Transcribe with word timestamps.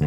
Oi, 0.00 0.06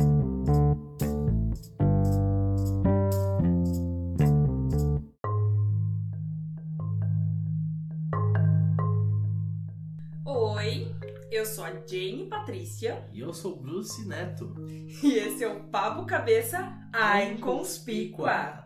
eu 11.31 11.45
sou 11.45 11.63
a 11.63 11.69
Jane 11.85 12.25
Patrícia 12.27 13.07
E 13.13 13.19
eu 13.19 13.31
sou 13.33 13.53
o 13.53 13.57
Bruce 13.57 14.07
Neto. 14.07 14.55
e 15.03 15.13
esse 15.13 15.43
é 15.43 15.47
o 15.47 15.65
Papo 15.65 16.07
Cabeça 16.07 16.75
A 16.91 17.23
Inconspícua. 17.23 18.63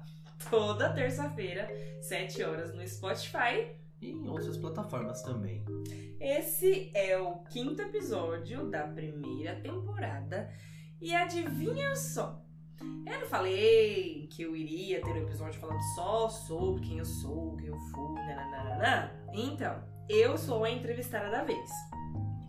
Toda 0.49 0.93
terça-feira, 0.93 1.69
7 1.99 2.41
horas 2.43 2.73
no 2.73 2.87
Spotify. 2.87 3.75
E 4.01 4.11
em 4.11 4.29
outras 4.29 4.55
plataformas 4.55 5.21
também. 5.23 5.65
Esse 6.21 6.89
é 6.93 7.17
o 7.17 7.39
quinto 7.39 7.81
episódio 7.81 8.69
da 8.69 8.87
primeira 8.87 9.59
temporada. 9.59 10.49
E 10.99 11.13
adivinha 11.13 11.95
só? 11.95 12.41
Eu 13.05 13.19
não 13.19 13.27
falei 13.27 14.27
que 14.31 14.41
eu 14.41 14.55
iria 14.55 14.99
ter 14.99 15.11
um 15.11 15.17
episódio 15.17 15.59
falando 15.59 15.81
só 15.95 16.27
sobre 16.27 16.81
quem 16.81 16.97
eu 16.97 17.05
sou, 17.05 17.55
quem 17.55 17.67
eu 17.67 17.79
fui, 17.79 18.15
nananana. 18.15 19.11
Então, 19.31 19.83
eu 20.09 20.37
sou 20.37 20.63
a 20.63 20.71
entrevistada 20.71 21.29
da 21.29 21.43
vez. 21.43 21.69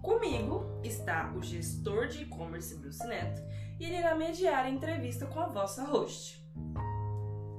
Comigo 0.02 0.80
está 0.82 1.30
o 1.36 1.42
gestor 1.42 2.08
de 2.08 2.22
e-commerce 2.22 2.74
Bruce 2.76 3.06
Neto 3.06 3.42
e 3.78 3.84
ele 3.84 3.98
irá 3.98 4.14
mediar 4.14 4.64
a 4.64 4.70
entrevista 4.70 5.26
com 5.26 5.40
a 5.40 5.46
vossa 5.46 5.84
host. 5.84 6.42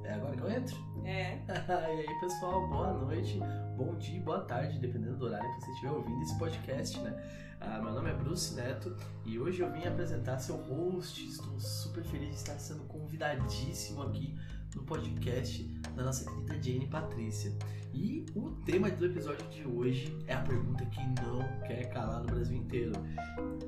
É 0.03 0.13
agora 0.13 0.35
que 0.35 0.41
eu 0.41 0.49
entro? 0.49 0.75
É, 1.05 1.37
e 1.45 2.09
aí, 2.09 2.19
pessoal, 2.19 2.67
boa 2.67 2.93
noite, 2.93 3.39
bom 3.77 3.95
dia, 3.97 4.19
boa 4.21 4.41
tarde, 4.41 4.79
dependendo 4.79 5.17
do 5.17 5.25
horário 5.25 5.49
que 5.55 5.65
você 5.65 5.71
estiver 5.71 5.91
ouvindo 5.91 6.21
esse 6.23 6.37
podcast, 6.39 6.99
né? 6.99 7.13
Ah, 7.61 7.79
meu 7.81 7.91
nome 7.91 8.09
é 8.09 8.13
Bruce 8.13 8.53
Neto 8.55 8.95
e 9.25 9.37
hoje 9.37 9.61
eu 9.61 9.71
vim 9.71 9.85
apresentar 9.85 10.39
seu 10.39 10.55
host. 10.55 11.27
Estou 11.27 11.59
super 11.59 12.03
feliz 12.05 12.29
de 12.29 12.35
estar 12.35 12.57
sendo 12.57 12.83
convidadíssimo 12.85 14.01
aqui 14.01 14.33
no 14.73 14.83
podcast 14.83 15.63
da 15.95 16.03
nossa 16.03 16.23
querida 16.23 16.61
Jane 16.63 16.87
Patrícia. 16.87 17.51
E 17.93 18.25
o 18.33 18.51
tema 18.65 18.89
do 18.89 19.05
episódio 19.05 19.45
de 19.49 19.67
hoje 19.67 20.17
é 20.25 20.35
a 20.35 20.41
pergunta 20.41 20.85
que 20.85 21.01
não 21.21 21.41
quer 21.67 21.89
calar 21.89 22.21
no 22.21 22.27
Brasil 22.27 22.55
inteiro. 22.55 22.93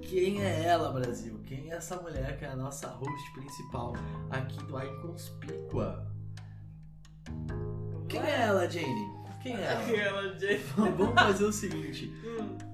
Quem 0.01 0.41
é 0.41 0.63
ela, 0.63 0.93
Brasil? 0.93 1.41
Quem 1.45 1.69
é 1.69 1.75
essa 1.75 1.99
mulher 2.01 2.37
que 2.37 2.45
é 2.45 2.49
a 2.49 2.55
nossa 2.55 2.87
host 2.87 3.33
principal 3.33 3.93
aqui 4.29 4.57
do 4.65 4.77
A 4.77 4.85
Inconspícua? 4.85 6.07
Quem 8.07 8.21
é 8.21 8.41
ela, 8.41 8.69
Jane? 8.69 9.11
Quem 9.41 9.55
é 9.55 9.63
ela? 9.65 9.81
Aquela 9.81 10.35
de... 10.35 10.57
Vamos 10.77 11.13
fazer 11.13 11.43
o 11.43 11.51
seguinte, 11.51 12.13
Hum, 12.23 12.70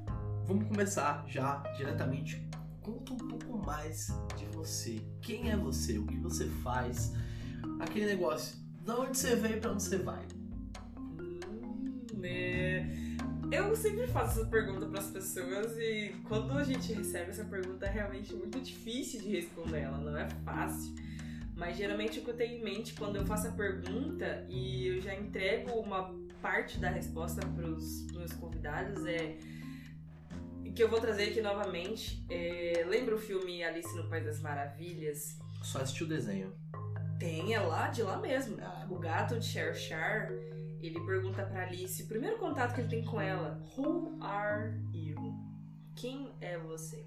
vamos 0.47 0.67
começar 0.67 1.25
já 1.27 1.57
diretamente. 1.75 2.47
Conta 2.81 3.13
um 3.13 3.17
pouco 3.17 3.57
mais 3.57 4.07
de 4.37 4.45
você. 4.55 5.01
Quem 5.21 5.51
é 5.51 5.57
você? 5.57 5.97
O 5.97 6.05
que 6.05 6.17
você 6.17 6.47
faz? 6.63 7.13
Aquele 7.79 8.05
negócio. 8.05 8.55
Da 8.85 8.97
onde 8.97 9.17
você 9.17 9.35
veio 9.35 9.57
e 9.57 9.59
pra 9.59 9.71
onde 9.71 9.83
você 9.83 9.97
vai? 9.97 10.25
né? 12.17 12.89
Eu 13.51 13.75
sempre 13.75 14.07
faço 14.07 14.39
essa 14.39 14.49
pergunta 14.49 14.85
para 14.87 14.99
as 14.99 15.09
pessoas 15.09 15.77
e 15.77 16.13
quando 16.27 16.51
a 16.51 16.63
gente 16.63 16.91
recebe 16.91 17.29
essa 17.29 17.45
pergunta 17.45 17.85
é 17.85 17.89
realmente 17.89 18.33
muito 18.33 18.59
difícil 18.59 19.21
de 19.21 19.29
responder 19.29 19.79
ela, 19.79 19.97
não 19.97 20.17
é 20.17 20.27
fácil. 20.43 20.93
Mas 21.55 21.77
geralmente 21.77 22.19
o 22.19 22.23
que 22.23 22.29
eu 22.29 22.35
tenho 22.35 22.59
em 22.59 22.63
mente 22.63 22.93
quando 22.93 23.15
eu 23.15 23.25
faço 23.25 23.47
a 23.47 23.51
pergunta 23.51 24.45
e 24.49 24.87
eu 24.87 25.01
já 25.01 25.15
entrego 25.15 25.71
uma 25.79 26.13
parte 26.41 26.77
da 26.77 26.89
resposta 26.89 27.41
para 27.47 27.67
os 27.67 28.05
meus 28.11 28.33
convidados 28.33 29.05
é 29.05 29.37
que 30.77 30.83
eu 30.83 30.89
vou 30.89 31.01
trazer 31.01 31.29
aqui 31.29 31.41
novamente. 31.41 32.23
É, 32.29 32.85
lembra 32.87 33.15
o 33.15 33.17
filme 33.17 33.63
Alice 33.63 33.95
no 33.97 34.07
País 34.07 34.23
das 34.23 34.39
Maravilhas? 34.39 35.39
Só 35.63 35.79
assistiu 35.79 36.05
o 36.05 36.09
desenho. 36.09 36.53
Tem, 37.19 37.55
é 37.55 37.59
lá 37.59 37.87
de 37.87 38.03
lá 38.03 38.17
mesmo. 38.17 38.57
Ah, 38.61 38.85
O 38.87 38.99
gato 38.99 39.39
de 39.39 39.45
Cher 39.47 39.73
ele 40.79 41.03
pergunta 41.03 41.43
pra 41.43 41.63
Alice, 41.63 42.03
o 42.03 42.07
primeiro 42.07 42.37
contato 42.37 42.75
que 42.75 42.81
ele 42.81 42.89
tem 42.89 43.03
com 43.03 43.19
ela, 43.19 43.59
Who 43.75 44.19
are 44.21 44.79
you? 44.93 45.17
Quem 45.95 46.31
é 46.39 46.59
você? 46.59 47.03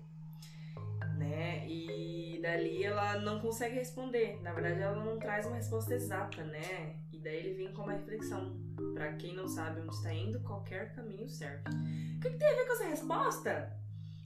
Né? 1.17 1.65
E 1.69 2.41
dali 2.43 2.83
ela 2.83 3.21
não 3.21 3.39
consegue 3.39 3.77
responder. 3.77 4.41
Na 4.43 4.53
verdade, 4.53 4.81
ela 4.81 4.97
não 4.97 5.17
traz 5.17 5.47
uma 5.47 5.55
resposta 5.55 5.95
exata, 5.95 6.43
né? 6.43 6.97
E 7.21 7.23
daí 7.23 7.37
ele 7.37 7.55
vem 7.55 7.73
com 7.75 7.83
uma 7.83 7.93
reflexão. 7.93 8.57
Pra 8.95 9.13
quem 9.13 9.35
não 9.37 9.47
sabe 9.47 9.83
onde 9.83 9.95
está 9.95 10.13
indo, 10.13 10.41
qualquer 10.41 10.95
caminho 10.95 11.29
serve. 11.29 11.69
O 11.69 12.21
que, 12.21 12.31
que 12.31 12.39
tem 12.39 12.49
a 12.49 12.55
ver 12.55 12.67
com 12.67 12.73
essa 12.73 12.85
resposta? 12.85 13.77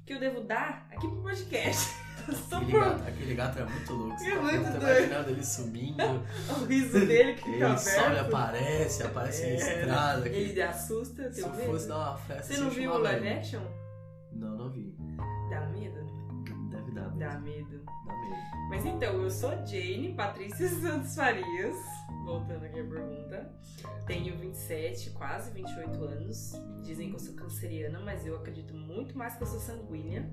Que 0.06 0.12
eu 0.15 0.21
devo 0.21 0.43
dar 0.43 0.87
aqui 0.93 1.09
pro 1.09 1.22
podcast. 1.22 1.93
Só 2.49 2.56
Aquele 2.59 2.71
por 2.71 2.81
gato, 2.84 3.09
aquele 3.09 3.34
gato 3.34 3.59
é 3.59 3.65
muito 3.65 3.93
louco. 3.93 4.22
É 4.22 4.31
tá 4.31 4.43
muito 4.43 4.62
doido. 4.62 4.77
imaginando 4.82 5.31
ele 5.31 5.44
sumindo. 5.44 6.03
o 6.62 6.65
riso 6.66 7.06
dele 7.06 7.32
que 7.34 7.43
fica 7.43 7.56
Ele 7.56 7.65
aberto. 7.65 8.27
aparece, 8.34 9.03
aparece 9.03 9.43
na 9.43 9.49
É, 9.49 9.55
estrada. 9.56 10.22
que- 10.31 10.37
Ele 10.37 10.62
assusta, 10.62 11.32
Se 11.32 11.43
fosse 11.43 11.88
dar 11.88 11.97
uma 11.99 12.16
festa, 12.19 12.55
Você 12.55 12.61
não 12.61 12.71
você 12.71 12.76
viu 12.81 12.93
o 12.93 12.99
live 12.99 13.26
ele. 13.26 13.38
action? 13.38 13.62
Não, 14.32 14.56
não 14.56 14.71
vi. 14.71 14.94
Dá 17.24 17.38
medo. 17.40 17.82
Dá 18.04 18.16
mesmo. 18.16 18.68
Mas 18.68 18.84
então, 18.84 19.22
eu 19.22 19.30
sou 19.30 19.50
Jane 19.66 20.12
Patrícia 20.14 20.68
Santos 20.80 21.14
Farias. 21.14 21.74
Voltando 22.24 22.64
aqui 22.66 22.80
a 22.80 22.84
pergunta. 22.84 23.50
Tenho 24.06 24.36
27, 24.36 25.10
quase 25.10 25.50
28 25.52 26.04
anos. 26.04 26.52
Dizem 26.82 27.08
que 27.08 27.14
eu 27.14 27.18
sou 27.18 27.34
canceriana, 27.34 27.98
mas 28.00 28.26
eu 28.26 28.36
acredito 28.36 28.74
muito 28.74 29.16
mais 29.16 29.36
que 29.36 29.42
eu 29.42 29.46
sou 29.46 29.58
sanguínea. 29.58 30.30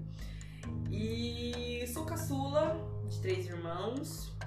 E 0.91 1.85
sou 1.87 2.05
caçula 2.05 2.77
de 3.07 3.21
três 3.21 3.47
irmãos. 3.47 4.37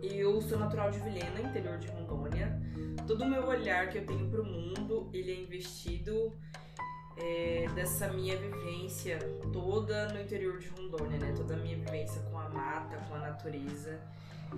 Eu 0.00 0.40
sou 0.42 0.58
natural 0.58 0.92
de 0.92 1.00
Vilhena, 1.00 1.40
interior 1.40 1.78
de 1.78 1.88
Rondônia. 1.88 2.60
Todo 3.04 3.24
o 3.24 3.28
meu 3.28 3.46
olhar 3.48 3.88
que 3.88 3.98
eu 3.98 4.06
tenho 4.06 4.30
pro 4.30 4.44
mundo, 4.44 5.10
ele 5.12 5.32
é 5.32 5.40
investido 5.40 6.36
é, 7.16 7.66
dessa 7.74 8.08
minha 8.08 8.36
vivência 8.36 9.18
toda 9.52 10.12
no 10.12 10.20
interior 10.20 10.58
de 10.58 10.68
Rondônia, 10.68 11.18
né? 11.18 11.32
Toda 11.36 11.54
a 11.54 11.56
minha 11.56 11.76
vivência 11.76 12.20
com 12.22 12.38
a 12.38 12.48
mata, 12.48 12.96
com 13.08 13.14
a 13.14 13.18
natureza. 13.18 13.98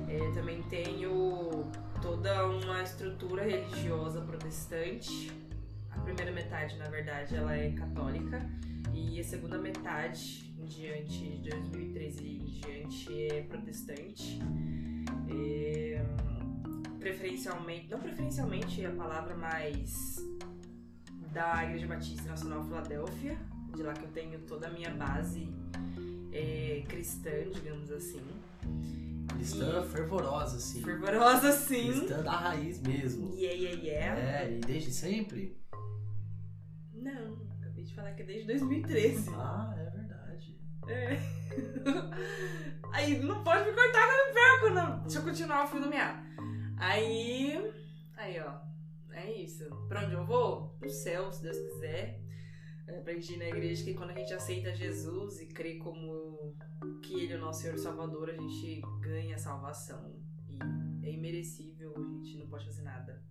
É, 0.09 0.31
também 0.33 0.63
tenho 0.65 1.71
toda 2.03 2.47
uma 2.47 2.83
estrutura 2.83 3.43
religiosa 3.43 4.21
protestante. 4.21 5.33
A 5.91 6.01
primeira 6.01 6.31
metade, 6.33 6.77
na 6.77 6.89
verdade, 6.89 7.35
ela 7.35 7.55
é 7.55 7.71
católica. 7.73 8.49
E 8.93 9.21
a 9.21 9.25
segunda 9.25 9.59
metade, 9.59 10.55
em 10.59 10.67
diante, 10.67 11.39
de 11.39 11.51
2013 11.51 12.27
em 12.27 12.45
diante, 12.45 13.29
é 13.29 13.43
protestante. 13.43 14.41
É, 15.31 16.05
preferencialmente, 16.99 17.89
não 17.91 18.01
preferencialmente 18.01 18.85
a 18.85 18.91
palavra, 18.91 19.37
mas 19.37 20.17
da 21.39 21.65
Igreja 21.65 21.87
Batista 21.87 22.29
Nacional 22.31 22.65
Filadélfia, 22.65 23.39
de 23.77 23.83
lá 23.85 23.93
que 23.93 24.03
eu 24.05 24.09
tenho 24.09 24.41
toda 24.41 24.67
a 24.67 24.71
minha 24.71 24.91
base 24.91 25.49
é, 26.33 26.83
cristã, 26.89 27.31
digamos 27.55 27.93
assim. 27.93 28.21
Cristã 29.29 29.85
E- 29.85 29.89
fervorosa, 29.89 30.57
assim. 30.57 30.83
Fervorosa, 30.83 31.53
sim. 31.53 31.93
Cristã 31.93 32.23
da 32.25 32.33
raiz 32.33 32.81
mesmo. 32.83 33.33
Yeah, 33.37 33.57
yeah, 33.57 33.83
yeah. 33.83 34.21
É, 34.21 34.57
e 34.57 34.61
desde 34.61 34.91
sempre? 34.91 35.57
Não, 36.93 37.39
acabei 37.61 37.85
de 37.85 37.95
falar 37.95 38.13
que 38.15 38.23
é 38.23 38.27
desde 38.27 38.47
2013. 38.49 39.31
Ah, 39.37 39.75
é 39.79 39.91
verdade. 39.91 40.59
É. 40.89 41.19
Aí 42.93 43.17
não 43.21 43.45
pode 43.45 43.65
me 43.65 43.77
cortar 43.77 44.09
que 44.09 44.13
eu 44.13 44.27
me 44.27 44.33
perco, 44.35 44.75
não. 44.75 45.03
Deixa 45.03 45.19
eu 45.21 45.23
continuar 45.23 45.65
o 45.65 45.69
fio 45.69 45.81
do 45.83 45.89
meado. 45.89 46.19
Aí. 46.79 47.73
Aí, 48.17 48.41
ó. 48.41 48.55
É 49.13 49.31
isso. 49.33 49.65
Pra 49.89 50.05
onde 50.05 50.15
eu 50.15 50.25
vou? 50.27 50.68
Pro 50.79 50.91
céu, 50.91 51.33
se 51.33 51.43
Deus 51.43 51.59
quiser. 51.59 52.21
Aprendi 52.89 53.37
na 53.37 53.47
igreja 53.47 53.85
que 53.85 53.95
quando 53.95 54.11
a 54.11 54.15
gente 54.15 54.33
aceita 54.33 54.75
Jesus 54.75 55.41
e 55.41 55.47
crê 55.47 55.77
como 55.77 56.57
que 57.03 57.21
Ele 57.21 57.35
é 57.35 57.37
o 57.37 57.41
nosso 57.41 57.63
Senhor 57.63 57.75
e 57.75 57.79
Salvador, 57.79 58.31
a 58.31 58.33
gente 58.33 58.81
ganha 59.01 59.37
a 59.37 59.39
salvação. 59.39 60.17
E 60.49 60.59
é 61.07 61.13
imerecível, 61.13 61.95
a 61.97 62.25
gente 62.25 62.39
não 62.39 62.47
pode 62.47 62.65
fazer 62.65 62.83
nada 62.83 63.23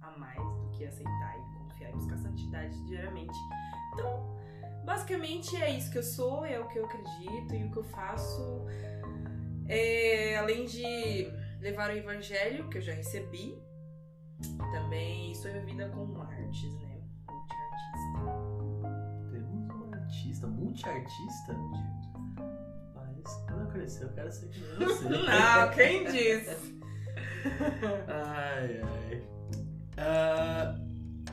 a 0.00 0.18
mais 0.18 0.38
do 0.38 0.70
que 0.76 0.84
aceitar 0.84 1.36
e 1.38 1.58
confiar 1.58 1.90
e 1.90 1.92
buscar 1.94 2.18
santidade 2.18 2.84
diariamente. 2.86 3.38
Então, 3.94 4.36
basicamente 4.84 5.56
é 5.56 5.76
isso 5.76 5.90
que 5.90 5.98
eu 5.98 6.02
sou, 6.02 6.44
é 6.44 6.60
o 6.60 6.68
que 6.68 6.78
eu 6.78 6.84
acredito 6.84 7.54
e 7.54 7.64
o 7.64 7.70
que 7.70 7.78
eu 7.78 7.84
faço. 7.84 8.66
É, 9.66 10.36
além 10.36 10.64
de 10.64 11.30
levar 11.60 11.90
o 11.90 11.96
evangelho 11.96 12.68
que 12.68 12.78
eu 12.78 12.82
já 12.82 12.92
recebi, 12.92 13.58
também 14.72 15.34
sou 15.34 15.50
envolvida 15.50 15.88
com 15.90 16.20
artes, 16.20 16.74
né? 16.74 16.87
Artista, 20.38 20.46
multiartista. 20.46 21.54
Mas 22.94 23.34
quando 23.46 23.60
eu 23.62 23.66
crescer, 23.68 24.04
eu 24.04 24.08
quero 24.10 24.30
ser 24.30 24.48
que 24.48 24.60
nem 24.60 24.86
você. 24.86 25.08
Não, 25.08 25.70
quem 25.74 26.04
disse? 26.04 26.78
ai, 28.08 28.80
ai. 28.82 29.28
Ah, 29.96 30.78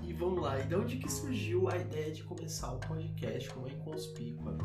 e 0.02 0.14
vamos 0.14 0.42
lá, 0.42 0.60
e 0.60 0.64
de 0.64 0.76
onde 0.76 0.98
que 0.98 1.12
surgiu 1.12 1.70
a 1.70 1.78
ideia 1.78 2.12
de 2.12 2.24
começar 2.24 2.72
o 2.72 2.80
podcast 2.80 3.54
como 3.54 3.68
Inconspícua? 3.68 4.58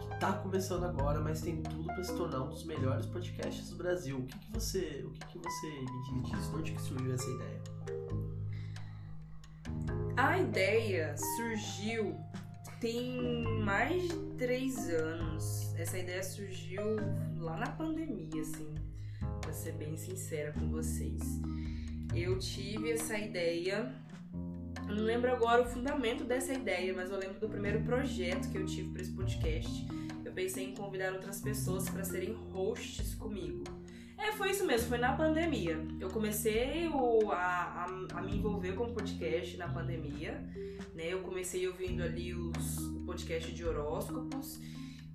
que 0.00 0.20
tá 0.20 0.32
começando 0.34 0.84
agora, 0.84 1.20
mas 1.20 1.40
tem 1.40 1.62
tudo 1.62 1.84
para 1.84 2.02
se 2.02 2.14
tornar 2.16 2.42
um 2.42 2.48
dos 2.48 2.64
melhores 2.64 3.06
podcasts 3.06 3.68
do 3.70 3.76
Brasil. 3.76 4.18
O 4.18 4.26
que, 4.26 4.38
que 4.38 4.52
você, 4.52 5.04
o 5.04 5.10
que, 5.10 5.26
que 5.26 5.38
você 5.38 5.66
me 6.12 6.22
diz 6.22 6.30
disso? 6.30 6.50
De 6.50 6.56
onde 6.56 6.72
que 6.72 6.82
surgiu 6.82 7.12
essa 7.12 7.28
ideia? 7.28 7.62
A 10.16 10.38
ideia 10.38 11.14
surgiu 11.36 12.16
tem 12.86 13.42
mais 13.64 14.00
de 14.00 14.16
três 14.38 14.88
anos. 14.88 15.74
Essa 15.76 15.98
ideia 15.98 16.22
surgiu 16.22 16.84
lá 17.36 17.56
na 17.56 17.66
pandemia, 17.66 18.40
assim, 18.40 18.72
pra 19.40 19.52
ser 19.52 19.72
bem 19.72 19.96
sincera 19.96 20.52
com 20.52 20.70
vocês. 20.70 21.20
Eu 22.14 22.38
tive 22.38 22.92
essa 22.92 23.18
ideia. 23.18 23.92
Não 24.86 25.02
lembro 25.02 25.32
agora 25.32 25.62
o 25.62 25.66
fundamento 25.66 26.22
dessa 26.22 26.52
ideia, 26.52 26.94
mas 26.94 27.10
eu 27.10 27.18
lembro 27.18 27.40
do 27.40 27.48
primeiro 27.48 27.82
projeto 27.82 28.48
que 28.52 28.58
eu 28.58 28.64
tive 28.64 28.92
para 28.92 29.02
esse 29.02 29.12
podcast. 29.12 29.84
Eu 30.24 30.30
pensei 30.30 30.66
em 30.66 30.74
convidar 30.76 31.12
outras 31.12 31.40
pessoas 31.40 31.90
para 31.90 32.04
serem 32.04 32.34
hosts 32.52 33.16
comigo. 33.16 33.64
É, 34.26 34.32
foi 34.32 34.50
isso 34.50 34.66
mesmo, 34.66 34.88
foi 34.88 34.98
na 34.98 35.12
pandemia. 35.12 35.78
Eu 36.00 36.10
comecei 36.10 36.88
o, 36.88 37.30
a, 37.30 37.36
a, 37.36 38.18
a, 38.18 38.22
me 38.22 38.36
envolver 38.36 38.72
com 38.72 38.92
podcast 38.92 39.56
na 39.56 39.68
pandemia, 39.68 40.32
né? 40.96 41.12
Eu 41.12 41.20
comecei 41.20 41.68
ouvindo 41.68 42.02
ali 42.02 42.34
os, 42.34 42.78
o 42.78 43.04
podcast 43.04 43.52
de 43.52 43.64
horóscopos. 43.64 44.58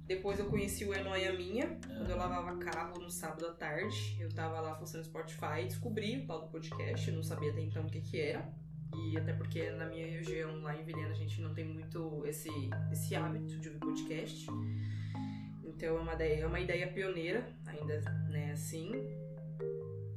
Depois 0.07 0.39
eu 0.39 0.45
conheci 0.45 0.85
o 0.85 0.93
Enoia 0.93 1.33
Minha, 1.33 1.77
quando 1.85 2.09
eu 2.09 2.15
lavava 2.15 2.55
carro 2.57 3.01
no 3.01 3.09
sábado 3.09 3.47
à 3.47 3.51
tarde. 3.51 4.17
Eu 4.17 4.29
tava 4.29 4.61
lá 4.61 4.75
funcionando 4.75 5.07
Spotify, 5.07 5.65
descobri 5.65 6.19
o 6.19 6.25
tal 6.25 6.43
do 6.43 6.47
podcast, 6.47 7.11
não 7.11 7.21
sabia 7.21 7.51
até 7.51 7.59
então 7.59 7.83
o 7.83 7.89
que 7.89 7.99
que 7.99 8.17
era. 8.17 8.49
E 8.95 9.17
até 9.17 9.33
porque 9.33 9.71
na 9.71 9.87
minha 9.87 10.07
região, 10.07 10.61
lá 10.61 10.73
em 10.73 10.85
Vilhena, 10.85 11.09
a 11.09 11.15
gente 11.15 11.41
não 11.41 11.53
tem 11.53 11.65
muito 11.65 12.23
esse, 12.25 12.49
esse 12.89 13.13
hábito 13.13 13.59
de 13.59 13.67
ouvir 13.67 13.79
podcast. 13.79 14.47
Então 15.81 15.97
é 15.97 16.01
uma 16.01 16.13
ideia, 16.13 16.43
é 16.43 16.45
uma 16.45 16.59
ideia 16.59 16.87
pioneira, 16.93 17.43
ainda 17.65 18.01
né, 18.29 18.51
assim, 18.51 18.91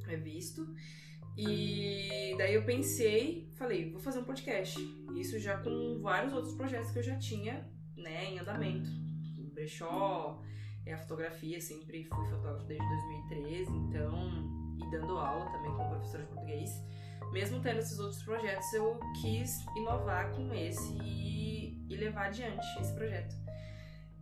é 0.07 0.15
visto. 0.15 0.75
E 1.35 2.35
daí 2.37 2.53
eu 2.53 2.63
pensei, 2.63 3.51
falei, 3.55 3.91
vou 3.91 3.99
fazer 3.99 4.19
um 4.19 4.23
podcast. 4.23 4.79
Isso 5.15 5.39
já 5.39 5.57
com 5.57 5.99
vários 6.03 6.33
outros 6.33 6.53
projetos 6.53 6.91
que 6.91 6.99
eu 6.99 7.03
já 7.03 7.17
tinha, 7.17 7.67
né, 7.97 8.25
em 8.25 8.37
andamento. 8.37 8.91
O 9.39 9.49
brechó, 9.55 10.39
é 10.85 10.93
a 10.93 10.99
fotografia, 10.99 11.59
sempre 11.59 12.05
fui 12.05 12.27
fotógrafo 12.27 12.67
desde 12.67 12.87
2013, 12.87 13.71
então, 13.71 14.77
e 14.77 14.91
dando 14.91 15.17
aula 15.17 15.51
também 15.51 15.71
como 15.71 15.89
professora 15.89 16.21
de 16.25 16.29
português. 16.29 16.69
Mesmo 17.31 17.59
tendo 17.59 17.79
esses 17.79 17.97
outros 17.97 18.21
projetos, 18.21 18.71
eu 18.71 18.99
quis 19.19 19.65
inovar 19.75 20.31
com 20.31 20.53
esse 20.53 20.93
e, 21.03 21.83
e 21.89 21.95
levar 21.95 22.27
adiante 22.27 22.63
esse 22.79 22.93
projeto. 22.93 23.35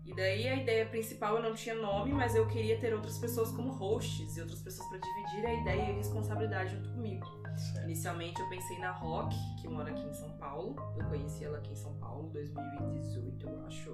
E 0.05 0.13
daí 0.13 0.47
a 0.47 0.55
ideia 0.55 0.85
principal 0.85 1.37
eu 1.37 1.43
não 1.43 1.53
tinha 1.53 1.75
nome, 1.75 2.11
mas 2.11 2.35
eu 2.35 2.45
queria 2.47 2.77
ter 2.77 2.93
outras 2.93 3.17
pessoas 3.17 3.51
como 3.51 3.71
hosts 3.71 4.35
e 4.35 4.41
outras 4.41 4.61
pessoas 4.61 4.87
para 4.89 4.99
dividir 4.99 5.45
a 5.45 5.53
ideia 5.61 5.81
e 5.81 5.91
a 5.91 5.95
responsabilidade 5.95 6.75
junto 6.75 6.89
comigo. 6.89 7.25
Certo. 7.57 7.85
Inicialmente 7.85 8.41
eu 8.41 8.49
pensei 8.49 8.77
na 8.79 8.91
Rock, 8.91 9.35
que 9.61 9.67
mora 9.67 9.91
aqui 9.91 10.03
em 10.03 10.13
São 10.13 10.29
Paulo. 10.37 10.75
Eu 10.97 11.05
conheci 11.07 11.45
ela 11.45 11.57
aqui 11.57 11.71
em 11.71 11.75
São 11.75 11.93
Paulo 11.95 12.27
em 12.27 12.31
2018, 12.31 13.47
eu 13.47 13.65
acho. 13.65 13.89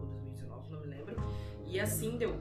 Ou 0.00 0.06
2019, 0.06 0.70
não 0.70 0.80
me 0.80 0.86
lembro. 0.86 1.16
E 1.66 1.80
assim 1.80 2.16
deu 2.16 2.38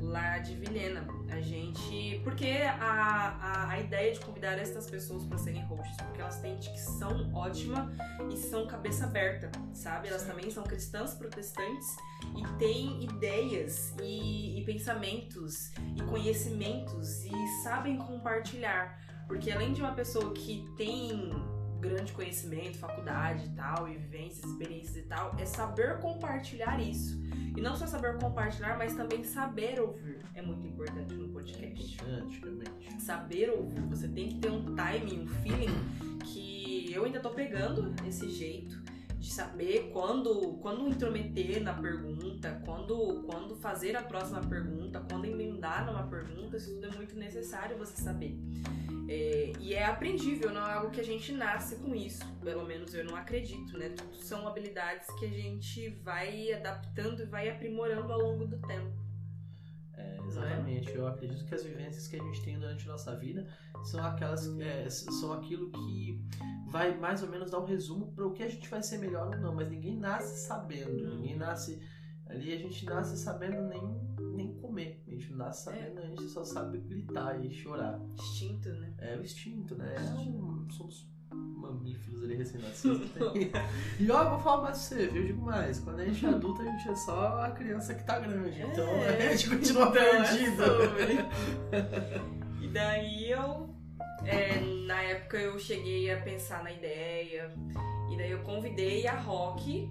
lá 0.00 0.38
de 0.38 0.54
Vilhena. 0.56 1.06
A 1.30 1.40
gente. 1.40 2.20
Porque 2.24 2.48
a, 2.48 2.78
a, 2.80 3.70
a 3.70 3.80
ideia 3.80 4.12
de 4.12 4.20
convidar 4.20 4.58
essas 4.58 4.88
pessoas 4.90 5.24
para 5.24 5.38
serem 5.38 5.62
hosts, 5.64 5.96
porque 5.98 6.20
elas 6.20 6.40
têm 6.40 6.56
dicção 6.56 7.32
ótima 7.34 7.92
e 8.30 8.36
são 8.36 8.66
cabeça 8.66 9.04
aberta, 9.04 9.50
sabe? 9.72 10.08
Elas 10.08 10.24
também 10.24 10.50
são 10.50 10.64
cristãs 10.64 11.14
protestantes 11.14 11.96
e 12.36 12.58
têm 12.58 13.04
ideias 13.04 13.94
e, 14.02 14.60
e 14.60 14.64
pensamentos 14.64 15.72
e 15.96 16.02
conhecimentos 16.02 17.24
e 17.24 17.62
sabem 17.62 17.96
compartilhar. 17.98 18.98
Porque 19.26 19.50
além 19.50 19.72
de 19.72 19.80
uma 19.80 19.92
pessoa 19.92 20.32
que 20.32 20.66
tem 20.76 21.32
grande 21.80 22.12
conhecimento, 22.12 22.78
faculdade 22.78 23.46
e 23.46 23.50
tal, 23.50 23.88
e 23.88 23.96
vivências, 23.96 24.44
experiências 24.44 24.96
e 24.96 25.02
tal, 25.02 25.34
é 25.38 25.46
saber 25.46 25.98
compartilhar 25.98 26.80
isso. 26.80 27.20
E 27.56 27.60
não 27.60 27.74
só 27.74 27.86
saber 27.86 28.18
compartilhar, 28.18 28.78
mas 28.78 28.94
também 28.94 29.24
saber 29.24 29.80
ouvir. 29.80 30.18
É 30.34 30.42
muito 30.42 30.66
importante 30.66 31.14
no 31.14 31.28
podcast. 31.28 31.98
É 32.04 32.10
importante, 32.12 32.40
realmente. 32.40 33.02
Saber 33.02 33.50
ouvir. 33.50 33.80
Você 33.88 34.08
tem 34.08 34.28
que 34.28 34.38
ter 34.38 34.50
um 34.50 34.74
timing, 34.76 35.22
um 35.22 35.26
feeling 35.26 36.20
que 36.24 36.92
eu 36.92 37.04
ainda 37.04 37.20
tô 37.20 37.30
pegando 37.30 37.92
esse 38.06 38.28
jeito 38.28 38.80
de 39.18 39.30
saber 39.30 39.90
quando, 39.92 40.54
quando 40.62 40.88
intrometer 40.88 41.62
na 41.62 41.74
pergunta, 41.74 42.62
quando, 42.64 43.22
quando 43.26 43.54
fazer 43.56 43.94
a 43.94 44.02
próxima 44.02 44.40
pergunta, 44.40 45.04
quando 45.10 45.26
emendar 45.26 45.84
numa 45.84 46.06
pergunta, 46.06 46.56
isso 46.56 46.74
tudo 46.74 46.86
é 46.86 46.96
muito 46.96 47.16
necessário 47.16 47.76
você 47.76 48.00
saber. 48.00 48.38
É, 49.12 49.52
e 49.58 49.74
é 49.74 49.84
aprendível, 49.84 50.52
não 50.52 50.64
é 50.64 50.72
algo 50.74 50.90
que 50.92 51.00
a 51.00 51.04
gente 51.04 51.32
nasce 51.32 51.74
com 51.74 51.92
isso. 51.92 52.24
Pelo 52.44 52.64
menos 52.64 52.94
eu 52.94 53.04
não 53.04 53.16
acredito, 53.16 53.76
né? 53.76 53.88
Tudo 53.88 54.14
são 54.14 54.46
habilidades 54.46 55.08
que 55.18 55.24
a 55.26 55.28
gente 55.28 55.88
vai 56.04 56.52
adaptando 56.52 57.20
e 57.20 57.26
vai 57.26 57.48
aprimorando 57.50 58.12
ao 58.12 58.20
longo 58.20 58.46
do 58.46 58.56
tempo. 58.60 58.92
É, 59.94 60.16
exatamente. 60.24 60.92
É? 60.92 60.96
Eu 60.96 61.08
acredito 61.08 61.44
que 61.44 61.52
as 61.52 61.64
vivências 61.64 62.06
que 62.06 62.14
a 62.14 62.22
gente 62.22 62.40
tem 62.44 62.56
durante 62.56 62.88
a 62.88 62.92
nossa 62.92 63.16
vida 63.16 63.48
são 63.82 64.00
aquelas 64.04 64.46
é, 64.60 64.88
são 64.88 65.32
aquilo 65.32 65.72
que 65.72 66.24
vai 66.68 66.96
mais 66.96 67.20
ou 67.24 67.28
menos 67.28 67.50
dar 67.50 67.58
um 67.58 67.64
resumo 67.64 68.12
para 68.12 68.24
o 68.24 68.32
que 68.32 68.44
a 68.44 68.48
gente 68.48 68.68
vai 68.68 68.80
ser 68.80 68.98
melhor 68.98 69.34
ou 69.34 69.40
não. 69.40 69.52
Mas 69.52 69.68
ninguém 69.68 69.96
nasce 69.98 70.46
sabendo. 70.46 71.16
Ninguém 71.16 71.36
nasce 71.36 71.82
ali. 72.26 72.52
A 72.52 72.58
gente 72.58 72.84
nasce 72.84 73.16
sabendo 73.16 73.60
nem 73.62 73.82
nem 74.36 74.54
comer. 74.54 75.02
A 75.20 75.22
gente 75.22 75.32
não 75.32 75.38
nasce 75.44 75.64
sabendo, 75.64 76.00
é. 76.00 76.02
a 76.02 76.06
gente 76.06 76.28
só 76.28 76.42
sabe 76.42 76.78
gritar 76.78 77.44
e 77.44 77.50
chorar. 77.50 78.00
Instinto, 78.14 78.70
né? 78.70 78.94
É 78.96 79.16
o 79.18 79.20
instinto, 79.20 79.74
né? 79.76 79.94
É 79.94 80.00
um, 80.18 80.66
somos 80.70 81.06
mamíferos 81.30 82.24
ali 82.24 82.36
recém-nascidos. 82.36 83.10
e 84.00 84.10
ó, 84.10 84.30
vou 84.30 84.38
falar 84.38 84.62
mais 84.62 84.88
pra 84.88 84.96
você, 84.96 85.08
viu? 85.08 85.20
Eu 85.20 85.26
digo 85.26 85.42
mais. 85.42 85.78
Quando 85.80 86.00
a 86.00 86.06
gente 86.06 86.24
é 86.24 86.28
adulto, 86.30 86.62
a 86.62 86.64
gente 86.64 86.88
é 86.88 86.94
só 86.94 87.42
a 87.42 87.50
criança 87.50 87.94
que 87.94 88.02
tá 88.02 88.18
grande. 88.18 88.62
Então 88.62 88.88
é. 88.88 89.28
a 89.28 89.36
gente 89.36 89.50
continua 89.50 89.88
então, 89.88 89.92
perdido. 89.92 90.62
É 91.70 92.20
e 92.62 92.68
daí 92.68 93.30
eu. 93.30 93.68
É, 94.24 94.58
na 94.86 95.02
época 95.02 95.36
eu 95.36 95.58
cheguei 95.58 96.10
a 96.10 96.22
pensar 96.22 96.64
na 96.64 96.72
ideia. 96.72 97.54
E 98.10 98.16
daí 98.16 98.30
eu 98.30 98.42
convidei 98.42 99.06
a 99.06 99.18
Rock. 99.20 99.86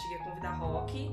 Cheguei 0.00 0.16
a 0.18 0.24
convidar 0.24 0.52
Rock. 0.52 1.10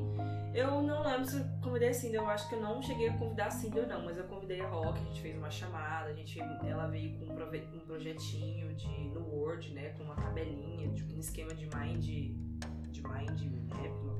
Eu 0.54 0.82
não 0.82 1.04
lembro 1.04 1.26
se 1.26 1.38
eu 1.38 1.46
convidei 1.62 1.90
a 1.90 1.94
Cindy, 1.94 2.16
eu 2.16 2.28
acho 2.28 2.50
que 2.50 2.56
eu 2.56 2.62
não 2.62 2.82
cheguei 2.82 3.10
a 3.10 3.18
convidar 3.18 3.48
a 3.48 3.52
Cindy 3.52 3.80
ou 3.80 3.88
não, 3.88 4.04
mas 4.04 4.18
eu 4.18 4.24
convidei 4.24 4.62
a 4.62 4.68
Rock, 4.68 5.00
a 5.00 5.04
gente 5.04 5.22
fez 5.22 5.38
uma 5.38 5.50
chamada, 5.50 6.10
a 6.10 6.14
gente, 6.14 6.40
ela 6.40 6.88
veio 6.88 7.18
com 7.20 7.34
um, 7.34 7.80
projetinho 7.86 8.74
de, 8.74 8.88
no 9.10 9.22
Word, 9.28 9.72
né, 9.74 9.90
com 9.90 10.04
uma 10.04 10.16
tabelinha, 10.16 10.92
tipo 10.94 11.14
um 11.14 11.20
esquema 11.20 11.54
de 11.54 11.70
mind, 11.76 12.04
de 12.04 13.04
mind 13.04 13.70
map, 13.70 13.92
uma. 14.02 14.19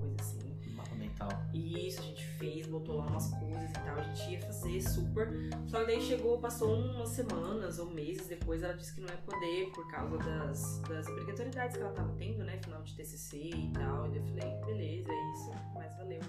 Mental. 1.20 1.46
Isso, 1.54 2.00
a 2.00 2.04
gente 2.04 2.24
fez, 2.24 2.68
botou 2.68 2.98
lá 2.98 3.08
umas 3.08 3.30
coisas 3.36 3.70
e 3.70 3.74
tal, 3.74 3.96
a 3.96 4.02
gente 4.02 4.32
ia 4.32 4.42
fazer 4.42 4.82
super. 4.82 5.50
Só 5.68 5.82
que 5.82 5.88
daí 5.88 6.02
chegou, 6.02 6.40
passou 6.40 6.74
umas 6.74 7.10
semanas 7.10 7.78
ou 7.80 7.92
meses 7.92 8.28
depois, 8.28 8.64
ela 8.64 8.74
disse 8.74 8.96
que 8.96 9.02
não 9.02 9.10
ia 9.10 9.18
poder 9.18 9.72
por 9.74 9.88
causa 9.92 10.18
das, 10.18 10.80
das 10.88 11.08
obrigatoriedades 11.08 11.76
que 11.76 11.84
ela 11.84 11.94
tava 11.94 12.14
tendo, 12.18 12.44
né, 12.44 12.60
final 12.64 12.82
de 12.84 12.96
TCC 12.96 13.50
e 13.54 13.72
tal. 13.74 14.08
E 14.08 14.10
daí 14.10 14.20
eu 14.20 14.26
falei, 14.26 14.66
beleza, 14.66 15.12
é 15.12 15.34
isso, 15.34 15.52
mas 15.74 15.98
valeu. 15.98 16.22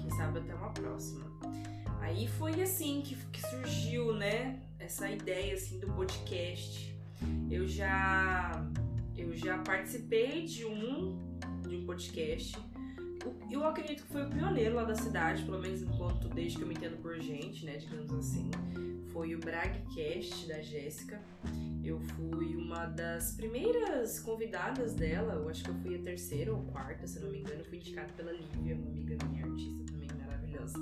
Quem 0.00 0.10
sabe 0.10 0.38
até 0.38 0.54
uma 0.54 0.70
próxima. 0.70 1.24
Aí 2.00 2.28
foi 2.28 2.60
assim 2.62 3.02
que, 3.02 3.16
que 3.16 3.40
surgiu, 3.40 4.14
né, 4.14 4.62
essa 4.78 5.10
ideia 5.10 5.54
assim 5.54 5.78
do 5.80 5.88
podcast. 5.88 6.96
Eu 7.50 7.66
já 7.66 8.64
eu 9.16 9.34
já 9.34 9.58
participei 9.58 10.44
de 10.44 10.64
um 10.64 11.18
de 11.66 11.76
um 11.76 11.84
podcast. 11.84 12.56
Eu 13.50 13.64
acredito 13.64 14.04
que 14.04 14.12
foi 14.12 14.24
o 14.24 14.30
pioneiro 14.30 14.74
lá 14.74 14.84
da 14.84 14.94
cidade, 14.94 15.42
pelo 15.44 15.58
menos 15.58 15.82
enquanto 15.82 16.28
desde 16.28 16.58
que 16.58 16.64
eu 16.64 16.68
me 16.68 16.74
entendo 16.74 17.00
por 17.00 17.18
gente, 17.20 17.64
né, 17.64 17.76
digamos 17.76 18.12
assim. 18.12 18.50
Foi 19.12 19.34
o 19.34 19.38
Bragcast 19.38 20.46
da 20.46 20.60
Jéssica. 20.60 21.20
Eu 21.82 21.98
fui 22.00 22.54
uma 22.56 22.86
das 22.86 23.32
primeiras 23.32 24.20
convidadas 24.20 24.94
dela, 24.94 25.34
eu 25.34 25.48
acho 25.48 25.64
que 25.64 25.70
eu 25.70 25.74
fui 25.76 25.96
a 25.96 26.02
terceira 26.02 26.52
ou 26.52 26.62
quarta, 26.64 27.06
se 27.06 27.18
não 27.20 27.30
me 27.30 27.40
engano, 27.40 27.60
eu 27.60 27.64
fui 27.64 27.78
indicada 27.78 28.12
pela 28.12 28.32
Lívia, 28.32 28.76
uma 28.76 28.86
amiga 28.88 29.16
minha, 29.26 29.44
artista 29.44 29.84
também 29.84 30.08
maravilhosa. 30.18 30.78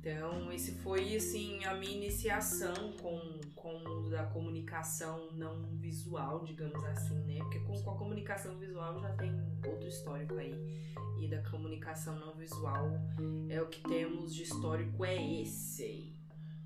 Então, 0.00 0.50
esse 0.50 0.72
foi, 0.76 1.14
assim, 1.14 1.62
a 1.64 1.74
minha 1.74 1.94
iniciação 1.94 2.72
com, 3.02 3.38
com 3.54 3.74
o 3.74 3.84
mundo 3.84 4.08
da 4.08 4.24
comunicação 4.24 5.30
não 5.32 5.76
visual, 5.76 6.42
digamos 6.42 6.82
assim, 6.84 7.18
né? 7.26 7.36
Porque 7.40 7.60
com, 7.60 7.78
com 7.82 7.90
a 7.90 7.98
comunicação 7.98 8.58
visual 8.58 8.98
já 8.98 9.12
tem 9.16 9.30
outro 9.62 9.86
histórico 9.86 10.34
aí. 10.36 10.54
E 11.20 11.28
da 11.28 11.42
comunicação 11.50 12.18
não 12.18 12.34
visual 12.34 12.88
é 13.50 13.60
o 13.60 13.68
que 13.68 13.82
temos 13.82 14.34
de 14.34 14.44
histórico 14.44 15.04
é 15.04 15.42
esse. 15.42 16.16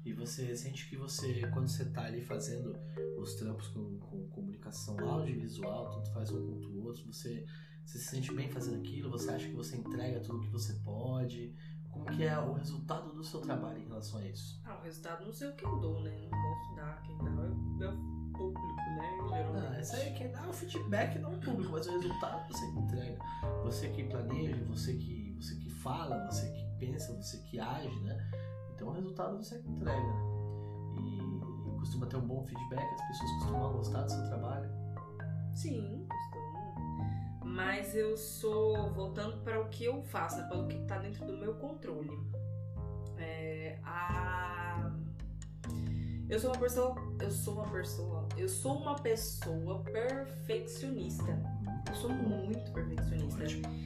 E 0.05 0.12
você 0.12 0.55
sente 0.55 0.88
que 0.88 0.97
você, 0.97 1.41
quando 1.53 1.67
você 1.67 1.87
tá 1.87 2.05
ali 2.05 2.23
fazendo 2.23 2.79
os 3.19 3.35
trampos 3.35 3.67
com, 3.67 3.99
com 3.99 4.29
comunicação 4.29 4.97
audiovisual, 5.09 5.91
tanto 5.91 6.12
faz 6.12 6.31
um 6.31 6.47
quanto 6.47 6.69
o 6.69 6.85
outro, 6.85 7.05
você 7.12 7.45
Você 7.85 7.99
se 7.99 8.05
sente 8.05 8.33
bem 8.33 8.49
fazendo 8.49 8.79
aquilo? 8.79 9.11
Você 9.11 9.31
acha 9.31 9.49
que 9.49 9.55
você 9.55 9.76
entrega 9.76 10.21
tudo 10.21 10.41
que 10.41 10.50
você 10.50 10.73
pode? 10.85 11.53
Como 11.95 12.07
que 12.07 12.25
é 12.25 12.37
o 12.39 12.53
resultado 12.55 13.13
do 13.13 13.23
seu 13.23 13.41
trabalho 13.41 13.79
em 13.79 13.87
relação 13.87 14.19
a 14.19 14.27
isso? 14.27 14.61
Ah, 14.65 14.77
o 14.81 14.83
resultado 14.83 15.25
não 15.25 15.33
sei 15.33 15.49
o 15.49 15.55
que 15.55 15.65
eu 15.65 15.79
dou, 15.79 16.03
né? 16.03 16.29
Não 16.31 16.31
posso 16.43 16.75
dar, 16.75 17.03
quem 17.03 17.17
dá 17.19 17.31
é 17.31 17.31
o, 17.31 17.85
é 17.85 18.15
público, 18.33 18.67
né? 18.67 19.19
Geralmente. 19.29 19.67
Ah, 19.77 19.81
isso 19.81 19.97
aí 19.97 20.13
quem 20.15 20.31
dá 20.33 20.49
o 20.49 20.53
feedback 20.53 21.19
não 21.21 21.33
é 21.33 21.37
o 21.37 21.41
público, 21.41 21.73
mas 21.73 21.87
o 21.87 21.93
resultado 21.93 22.53
você 22.53 22.67
que 22.67 22.79
entrega. 22.79 23.19
Você 23.63 23.89
que 23.91 24.05
planeja, 24.05 24.65
você 24.65 24.95
que, 24.95 25.33
você 25.41 25.55
que 25.55 25.71
fala, 25.71 26.27
você 26.27 26.51
que 26.51 26.65
pensa, 26.79 27.15
você 27.15 27.39
que 27.39 27.61
age, 27.61 28.01
né? 28.01 28.31
Então 28.75 28.89
o 28.89 28.93
resultado 28.93 29.37
você 29.37 29.59
que 29.61 29.71
entrega. 29.71 30.03
né? 30.03 30.35
E 30.99 31.79
costuma 31.79 32.07
ter 32.07 32.17
um 32.17 32.27
bom 32.27 32.43
feedback, 32.45 32.83
as 32.83 33.09
pessoas 33.09 33.31
costumam 33.39 33.73
gostar 33.73 34.03
do 34.03 34.11
seu 34.11 34.27
trabalho. 34.27 34.69
Sim. 35.55 36.03
Mas 37.45 37.95
eu 37.95 38.17
sou 38.17 38.91
voltando 38.93 39.37
para 39.43 39.61
o 39.61 39.69
que 39.69 39.85
eu 39.85 40.03
faço, 40.03 40.39
né? 40.39 40.49
para 40.49 40.59
o 40.59 40.67
que 40.67 40.77
está 40.77 40.99
dentro 40.99 41.25
do 41.27 41.37
meu 41.37 41.55
controle. 41.55 42.19
É, 43.19 43.79
a... 43.85 44.91
Eu 46.29 46.41
sou 46.41 46.51
uma 46.51 46.59
pessoa. 46.59 46.95
Eu 47.21 47.31
sou 47.31 47.55
uma 47.55 47.71
pessoa. 47.71 48.29
Eu 48.37 48.49
sou 48.49 48.79
uma 48.79 48.95
pessoa 48.97 49.83
perfeccionista. 49.85 51.39
Eu 51.89 51.95
sou 51.95 52.11
muito 52.11 52.73
perfeccionista. 52.73 53.43
Ótimo. 53.45 53.85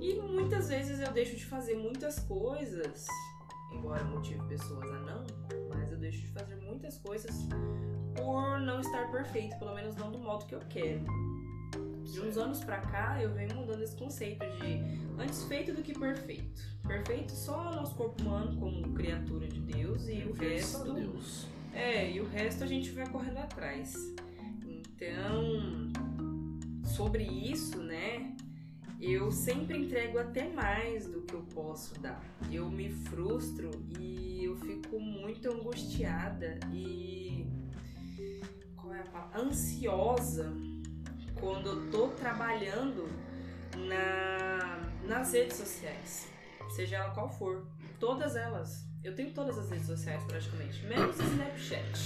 E 0.00 0.20
muitas 0.20 0.68
vezes 0.68 1.00
eu 1.00 1.12
deixo 1.12 1.36
de 1.36 1.44
fazer 1.46 1.74
muitas 1.74 2.18
coisas, 2.20 3.06
embora 3.72 4.04
motive 4.04 4.40
pessoas 4.46 4.84
a 4.84 4.98
não, 5.00 5.26
mas 5.68 5.90
eu 5.90 5.98
deixo 5.98 6.20
de 6.20 6.28
fazer 6.28 6.56
muitas 6.56 6.98
coisas 6.98 7.34
por 8.14 8.60
não 8.60 8.80
estar 8.80 9.10
perfeito, 9.10 9.58
pelo 9.58 9.74
menos 9.74 9.96
não 9.96 10.12
do 10.12 10.18
modo 10.18 10.46
que 10.46 10.54
eu 10.54 10.60
quero. 10.68 11.04
De 12.12 12.20
uns 12.20 12.38
anos 12.38 12.64
pra 12.64 12.78
cá 12.78 13.22
eu 13.22 13.32
venho 13.32 13.54
mudando 13.54 13.82
esse 13.82 13.96
conceito 13.96 14.44
de 14.60 15.20
antes 15.20 15.44
feito 15.44 15.72
do 15.72 15.82
que 15.82 15.98
perfeito. 15.98 16.62
Perfeito 16.86 17.32
só 17.32 17.70
o 17.70 17.76
nosso 17.76 17.94
corpo 17.94 18.22
humano 18.22 18.58
como 18.58 18.94
criatura 18.94 19.46
de 19.46 19.60
Deus 19.60 20.08
e 20.08 20.22
o 20.22 20.32
resto 20.32 20.94
Deus. 20.94 21.46
é, 21.72 22.10
e 22.10 22.20
o 22.20 22.28
resto 22.28 22.64
a 22.64 22.66
gente 22.66 22.90
vai 22.90 23.06
correndo 23.08 23.38
atrás. 23.38 23.94
Então, 24.66 25.92
sobre 26.84 27.24
isso, 27.24 27.78
né? 27.78 28.34
Eu 29.00 29.30
sempre 29.30 29.78
entrego 29.78 30.18
até 30.18 30.48
mais 30.48 31.06
do 31.06 31.22
que 31.22 31.34
eu 31.34 31.42
posso 31.54 32.00
dar. 32.00 32.20
Eu 32.50 32.68
me 32.68 32.90
frustro 32.90 33.70
e 34.00 34.44
eu 34.44 34.56
fico 34.56 34.98
muito 34.98 35.48
angustiada 35.52 36.58
e 36.72 37.46
qual 38.74 38.92
é 38.92 39.00
a 39.00 39.04
palavra? 39.04 39.40
ansiosa 39.40 40.52
quando 41.40 41.68
eu 41.68 41.90
tô 41.90 42.08
trabalhando 42.08 43.08
na, 43.76 44.78
nas 45.06 45.32
redes 45.32 45.56
sociais, 45.56 46.28
seja 46.74 46.96
ela 46.96 47.10
qual 47.10 47.28
for, 47.28 47.66
todas 47.98 48.36
elas. 48.36 48.86
Eu 49.02 49.14
tenho 49.14 49.32
todas 49.32 49.56
as 49.58 49.70
redes 49.70 49.86
sociais 49.86 50.22
praticamente, 50.24 50.84
menos 50.86 51.18
o 51.18 51.22
Snapchat. 51.22 51.98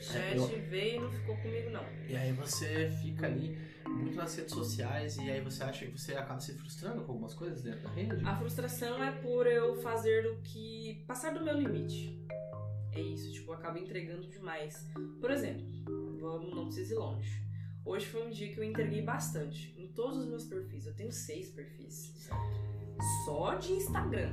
Snapchat 0.00 0.36
eu- 0.36 0.70
veio 0.70 0.96
e 0.96 1.00
não 1.00 1.10
ficou 1.10 1.36
comigo 1.38 1.70
não. 1.70 1.84
E 2.08 2.16
aí 2.16 2.32
você 2.32 2.90
fica 3.02 3.26
ali 3.26 3.56
muito 3.86 4.16
nas 4.16 4.34
redes 4.34 4.52
sociais 4.54 5.16
e 5.18 5.30
aí 5.30 5.40
você 5.40 5.62
acha 5.62 5.84
que 5.86 5.92
você 5.98 6.14
acaba 6.14 6.40
se 6.40 6.54
frustrando 6.54 7.02
com 7.04 7.12
algumas 7.12 7.34
coisas 7.34 7.62
dentro 7.62 7.82
da 7.82 7.90
rede? 7.90 8.24
A 8.26 8.34
frustração 8.36 9.02
é 9.04 9.12
por 9.12 9.46
eu 9.46 9.76
fazer 9.82 10.26
o 10.26 10.36
que. 10.42 11.04
passar 11.06 11.32
do 11.34 11.42
meu 11.44 11.54
limite. 11.54 12.18
É 12.92 13.00
isso, 13.00 13.32
tipo, 13.32 13.50
eu 13.50 13.54
acabo 13.56 13.76
entregando 13.78 14.26
demais. 14.28 14.88
Por 15.20 15.30
exemplo, 15.30 15.64
vamos, 16.20 16.54
não 16.54 16.66
precisa 16.66 16.94
ir 16.94 16.96
longe. 16.96 17.43
Hoje 17.84 18.06
foi 18.06 18.26
um 18.26 18.30
dia 18.30 18.52
que 18.52 18.58
eu 18.58 18.64
entreguei 18.64 19.02
bastante 19.02 19.74
em 19.78 19.88
todos 19.88 20.18
os 20.18 20.26
meus 20.26 20.44
perfis. 20.44 20.86
Eu 20.86 20.94
tenho 20.94 21.12
seis 21.12 21.50
perfis. 21.50 22.12
Certo, 22.16 22.40
Só 23.24 23.54
de 23.56 23.72
Instagram. 23.72 24.32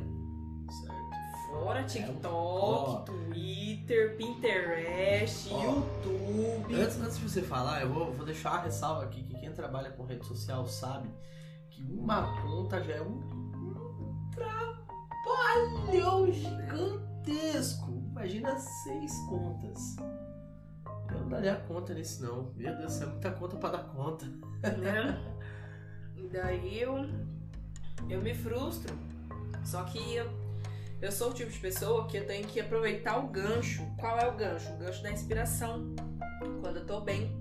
certo. 0.69 1.11
Fora 1.51 1.81
É, 1.81 1.83
TikTok, 1.83 2.27
ó. 2.33 2.99
Twitter, 3.01 4.15
Pinterest, 4.15 5.49
Ó. 5.51 5.63
YouTube. 5.65 6.75
Antes, 6.75 6.97
antes 7.01 7.17
de 7.19 7.29
você 7.29 7.41
falar, 7.41 7.81
eu 7.81 7.91
vou, 7.93 8.13
vou 8.13 8.25
deixar 8.25 8.51
a 8.51 8.61
ressalva 8.61 9.03
aqui 9.03 9.21
que 9.23 9.37
quem 9.37 9.51
trabalha 9.51 9.91
com 9.91 10.05
rede 10.05 10.25
social 10.25 10.65
sabe 10.65 11.09
que 11.69 11.83
uma 11.83 12.41
conta 12.41 12.81
já 12.81 12.93
é 12.93 13.01
um, 13.01 13.17
um 13.19 14.29
trabalhão 14.31 16.31
gigantesco. 16.31 17.91
Imagina 18.11 18.57
seis 18.57 19.11
contas. 19.27 19.97
Daria 21.31 21.55
conta 21.55 21.93
nisso 21.93 22.21
não. 22.23 22.51
Meu 22.55 22.75
Deus 22.75 23.01
é 23.01 23.05
muita 23.05 23.31
conta 23.31 23.55
pra 23.55 23.69
dar 23.69 23.83
conta. 23.85 24.25
né? 24.77 25.17
E 26.17 26.27
daí 26.27 26.81
eu, 26.81 27.05
eu 28.09 28.21
me 28.21 28.35
frustro. 28.35 28.93
Só 29.63 29.83
que 29.85 29.97
eu, 30.13 30.29
eu 31.01 31.09
sou 31.09 31.29
o 31.29 31.33
tipo 31.33 31.49
de 31.49 31.57
pessoa 31.57 32.05
que 32.05 32.17
eu 32.17 32.27
tenho 32.27 32.45
que 32.45 32.59
aproveitar 32.59 33.17
o 33.17 33.27
gancho. 33.27 33.81
Qual 33.97 34.19
é 34.19 34.27
o 34.27 34.35
gancho? 34.35 34.73
O 34.73 34.77
gancho 34.77 35.01
da 35.01 35.09
inspiração. 35.09 35.95
Quando 36.59 36.77
eu 36.77 36.85
tô 36.85 36.99
bem. 36.99 37.39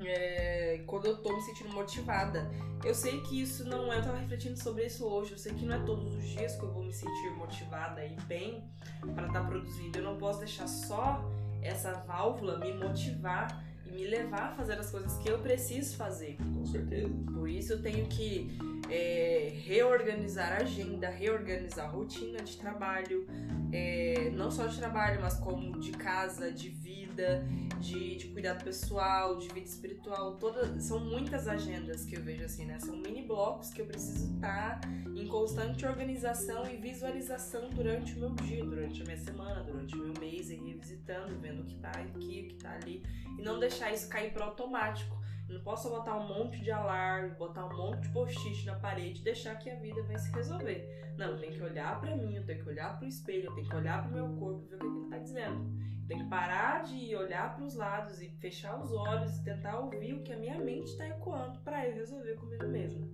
É, 0.00 0.82
quando 0.84 1.06
eu 1.06 1.22
tô 1.22 1.32
me 1.36 1.40
sentindo 1.42 1.72
motivada. 1.72 2.50
Eu 2.84 2.96
sei 2.96 3.20
que 3.20 3.40
isso 3.40 3.64
não 3.64 3.92
é. 3.92 3.98
Eu 3.98 4.02
tava 4.02 4.18
refletindo 4.18 4.60
sobre 4.60 4.86
isso 4.86 5.06
hoje. 5.06 5.30
Eu 5.32 5.38
sei 5.38 5.54
que 5.54 5.64
não 5.64 5.76
é 5.76 5.78
todos 5.84 6.12
os 6.16 6.24
dias 6.24 6.56
que 6.56 6.64
eu 6.64 6.72
vou 6.72 6.82
me 6.82 6.92
sentir 6.92 7.30
motivada 7.36 8.04
e 8.04 8.16
bem 8.22 8.68
para 9.14 9.28
estar 9.28 9.46
produzindo. 9.46 9.98
Eu 9.98 10.04
não 10.04 10.18
posso 10.18 10.40
deixar 10.40 10.66
só 10.66 11.24
essa 11.62 11.92
válvula 11.92 12.58
me 12.58 12.72
motivar 12.74 13.64
e 13.86 13.92
me 13.92 14.06
levar 14.06 14.50
a 14.50 14.52
fazer 14.52 14.74
as 14.74 14.90
coisas 14.90 15.16
que 15.18 15.30
eu 15.30 15.38
preciso 15.38 15.96
fazer. 15.96 16.36
Com 16.54 16.64
certeza. 16.66 17.12
Por 17.32 17.48
isso 17.48 17.74
eu 17.74 17.82
tenho 17.82 18.06
que 18.06 18.58
é, 18.92 19.50
reorganizar 19.64 20.52
a 20.52 20.56
agenda, 20.56 21.08
reorganizar 21.08 21.86
a 21.86 21.88
rotina 21.88 22.42
de 22.42 22.58
trabalho, 22.58 23.26
é, 23.72 24.28
não 24.34 24.50
só 24.50 24.66
de 24.66 24.76
trabalho, 24.76 25.18
mas 25.22 25.38
como 25.38 25.80
de 25.80 25.92
casa, 25.92 26.52
de 26.52 26.68
vida, 26.68 27.42
de, 27.80 28.16
de 28.16 28.28
cuidado 28.28 28.62
pessoal, 28.62 29.38
de 29.38 29.48
vida 29.48 29.66
espiritual. 29.66 30.36
Toda, 30.36 30.78
são 30.78 31.00
muitas 31.00 31.48
agendas 31.48 32.04
que 32.04 32.16
eu 32.16 32.22
vejo 32.22 32.44
assim, 32.44 32.66
né? 32.66 32.78
São 32.78 32.94
mini 32.94 33.22
blocos 33.22 33.70
que 33.70 33.80
eu 33.80 33.86
preciso 33.86 34.34
estar 34.34 34.80
em 35.16 35.26
constante 35.26 35.86
organização 35.86 36.70
e 36.70 36.76
visualização 36.76 37.70
durante 37.70 38.14
o 38.14 38.20
meu 38.20 38.30
dia, 38.30 38.62
durante 38.62 39.00
a 39.00 39.04
minha 39.06 39.18
semana, 39.18 39.62
durante 39.62 39.94
o 39.94 39.98
meu 39.98 40.14
mês, 40.20 40.50
e 40.50 40.56
revisitando, 40.56 41.34
vendo 41.40 41.62
o 41.62 41.64
que 41.64 41.76
tá 41.76 41.90
aqui, 41.92 42.42
o 42.44 42.48
que 42.48 42.54
tá 42.56 42.72
ali, 42.74 43.02
e 43.38 43.42
não 43.42 43.58
deixar 43.58 43.90
isso 43.90 44.06
cair 44.10 44.32
pro 44.32 44.42
automático. 44.42 45.21
Eu 45.52 45.58
não 45.58 45.64
posso 45.64 45.90
botar 45.90 46.16
um 46.16 46.26
monte 46.26 46.62
de 46.62 46.70
alarme, 46.70 47.34
botar 47.34 47.66
um 47.66 47.76
monte 47.76 48.00
de 48.00 48.08
post-it 48.08 48.64
na 48.64 48.74
parede 48.76 49.20
e 49.20 49.24
deixar 49.24 49.54
que 49.56 49.68
a 49.68 49.74
vida 49.74 50.02
vai 50.04 50.18
se 50.18 50.32
resolver. 50.32 51.12
Não, 51.18 51.26
eu 51.26 51.38
tenho 51.38 51.52
que 51.52 51.62
olhar 51.62 52.00
pra 52.00 52.16
mim, 52.16 52.34
eu 52.34 52.46
tenho 52.46 52.62
que 52.64 52.70
olhar 52.70 52.96
pro 52.96 53.06
espelho, 53.06 53.50
eu 53.50 53.54
tenho 53.54 53.68
que 53.68 53.76
olhar 53.76 54.02
pro 54.02 54.14
meu 54.14 54.28
corpo 54.38 54.64
e 54.64 54.68
ver 54.68 54.76
o 54.76 54.78
que 54.78 54.86
ele 54.86 55.10
tá 55.10 55.18
dizendo. 55.18 55.70
Eu 56.00 56.08
tenho 56.08 56.24
que 56.24 56.30
parar 56.30 56.84
de 56.84 57.14
olhar 57.14 57.54
pros 57.54 57.74
lados 57.74 58.22
e 58.22 58.30
fechar 58.40 58.80
os 58.80 58.90
olhos 58.92 59.36
e 59.36 59.44
tentar 59.44 59.78
ouvir 59.78 60.14
o 60.14 60.22
que 60.22 60.32
a 60.32 60.38
minha 60.38 60.58
mente 60.58 60.96
tá 60.96 61.06
ecoando 61.06 61.60
pra 61.60 61.86
eu 61.86 61.96
resolver 61.96 62.34
comigo 62.36 62.66
mesma. 62.68 63.06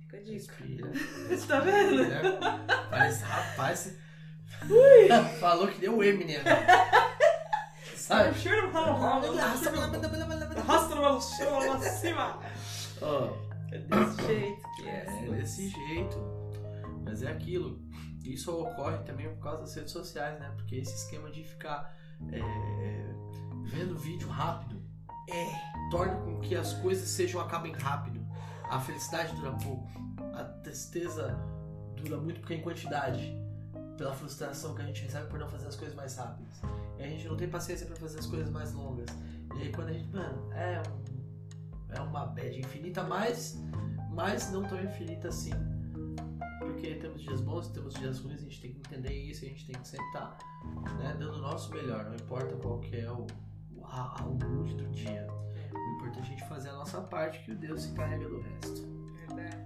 Fica 0.00 0.18
a 0.18 0.20
dica. 0.20 0.34
Respira. 0.34 0.92
Você 0.92 1.48
tá 1.48 1.60
vendo? 1.60 2.02
Respira. 2.02 2.38
Parece, 2.90 3.24
rapaz. 3.24 3.98
Falou 5.40 5.68
que 5.68 5.80
deu 5.80 5.96
o 5.96 6.04
Eminem. 6.04 6.36
Sabe? 8.06 8.28
É 13.72 13.78
desse 13.78 14.26
jeito 14.26 14.62
que 14.76 14.88
é. 14.88 15.06
é 15.26 15.30
desse 15.32 15.68
jeito. 15.68 16.16
Mas 17.04 17.22
é 17.22 17.30
aquilo. 17.30 17.80
Isso 18.24 18.50
ocorre 18.56 18.98
também 18.98 19.28
por 19.34 19.42
causa 19.42 19.62
das 19.62 19.74
redes 19.74 19.92
sociais, 19.92 20.38
né? 20.38 20.52
Porque 20.56 20.76
esse 20.76 20.94
esquema 20.94 21.30
de 21.30 21.44
ficar 21.44 21.94
é, 22.32 22.40
vendo 23.64 23.96
vídeo 23.98 24.28
rápido 24.28 24.82
É. 25.30 25.90
torna 25.90 26.14
com 26.16 26.40
que 26.40 26.54
as 26.54 26.72
coisas 26.74 27.08
sejam 27.08 27.40
acabem 27.40 27.72
rápido. 27.72 28.24
A 28.70 28.80
felicidade 28.80 29.34
dura 29.36 29.52
pouco. 29.52 29.88
A 30.34 30.44
tristeza 30.62 31.38
dura 31.96 32.16
muito 32.18 32.40
porque 32.40 32.54
é 32.54 32.56
em 32.58 32.62
quantidade. 32.62 33.34
Pela 33.96 34.12
frustração 34.12 34.74
que 34.74 34.82
a 34.82 34.86
gente 34.86 35.02
recebe 35.02 35.26
por 35.28 35.38
não 35.38 35.48
fazer 35.48 35.68
as 35.68 35.76
coisas 35.76 35.94
mais 35.94 36.16
rápidas. 36.16 36.52
E 36.98 37.02
a 37.02 37.06
gente 37.06 37.26
não 37.28 37.36
tem 37.36 37.48
paciência 37.48 37.86
pra 37.86 37.96
fazer 37.96 38.18
as 38.18 38.26
coisas 38.26 38.50
mais 38.50 38.72
longas. 38.72 39.06
E 39.56 39.62
aí 39.62 39.72
quando 39.72 39.88
a 39.88 39.92
gente, 39.92 40.08
mano, 40.14 40.52
é 40.52 40.82
um, 40.88 41.94
é 41.94 42.00
uma 42.00 42.26
bad 42.26 42.58
infinita, 42.58 43.02
mas, 43.04 43.58
mas 44.10 44.50
não 44.52 44.62
tão 44.64 44.82
infinita 44.82 45.28
assim. 45.28 45.52
Porque 46.58 46.94
temos 46.96 47.22
dias 47.22 47.40
bons 47.40 47.66
e 47.68 47.72
temos 47.72 47.94
dias 47.94 48.18
ruins, 48.20 48.40
a 48.40 48.44
gente 48.44 48.60
tem 48.60 48.72
que 48.72 48.78
entender 48.78 49.12
isso, 49.12 49.44
a 49.44 49.48
gente 49.48 49.66
tem 49.66 49.74
que 49.80 49.86
sempre 49.86 50.06
estar 50.06 50.38
né, 50.98 51.14
dando 51.18 51.34
o 51.34 51.40
nosso 51.42 51.72
melhor, 51.72 52.04
não 52.06 52.14
importa 52.14 52.56
qual 52.56 52.80
que 52.80 52.96
é 52.96 53.10
o, 53.10 53.26
o, 53.76 53.84
a, 53.84 54.20
a- 54.20 54.24
o 54.26 54.32
mood 54.48 54.74
do 54.74 54.88
dia. 54.90 55.26
O 55.72 55.96
importante 55.96 56.18
é 56.18 56.22
a 56.22 56.24
gente 56.36 56.48
fazer 56.48 56.68
a 56.70 56.74
nossa 56.74 57.00
parte 57.02 57.44
que 57.44 57.52
o 57.52 57.56
Deus 57.56 57.82
se 57.82 57.92
carrega 57.92 58.28
do 58.28 58.40
resto. 58.40 58.86
Verdade. 59.28 59.56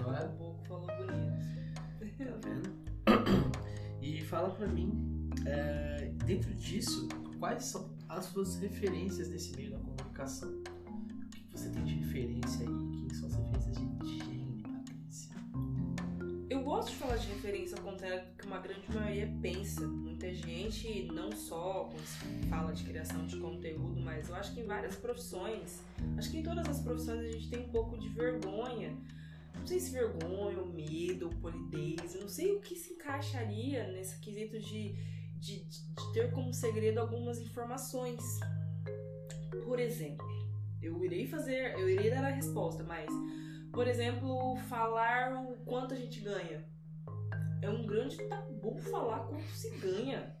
Não 0.00 0.14
é? 0.16 0.24
Um 0.26 0.36
pouco 0.36 0.62
falou 0.68 0.86
bonito. 0.86 1.52
Tá 2.18 2.48
vendo? 2.48 2.82
E 4.00 4.20
fala 4.24 4.50
pra 4.50 4.66
mim, 4.66 5.11
é, 5.46 6.10
dentro 6.24 6.52
disso, 6.54 7.08
quais 7.38 7.64
são 7.64 7.90
as 8.08 8.26
suas 8.26 8.56
referências 8.56 9.28
nesse 9.28 9.54
meio 9.56 9.70
da 9.72 9.78
comunicação? 9.78 10.48
O 10.50 11.30
que 11.30 11.58
você 11.58 11.68
tem 11.70 11.84
de 11.84 11.94
referência? 11.94 12.60
aí? 12.60 13.00
Quem 13.00 13.10
são 13.10 13.28
as 13.28 13.34
referências 13.34 13.74
de 13.76 14.18
Jane, 14.18 14.62
Patrícia? 14.62 15.36
Eu 16.48 16.62
gosto 16.62 16.90
de 16.90 16.96
falar 16.96 17.16
de 17.16 17.26
referência 17.28 17.76
ao 17.76 17.84
contrário 17.84 18.24
do 18.26 18.36
que 18.36 18.46
uma 18.46 18.58
grande 18.58 18.90
maioria 18.94 19.32
pensa. 19.40 19.86
Muita 19.86 20.32
gente, 20.32 21.04
não 21.12 21.32
só 21.32 21.88
quando 21.90 22.04
se 22.04 22.48
fala 22.48 22.72
de 22.72 22.84
criação 22.84 23.26
de 23.26 23.36
conteúdo, 23.38 24.00
mas 24.00 24.28
eu 24.28 24.34
acho 24.36 24.54
que 24.54 24.60
em 24.60 24.66
várias 24.66 24.94
profissões, 24.96 25.82
acho 26.16 26.30
que 26.30 26.38
em 26.38 26.42
todas 26.42 26.68
as 26.68 26.80
profissões 26.80 27.20
a 27.20 27.32
gente 27.32 27.48
tem 27.48 27.60
um 27.60 27.68
pouco 27.68 27.98
de 27.98 28.08
vergonha. 28.08 28.96
Não 29.54 29.66
sei 29.66 29.80
se 29.80 29.90
vergonha, 29.90 30.58
ou 30.58 30.72
medo, 30.72 31.26
ou 31.26 31.32
polidez, 31.40 32.14
não 32.20 32.28
sei 32.28 32.52
o 32.52 32.60
que 32.60 32.74
se 32.74 32.94
encaixaria 32.94 33.86
nesse 33.88 34.18
quesito 34.18 34.58
de, 34.58 34.94
de, 35.42 35.64
de 35.64 36.12
ter 36.12 36.30
como 36.30 36.54
segredo 36.54 36.98
algumas 36.98 37.38
informações. 37.40 38.22
Por 39.64 39.78
exemplo, 39.80 40.24
eu 40.80 41.04
irei 41.04 41.26
fazer, 41.26 41.72
eu 41.78 41.88
irei 41.88 42.10
dar 42.10 42.24
a 42.24 42.28
resposta, 42.30 42.84
mas, 42.84 43.08
por 43.72 43.88
exemplo, 43.88 44.56
falar 44.68 45.32
o 45.34 45.56
quanto 45.64 45.94
a 45.94 45.96
gente 45.96 46.20
ganha. 46.20 46.64
É 47.60 47.68
um 47.68 47.84
grande 47.86 48.16
tabu 48.28 48.78
falar 48.78 49.20
quanto 49.26 49.50
se 49.50 49.70
ganha. 49.78 50.36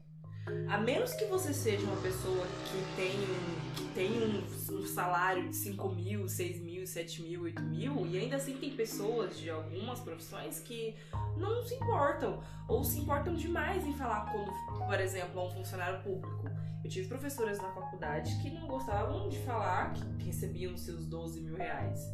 A 0.68 0.78
menos 0.78 1.12
que 1.14 1.24
você 1.26 1.52
seja 1.52 1.84
uma 1.84 2.00
pessoa 2.00 2.44
que 2.66 2.96
tem, 2.96 3.12
um- 3.16 3.74
que 3.76 3.94
tem 3.94 4.10
um, 4.22 4.76
um 4.78 4.86
salário 4.86 5.48
de 5.48 5.56
5 5.56 5.88
mil, 5.88 6.28
6 6.28 6.60
mil, 6.60 6.71
7 6.86 7.22
mil, 7.22 7.42
8 7.42 7.62
mil, 7.62 8.06
e 8.06 8.18
ainda 8.18 8.36
assim 8.36 8.56
tem 8.56 8.70
pessoas 8.70 9.38
de 9.38 9.50
algumas 9.50 10.00
profissões 10.00 10.60
que 10.60 10.94
não 11.36 11.62
se 11.62 11.74
importam, 11.74 12.42
ou 12.68 12.84
se 12.84 13.00
importam 13.00 13.34
demais 13.34 13.86
em 13.86 13.94
falar 13.94 14.30
quando, 14.32 14.52
por 14.86 15.00
exemplo, 15.00 15.40
a 15.40 15.46
um 15.46 15.50
funcionário 15.50 16.02
público. 16.02 16.50
Eu 16.84 16.90
tive 16.90 17.06
professoras 17.08 17.58
na 17.58 17.68
faculdade 17.70 18.34
que 18.42 18.50
não 18.50 18.66
gostavam 18.66 19.28
de 19.28 19.38
falar 19.40 19.92
que 20.18 20.26
recebiam 20.26 20.76
seus 20.76 21.06
12 21.06 21.40
mil 21.40 21.54
reais. 21.54 22.10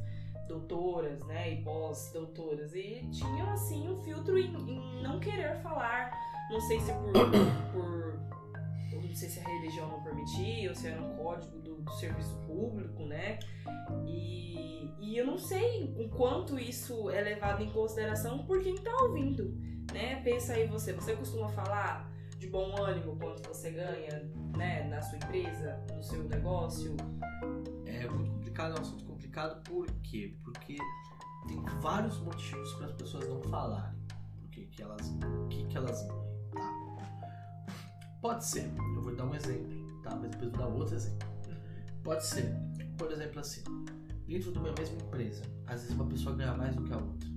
Doutoras, 0.46 1.22
né, 1.26 1.54
e 1.54 1.62
pós-doutoras. 1.62 2.74
E 2.74 3.06
tinham, 3.10 3.50
assim, 3.50 3.88
um 3.88 4.02
filtro 4.02 4.38
em, 4.38 4.54
em 4.54 5.02
não 5.02 5.20
querer 5.20 5.60
falar. 5.62 6.10
Não 6.50 6.60
sei 6.62 6.80
se 6.80 6.92
por, 6.92 7.12
por. 7.72 8.37
Não 9.06 9.14
sei 9.14 9.28
se 9.28 9.40
a 9.40 9.44
religião 9.44 9.88
não 9.88 10.02
permitia, 10.02 10.68
ou 10.68 10.74
se 10.74 10.88
era 10.88 11.00
um 11.00 11.16
código 11.16 11.58
do, 11.58 11.76
do 11.76 11.92
serviço 11.92 12.34
público, 12.46 13.04
né? 13.04 13.38
E, 14.06 14.90
e 15.00 15.16
eu 15.16 15.26
não 15.26 15.38
sei 15.38 15.94
o 15.98 16.08
quanto 16.08 16.58
isso 16.58 17.10
é 17.10 17.20
levado 17.20 17.62
em 17.62 17.70
consideração 17.70 18.44
por 18.44 18.62
quem 18.62 18.74
tá 18.76 18.94
ouvindo, 19.02 19.54
né? 19.92 20.20
Pensa 20.22 20.54
aí 20.54 20.66
você, 20.66 20.92
você 20.92 21.14
costuma 21.16 21.48
falar 21.48 22.10
de 22.38 22.46
bom 22.46 22.80
ânimo 22.80 23.16
quanto 23.16 23.46
você 23.48 23.70
ganha, 23.70 24.30
né, 24.56 24.84
na 24.84 25.02
sua 25.02 25.16
empresa, 25.16 25.84
no 25.94 26.02
seu 26.02 26.22
negócio. 26.24 26.96
É 27.84 28.08
muito 28.08 28.30
complicado, 28.30 28.76
é 28.76 28.78
um 28.78 28.82
assunto 28.82 29.04
complicado, 29.04 29.62
por 29.64 29.86
quê? 30.02 30.36
Porque 30.44 30.76
tem 31.48 31.62
vários 31.80 32.18
motivos 32.20 32.72
para 32.74 32.86
as 32.86 32.92
pessoas 32.92 33.28
não 33.28 33.42
falarem 33.42 33.98
o 34.44 34.48
que, 34.48 34.66
que 34.66 34.82
elas, 34.82 35.14
que, 35.50 35.66
que 35.66 35.76
elas? 35.76 36.06
Pode 38.20 38.44
ser, 38.44 38.70
eu 38.96 39.02
vou 39.02 39.14
dar 39.14 39.24
um 39.24 39.34
exemplo, 39.34 40.02
tá? 40.02 40.14
Mas 40.16 40.30
depois 40.30 40.50
vou 40.50 40.58
dar 40.58 40.66
outro 40.66 40.94
exemplo. 40.94 41.28
Pode 42.02 42.26
ser, 42.26 42.52
por 42.96 43.12
exemplo, 43.12 43.40
assim, 43.40 43.62
dentro 44.26 44.52
de 44.52 44.58
uma 44.58 44.72
mesma 44.72 45.00
empresa, 45.00 45.42
às 45.66 45.82
vezes 45.82 45.94
uma 45.94 46.06
pessoa 46.06 46.34
ganha 46.34 46.54
mais 46.54 46.74
do 46.74 46.84
que 46.84 46.92
a 46.92 46.96
outra. 46.96 47.28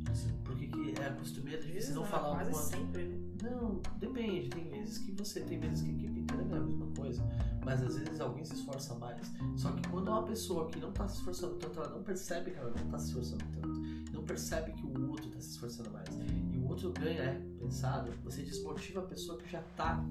Porque 0.43 0.67
que 0.67 1.01
é 1.01 1.09
costumeiro 1.11 1.65
de 1.65 1.81
você 1.81 1.93
não 1.93 2.03
falar 2.03 2.35
quase 2.35 2.50
alguma 2.50 2.63
sempre, 2.63 3.03
né? 3.03 3.31
não, 3.41 3.81
depende. 3.97 4.50
Tem 4.50 4.69
vezes 4.69 4.97
que 5.00 5.11
você 5.11 5.41
tem 5.41 5.59
vezes 5.59 5.81
que 5.81 5.89
a 5.89 5.93
equipe 5.93 6.19
inteira 6.19 6.43
ganha 6.43 6.61
a 6.61 6.65
mesma 6.65 6.88
coisa, 6.97 7.23
mas 7.63 7.81
às 7.81 7.97
vezes 7.97 8.19
alguém 8.19 8.43
se 8.43 8.53
esforça 8.53 8.93
mais. 8.95 9.31
Só 9.55 9.71
que 9.71 9.88
quando 9.88 10.09
é 10.09 10.11
uma 10.11 10.23
pessoa 10.23 10.67
que 10.69 10.79
não 10.79 10.91
tá 10.91 11.07
se 11.07 11.17
esforçando 11.17 11.55
tanto, 11.55 11.79
ela 11.79 11.89
não 11.89 12.03
percebe 12.03 12.51
que 12.51 12.57
ela 12.57 12.71
não 12.71 12.88
tá 12.89 13.00
se 13.00 13.07
esforçando 13.07 13.43
tanto, 13.53 13.67
não 14.11 14.23
percebe 14.23 14.73
que 14.73 14.85
o 14.85 15.09
outro 15.09 15.29
tá 15.29 15.39
se 15.39 15.51
esforçando 15.51 15.91
mais, 15.91 16.09
e 16.51 16.57
o 16.57 16.67
outro 16.67 16.91
ganha 16.91 17.23
é 17.23 17.41
pensado, 17.59 18.11
você 18.23 18.41
desmotiva 18.43 19.00
a 19.00 19.03
pessoa 19.03 19.38
que 19.38 19.50
já 19.50 19.61
tá, 19.75 20.03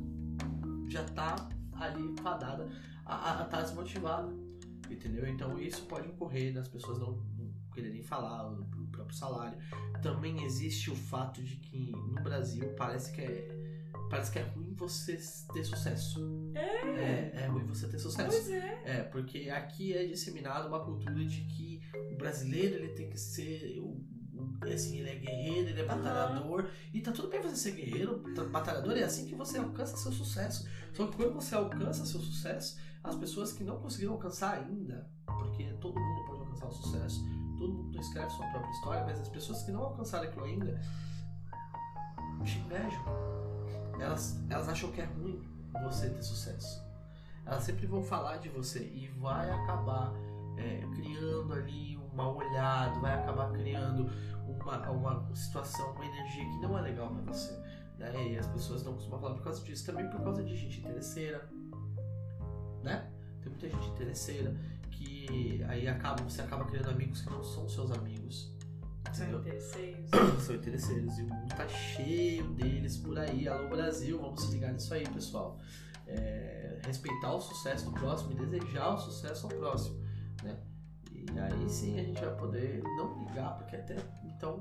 já 0.90 1.04
tá 1.04 1.48
ali 1.72 2.14
fadada 2.20 2.68
a, 3.06 3.40
a 3.40 3.44
tá 3.44 3.62
desmotivada, 3.62 4.32
entendeu? 4.90 5.26
Então 5.26 5.58
isso 5.58 5.86
pode 5.86 6.08
ocorrer 6.08 6.52
das 6.52 6.68
pessoas 6.68 6.98
não, 6.98 7.12
não 7.38 7.50
quererem 7.72 8.02
falar 8.02 8.50
o, 8.50 8.80
próprio 8.90 9.16
salário. 9.16 9.58
Também 10.02 10.44
existe 10.44 10.90
o 10.90 10.96
fato 10.96 11.42
de 11.42 11.56
que 11.56 11.92
no 11.92 12.22
Brasil 12.22 12.74
parece 12.76 13.12
que 13.12 13.20
é 13.20 13.60
parece 14.10 14.32
que 14.32 14.40
é 14.40 14.42
ruim 14.42 14.74
você 14.74 15.16
ter 15.52 15.64
sucesso. 15.64 16.52
É, 16.54 17.44
é 17.44 17.46
ruim 17.46 17.64
você 17.64 17.86
ter 17.88 17.98
sucesso. 17.98 18.28
Pois 18.28 18.50
é. 18.50 18.82
É, 18.84 19.02
porque 19.04 19.48
aqui 19.48 19.92
é 19.96 20.04
disseminada 20.04 20.66
uma 20.66 20.84
cultura 20.84 21.24
de 21.24 21.42
que 21.42 21.80
o 22.12 22.16
brasileiro 22.16 22.74
ele 22.74 22.88
tem 22.88 23.08
que 23.08 23.18
ser 23.18 23.78
o, 23.78 24.04
o- 24.40 24.72
assim, 24.72 24.98
ele 24.98 25.10
é 25.10 25.14
guerreiro, 25.16 25.68
ele 25.70 25.80
é 25.80 25.84
batalhador. 25.86 26.66
E 26.92 27.00
tá 27.00 27.12
tudo 27.12 27.28
bem 27.28 27.40
você 27.42 27.56
ser 27.56 27.72
guerreiro, 27.72 28.22
tá- 28.34 28.44
batalhador, 28.44 28.96
é 28.96 29.02
assim 29.04 29.26
que 29.26 29.34
você 29.34 29.58
alcança 29.58 29.96
seu 29.96 30.12
sucesso. 30.12 30.66
Só 30.92 31.06
que 31.06 31.16
quando 31.16 31.34
você 31.34 31.54
alcança 31.54 32.04
seu 32.06 32.20
sucesso, 32.20 32.78
as 33.04 33.16
pessoas 33.16 33.52
que 33.52 33.64
não 33.64 33.78
conseguiram 33.80 34.14
alcançar 34.14 34.58
ainda, 34.58 35.08
porque 35.26 35.64
todo 35.80 35.98
mundo 35.98 36.24
pode 36.26 36.40
alcançar 36.40 36.66
o 36.66 36.72
sucesso, 36.72 37.20
todo 37.58 37.72
mundo 37.72 37.98
escreve 38.00 38.30
sua 38.30 38.46
própria 38.48 38.70
história, 38.72 39.04
mas 39.04 39.20
as 39.20 39.28
pessoas 39.28 39.62
que 39.62 39.70
não 39.72 39.82
alcançaram 39.82 40.28
aquilo 40.28 40.44
ainda 40.44 40.80
te 42.44 42.58
invejam. 42.58 43.04
Elas, 44.00 44.42
elas 44.48 44.68
acham 44.68 44.90
que 44.92 45.00
é 45.00 45.04
ruim 45.04 45.42
você 45.82 46.08
ter 46.10 46.22
sucesso. 46.22 46.82
Elas 47.44 47.62
sempre 47.64 47.86
vão 47.86 48.02
falar 48.02 48.36
de 48.38 48.48
você 48.48 48.80
e 48.80 49.08
vai 49.18 49.50
acabar 49.50 50.12
é, 50.56 50.80
criando 50.94 51.52
ali 51.54 51.96
mal 52.14 52.36
olhado, 52.36 53.00
vai 53.00 53.14
acabar 53.14 53.50
criando 53.52 54.10
uma, 54.46 54.90
uma 54.90 55.34
situação, 55.34 55.92
uma 55.92 56.04
energia 56.04 56.44
que 56.44 56.58
não 56.60 56.78
é 56.78 56.82
legal 56.82 57.10
pra 57.10 57.32
você. 57.32 57.52
Né? 57.98 58.32
E 58.32 58.38
as 58.38 58.46
pessoas 58.46 58.82
não 58.84 58.94
costumam 58.94 59.20
falar 59.20 59.34
por 59.34 59.44
causa 59.44 59.62
disso, 59.62 59.84
também 59.84 60.08
por 60.08 60.22
causa 60.22 60.42
de 60.42 60.56
gente 60.56 60.80
interesseira, 60.80 61.48
né? 62.82 63.10
Tem 63.42 63.50
muita 63.50 63.68
gente 63.68 63.88
interesseira 63.88 64.56
que 64.90 65.62
aí 65.68 65.86
acaba, 65.86 66.22
você 66.22 66.42
acaba 66.42 66.64
criando 66.64 66.90
amigos 66.90 67.20
que 67.20 67.30
não 67.30 67.42
são 67.42 67.68
seus 67.68 67.90
amigos. 67.90 68.54
São 69.12 69.28
interesseiros. 69.28 70.10
são 70.40 70.54
interesseiros 70.54 71.18
e 71.18 71.22
o 71.22 71.28
mundo 71.28 71.54
tá 71.54 71.68
cheio 71.68 72.48
deles 72.54 72.96
por 72.96 73.18
aí. 73.18 73.48
Alô 73.48 73.68
Brasil, 73.68 74.18
vamos 74.18 74.42
se 74.42 74.52
ligar 74.52 74.72
nisso 74.72 74.92
aí, 74.94 75.06
pessoal. 75.08 75.58
É, 76.06 76.80
respeitar 76.84 77.34
o 77.34 77.40
sucesso 77.40 77.86
do 77.86 77.92
próximo 77.92 78.32
e 78.32 78.46
desejar 78.46 78.94
o 78.94 78.98
sucesso 78.98 79.46
ao 79.46 79.52
próximo, 79.52 80.00
né? 80.42 80.58
E 81.34 81.38
aí 81.38 81.68
sim 81.68 81.98
a 81.98 82.02
gente 82.02 82.20
vai 82.20 82.34
poder 82.36 82.82
não 82.96 83.18
ligar, 83.24 83.56
porque 83.56 83.76
até 83.76 83.96
então 84.24 84.58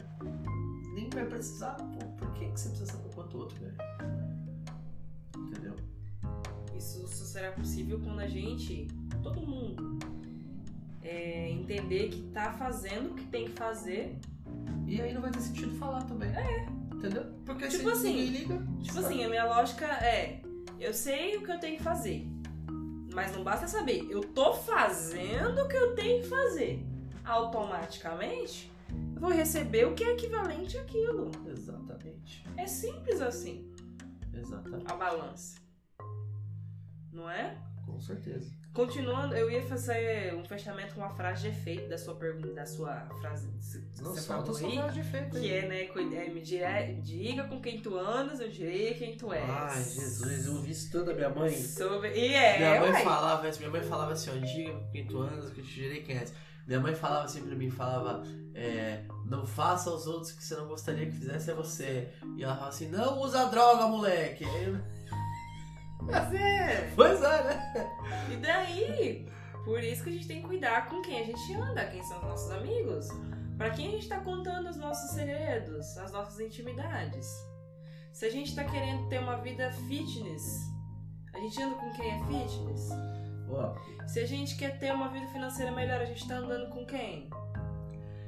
nem 0.94 1.10
vai 1.10 1.26
precisar. 1.26 1.76
Pô, 1.76 2.06
por 2.18 2.34
que, 2.34 2.46
que 2.52 2.60
você 2.60 2.70
precisa 2.70 2.92
saber 2.92 3.14
quanto 3.14 3.38
o 3.38 3.40
outro 3.42 3.58
ganha? 3.60 3.78
Entendeu? 5.38 5.76
Isso 6.76 7.08
só 7.08 7.26
será 7.26 7.52
possível 7.52 8.00
quando 8.00 8.20
a 8.20 8.28
gente, 8.28 8.88
todo 9.24 9.42
mundo, 9.42 10.00
é, 11.02 11.50
entender 11.50 12.10
que 12.10 12.22
tá 12.32 12.52
fazendo 12.54 13.12
o 13.12 13.16
que 13.16 13.26
tem 13.26 13.46
que 13.46 13.52
fazer. 13.52 14.18
E 14.88 15.02
aí 15.02 15.14
não 15.14 15.22
vai 15.22 15.32
ter 15.32 15.42
sentido 15.42 15.76
falar 15.76 16.04
também. 16.04 16.30
É. 16.30 16.66
Entendeu? 16.94 17.26
Porque 17.46 17.68
Tipo 17.68 17.90
assim, 17.90 18.10
ninguém 18.10 18.30
liga. 18.30 18.58
Tipo 18.82 18.94
sabe? 18.94 19.06
assim, 19.06 19.24
a 19.24 19.30
minha 19.30 19.46
lógica 19.46 19.86
é: 19.86 20.42
eu 20.80 20.94
sei 20.94 21.38
o 21.38 21.44
que 21.44 21.52
eu 21.52 21.60
tenho 21.60 21.78
que 21.78 21.84
fazer, 21.84 22.28
mas 23.14 23.36
não 23.36 23.44
basta 23.44 23.68
saber, 23.68 24.08
eu 24.10 24.22
tô 24.22 24.54
fazendo 24.54 25.64
o 25.64 25.68
que 25.68 25.76
eu 25.76 25.96
tenho 25.96 26.22
que 26.22 26.28
fazer. 26.28 26.86
Automaticamente, 27.26 28.72
eu 29.16 29.22
vou 29.22 29.32
receber 29.32 29.86
o 29.86 29.94
que 29.94 30.04
é 30.04 30.14
equivalente 30.14 30.78
àquilo. 30.78 31.32
Exatamente. 31.48 32.44
É 32.58 32.66
simples 32.66 33.22
assim 33.22 33.72
Exatamente. 34.34 34.92
a 34.92 34.96
balança. 34.96 35.60
Não 37.12 37.30
é? 37.30 37.58
Com 38.00 38.06
certeza. 38.06 38.50
Continuando, 38.74 39.36
eu 39.36 39.52
ia 39.52 39.62
fazer 39.64 40.34
um 40.36 40.46
fechamento 40.46 40.96
com 40.96 41.02
uma 41.02 41.10
frase 41.10 41.42
de 41.42 41.48
efeito 41.50 41.90
da 41.90 41.98
sua 41.98 42.16
pergunta, 42.16 42.54
da 42.54 42.66
sua 42.66 43.10
frase 43.20 43.50
que 43.50 44.02
Não 44.02 44.16
solta 44.16 44.54
sua 44.54 44.72
frase 44.72 44.94
de 44.94 45.00
efeito 45.02 45.36
aí. 45.36 45.42
que 45.42 45.54
é, 45.54 45.68
né, 45.68 45.84
é, 46.16 46.30
me 46.30 46.40
dire- 46.40 47.02
diga 47.02 47.44
com 47.44 47.60
quem 47.60 47.82
tu 47.82 47.98
andas, 47.98 48.40
eu 48.40 48.50
direi 48.50 48.94
quem 48.94 49.18
tu 49.18 49.34
és. 49.34 49.50
Ai, 49.50 49.84
Jesus, 49.84 50.46
eu 50.46 50.54
ouvi 50.54 50.72
isso 50.72 50.90
toda 50.92 51.14
minha 51.14 51.30
mãe. 51.30 51.52
Sobre... 51.52 52.14
E 52.14 52.34
é, 52.34 52.58
minha 52.58 52.80
mãe 52.80 53.04
falava 53.04 53.52
minha 53.58 53.70
mãe 53.70 53.82
falava 53.82 54.14
assim, 54.14 54.30
ó, 54.30 54.36
diga 54.46 54.72
com 54.72 54.92
quem 54.92 55.06
tu 55.06 55.22
andas, 55.22 55.50
que 55.50 55.60
eu 55.60 55.66
te 55.66 55.74
direi 55.74 56.02
quem 56.02 56.18
és. 56.18 56.34
Minha 56.66 56.80
mãe 56.80 56.96
falava 56.96 57.26
assim 57.26 57.42
pra 57.42 57.56
mim, 57.56 57.70
falava, 57.70 58.24
é, 58.54 59.04
não 59.26 59.46
faça 59.46 59.90
aos 59.90 60.06
outros 60.08 60.32
o 60.32 60.38
que 60.38 60.44
você 60.46 60.56
não 60.56 60.68
gostaria 60.68 61.08
que 61.08 61.14
fizesse 61.14 61.52
a 61.52 61.56
você. 61.56 62.14
E 62.38 62.44
ela 62.44 62.54
falava 62.54 62.70
assim, 62.70 62.88
não 62.88 63.20
usa 63.20 63.46
droga, 63.46 63.88
moleque. 63.88 64.46
Aí 64.46 64.78
Mas 66.02 66.34
é. 66.34 66.92
Pois 66.96 67.22
é, 67.22 67.44
né? 67.44 67.74
E 68.32 68.36
daí? 68.38 69.30
Por 69.66 69.84
isso 69.84 70.04
que 70.04 70.10
a 70.10 70.14
gente 70.14 70.28
tem 70.28 70.42
que 70.42 70.48
cuidar 70.48 70.88
com 70.88 71.02
quem 71.02 71.22
a 71.22 71.26
gente 71.26 71.54
anda, 71.54 71.86
quem 71.86 72.02
são 72.04 72.18
os 72.18 72.24
nossos 72.24 72.52
amigos. 72.52 73.08
Pra 73.58 73.70
quem 73.70 73.88
a 73.88 73.92
gente 73.92 74.08
tá 74.08 74.20
contando 74.20 74.70
os 74.70 74.78
nossos 74.78 75.12
segredos, 75.12 75.98
as 75.98 76.12
nossas 76.12 76.40
intimidades. 76.40 77.28
Se 78.14 78.26
a 78.26 78.32
gente 78.32 78.56
tá 78.56 78.64
querendo 78.64 79.08
ter 79.10 79.20
uma 79.20 79.38
vida 79.38 79.72
fitness, 79.88 80.62
a 81.34 81.40
gente 81.40 81.62
anda 81.62 81.76
com 81.76 81.92
quem 81.92 82.10
é 82.10 82.20
fitness? 82.20 82.90
Se 84.08 84.20
a 84.20 84.26
gente 84.26 84.56
quer 84.56 84.78
ter 84.80 84.94
uma 84.94 85.10
vida 85.10 85.28
financeira 85.28 85.72
melhor, 85.72 86.02
a 86.02 86.06
gente 86.06 86.28
tá 86.28 86.36
andando 86.36 86.70
com 86.70 86.86
quem? 86.86 87.30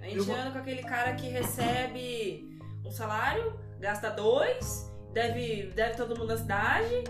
A 0.01 0.05
gente 0.05 0.17
Eu 0.17 0.35
anda 0.35 0.51
com 0.51 0.57
aquele 0.57 0.83
cara 0.83 1.13
que 1.13 1.27
recebe 1.27 2.59
um 2.85 2.91
salário, 2.91 3.59
gasta 3.79 4.09
dois, 4.09 4.91
deve, 5.13 5.71
deve 5.75 5.95
todo 5.95 6.17
mundo 6.17 6.27
na 6.27 6.37
cidade. 6.37 7.03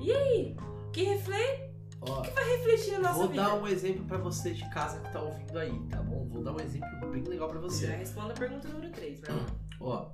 E 0.00 0.12
aí? 0.12 0.56
Que 0.92 1.04
reflete, 1.04 1.70
Ó, 2.00 2.22
refletir 2.22 2.92
na 2.92 2.98
nossa 3.08 3.14
vou 3.14 3.28
vida? 3.28 3.42
dar 3.42 3.54
um 3.54 3.66
exemplo 3.66 4.04
pra 4.04 4.18
você 4.18 4.52
de 4.52 4.68
casa 4.70 5.00
que 5.00 5.10
tá 5.12 5.20
ouvindo 5.20 5.58
aí, 5.58 5.78
tá 5.90 6.02
bom? 6.02 6.26
Vou 6.28 6.42
dar 6.42 6.52
um 6.52 6.60
exemplo 6.60 7.10
bem 7.10 7.22
legal 7.24 7.48
pra 7.48 7.58
Já 7.60 7.66
você. 7.66 7.86
responda 7.86 8.32
a 8.32 8.36
pergunta 8.36 8.68
número 8.68 8.92
3, 8.92 9.20
vai 9.20 9.36
lá. 9.36 9.46
Ó, 9.80 10.06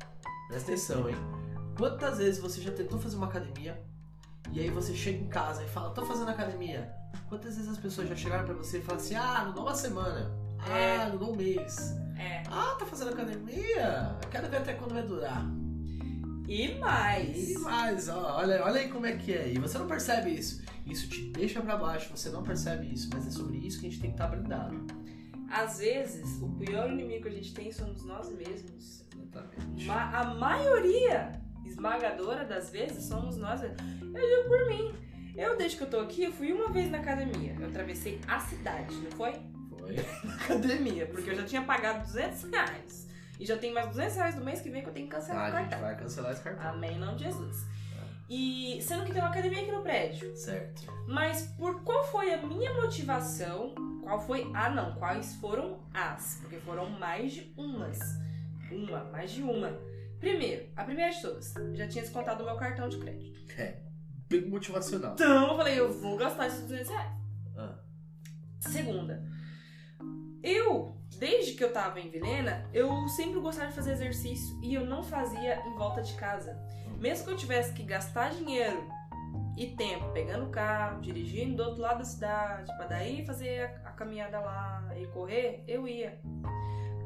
presta 0.49 0.71
atenção, 0.73 1.09
hein? 1.09 1.17
Quantas 1.77 2.19
vezes 2.19 2.41
você 2.41 2.61
já 2.61 2.71
tentou 2.73 2.99
fazer 2.99 3.17
uma 3.17 3.27
academia 3.27 3.81
e 4.53 4.61
aí 4.61 4.71
você 4.71 4.95
chega 4.95 5.19
em 5.19 5.29
casa 5.29 5.63
e 5.65 5.69
fala, 5.69 5.91
tô 5.91 6.05
fazendo 6.05 6.29
academia? 6.31 6.91
Quantas 7.29 7.57
vezes 7.57 7.71
as 7.71 7.79
pessoas 7.79 8.09
já 8.09 8.17
chegaram 8.17 8.45
pra 8.45 8.55
você 8.55 8.79
e 8.79 8.83
falaram 8.83 9.05
assim, 9.05 9.15
ah, 9.15 9.45
não 9.47 9.53
dá 9.55 9.61
uma 9.63 9.75
semana, 9.75 10.31
ah, 10.61 10.79
É. 10.79 11.09
não 11.09 11.17
dá 11.19 11.25
um 11.27 11.37
mês, 11.37 11.97
É. 12.19 12.43
ah, 12.51 12.77
tá 12.79 12.87
fazendo 12.87 13.11
academia? 13.11 14.17
Quero 14.31 14.49
ver 14.49 14.59
até 14.59 14.75
quando 14.75 14.93
vai 14.95 15.03
durar. 15.03 15.45
E 16.51 16.75
mais. 16.79 17.51
E 17.51 17.59
mais, 17.61 18.09
ó, 18.09 18.39
olha, 18.39 18.65
olha 18.65 18.81
aí 18.81 18.89
como 18.89 19.07
é 19.07 19.13
que 19.17 19.33
é. 19.33 19.53
E 19.53 19.59
você 19.59 19.79
não 19.79 19.87
percebe 19.87 20.31
isso. 20.31 20.63
Isso 20.85 21.09
te 21.09 21.31
deixa 21.31 21.61
pra 21.61 21.77
baixo, 21.77 22.11
você 22.17 22.29
não 22.31 22.43
percebe 22.43 22.93
isso, 22.93 23.09
mas 23.13 23.27
é 23.27 23.31
sobre 23.31 23.59
isso 23.59 23.79
que 23.81 23.87
a 23.87 23.91
gente 23.91 24.01
tem 24.01 24.11
que 24.11 24.15
estar 24.17 24.27
blindado. 24.27 24.85
Às 25.49 25.79
vezes, 25.79 26.41
o 26.43 26.49
pior 26.57 26.91
inimigo 26.91 27.23
que 27.23 27.29
a 27.29 27.33
gente 27.33 27.55
tem 27.55 27.71
somos 27.71 28.05
nós 28.05 28.33
mesmos. 28.33 29.05
Exatamente. 29.23 29.85
Ma- 29.87 30.11
a 30.19 30.25
maioria 30.35 31.41
esmagadora 31.65 32.45
das 32.45 32.71
vezes 32.71 33.05
somos 33.05 33.37
nós 33.37 33.61
mesmos. 33.61 33.81
Eu 34.03 34.43
digo 34.43 34.49
por 34.49 34.67
mim. 34.67 34.93
Eu, 35.37 35.57
desde 35.57 35.77
que 35.77 35.85
eu 35.85 35.89
tô 35.91 36.01
aqui, 36.01 36.25
eu 36.25 36.33
fui 36.33 36.53
uma 36.53 36.69
vez 36.71 36.91
na 36.91 36.99
academia. 36.99 37.57
Eu 37.61 37.69
atravessei 37.69 38.21
a 38.27 38.41
cidade, 38.41 38.93
não 38.97 39.11
foi? 39.13 39.33
Foi. 39.79 39.97
Academia, 40.45 41.07
porque 41.07 41.31
eu 41.31 41.37
já 41.37 41.45
tinha 41.45 41.63
pagado 41.63 42.05
200 42.07 42.43
reais. 42.51 43.09
E 43.41 43.47
já 43.47 43.57
tem 43.57 43.73
mais 43.73 43.89
200 43.89 44.17
reais 44.17 44.35
do 44.35 44.45
mês 44.45 44.61
que 44.61 44.69
vem 44.71 44.83
que 44.83 44.89
eu 44.91 44.93
tenho 44.93 45.07
que 45.09 45.13
cancelar 45.17 45.47
Ah, 45.47 45.55
o 45.55 45.57
a 45.57 45.61
gente 45.63 45.71
cartão. 45.71 45.89
vai 45.89 45.97
cancelar 45.97 46.33
esse 46.33 46.43
cartão. 46.43 46.69
Amém, 46.71 47.01
de 47.17 47.25
Jesus. 47.25 47.67
E 48.29 48.81
sendo 48.83 49.05
que 49.05 49.13
tem 49.13 49.21
uma 49.21 49.31
academia 49.31 49.61
aqui 49.63 49.73
no 49.73 49.83
prédio. 49.83 50.37
Certo. 50.37 50.87
Mas 51.09 51.47
por 51.59 51.83
qual 51.83 52.05
foi 52.05 52.33
a 52.33 52.37
minha 52.41 52.73
motivação? 52.75 53.75
Qual 54.03 54.21
foi. 54.21 54.49
Ah, 54.55 54.71
não. 54.71 54.95
Quais 54.95 55.35
foram 55.37 55.81
as? 55.93 56.39
Porque 56.41 56.59
foram 56.59 56.89
mais 56.91 57.33
de 57.33 57.53
umas. 57.57 57.99
Uma, 58.71 59.03
mais 59.05 59.33
de 59.33 59.43
uma. 59.43 59.77
Primeiro, 60.21 60.69
a 60.77 60.85
primeira 60.85 61.11
de 61.11 61.21
todas. 61.21 61.53
Já 61.73 61.89
tinha 61.89 62.05
descontado 62.05 62.43
o 62.45 62.47
meu 62.47 62.57
cartão 62.57 62.89
de 62.89 62.99
crédito. 62.99 63.41
É. 63.59 63.81
Bem 64.29 64.49
motivacional. 64.49 65.15
Então 65.15 65.49
eu 65.51 65.57
falei, 65.57 65.81
eu 65.81 65.93
vou 65.93 66.17
gastar 66.17 66.47
esses 66.47 66.61
200 66.61 66.89
reais. 66.89 67.11
Ah, 67.57 67.75
Segunda, 68.61 69.25
eu, 70.43 71.00
desde 71.21 71.53
que 71.53 71.63
eu 71.63 71.71
tava 71.71 72.01
em 72.01 72.11
Vilhena, 72.11 72.67
eu 72.73 73.07
sempre 73.09 73.39
gostava 73.39 73.69
de 73.69 73.75
fazer 73.75 73.93
exercício 73.93 74.59
e 74.63 74.75
eu 74.75 74.87
não 74.87 75.03
fazia 75.03 75.61
em 75.67 75.75
volta 75.77 76.01
de 76.01 76.15
casa. 76.15 76.59
Mesmo 76.99 77.27
que 77.27 77.33
eu 77.33 77.37
tivesse 77.37 77.75
que 77.75 77.83
gastar 77.83 78.31
dinheiro 78.31 78.89
e 79.57 79.67
tempo 79.77 80.11
pegando 80.13 80.47
o 80.47 80.51
carro, 80.51 81.03
dirigindo 81.03 81.57
do 81.57 81.63
outro 81.63 81.83
lado 81.83 81.99
da 81.99 82.05
cidade, 82.05 82.75
pra 82.75 82.87
daí 82.87 83.25
fazer 83.27 83.65
a, 83.85 83.91
caminhada 83.93 84.41
lá 84.41 84.91
e 84.97 85.07
correr, 85.09 85.63
eu 85.69 85.87
ia. 85.87 86.19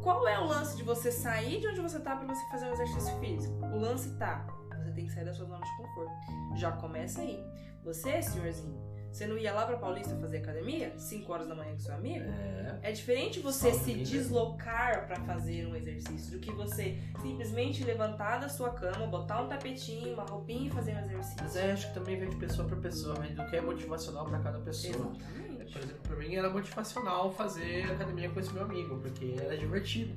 Qual 0.00 0.28
é 0.28 0.38
o 0.38 0.44
lance 0.44 0.76
de 0.76 0.84
você 0.84 1.10
sair 1.10 1.60
de 1.60 1.66
onde 1.66 1.80
você 1.80 1.98
tá 1.98 2.14
pra 2.14 2.26
você 2.26 2.48
fazer 2.50 2.66
um 2.66 2.72
exercício 2.72 3.18
físico? 3.18 3.54
O 3.66 3.78
lance 3.80 4.16
tá, 4.16 4.46
você 4.78 4.92
tem 4.92 5.06
que 5.06 5.12
sair 5.12 5.24
da 5.24 5.32
sua 5.32 5.46
zona 5.46 5.64
de 5.64 5.76
conforto. 5.76 6.12
Já 6.54 6.70
começa 6.70 7.20
aí. 7.20 7.44
Você, 7.82 8.22
senhorzinho, 8.22 8.93
você 9.14 9.26
não 9.28 9.38
ia 9.38 9.52
lá 9.52 9.64
pra 9.64 9.76
Paulista 9.76 10.16
fazer 10.16 10.38
academia? 10.38 10.92
5 10.98 11.32
horas 11.32 11.46
da 11.46 11.54
manhã 11.54 11.72
com 11.72 11.78
seu 11.78 11.94
amigo? 11.94 12.24
é. 12.24 12.78
É 12.82 12.92
diferente 12.92 13.38
você 13.38 13.72
se 13.72 13.94
deslocar 13.94 15.06
pra 15.06 15.16
fazer 15.20 15.66
um 15.66 15.76
exercício 15.76 16.32
do 16.32 16.38
que 16.40 16.50
você 16.50 16.98
simplesmente 17.22 17.84
levantar 17.84 18.38
da 18.38 18.48
sua 18.48 18.70
cama, 18.70 19.06
botar 19.06 19.42
um 19.42 19.48
tapetinho, 19.48 20.14
uma 20.14 20.24
roupinha 20.24 20.66
e 20.66 20.70
fazer 20.70 20.94
um 20.96 21.00
exercício. 21.00 21.36
Mas 21.40 21.56
é, 21.56 21.72
acho 21.72 21.88
que 21.88 21.94
também 21.94 22.18
vem 22.18 22.28
de 22.28 22.36
pessoa 22.36 22.66
pra 22.66 22.76
pessoa, 22.76 23.14
vem 23.14 23.34
do 23.34 23.46
que 23.46 23.56
é 23.56 23.60
motivacional 23.60 24.24
pra 24.26 24.38
cada 24.40 24.58
pessoa. 24.58 25.12
Exatamente. 25.14 25.72
Por 25.72 25.82
exemplo, 25.82 26.00
pra 26.02 26.16
mim 26.16 26.34
era 26.34 26.50
motivacional 26.50 27.32
fazer 27.32 27.84
academia 27.90 28.28
com 28.28 28.40
esse 28.40 28.52
meu 28.52 28.64
amigo, 28.64 28.98
porque 28.98 29.36
era 29.40 29.56
divertido. 29.56 30.14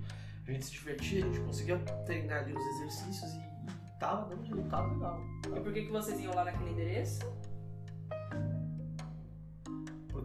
A 0.47 0.51
gente 0.51 0.65
se 0.65 0.71
divertia, 0.71 1.23
a 1.23 1.27
gente 1.27 1.39
conseguia 1.41 1.77
treinar 2.05 2.39
ali 2.39 2.53
os 2.53 2.65
exercícios 2.65 3.31
e 3.33 3.99
tava 3.99 4.27
dando 4.27 4.43
resultado 4.43 4.93
legal. 4.93 5.21
E 5.55 5.59
por 5.59 5.71
que, 5.71 5.83
que 5.83 5.91
vocês 5.91 6.19
iam 6.19 6.33
lá 6.33 6.43
naquele 6.45 6.71
endereço? 6.71 7.21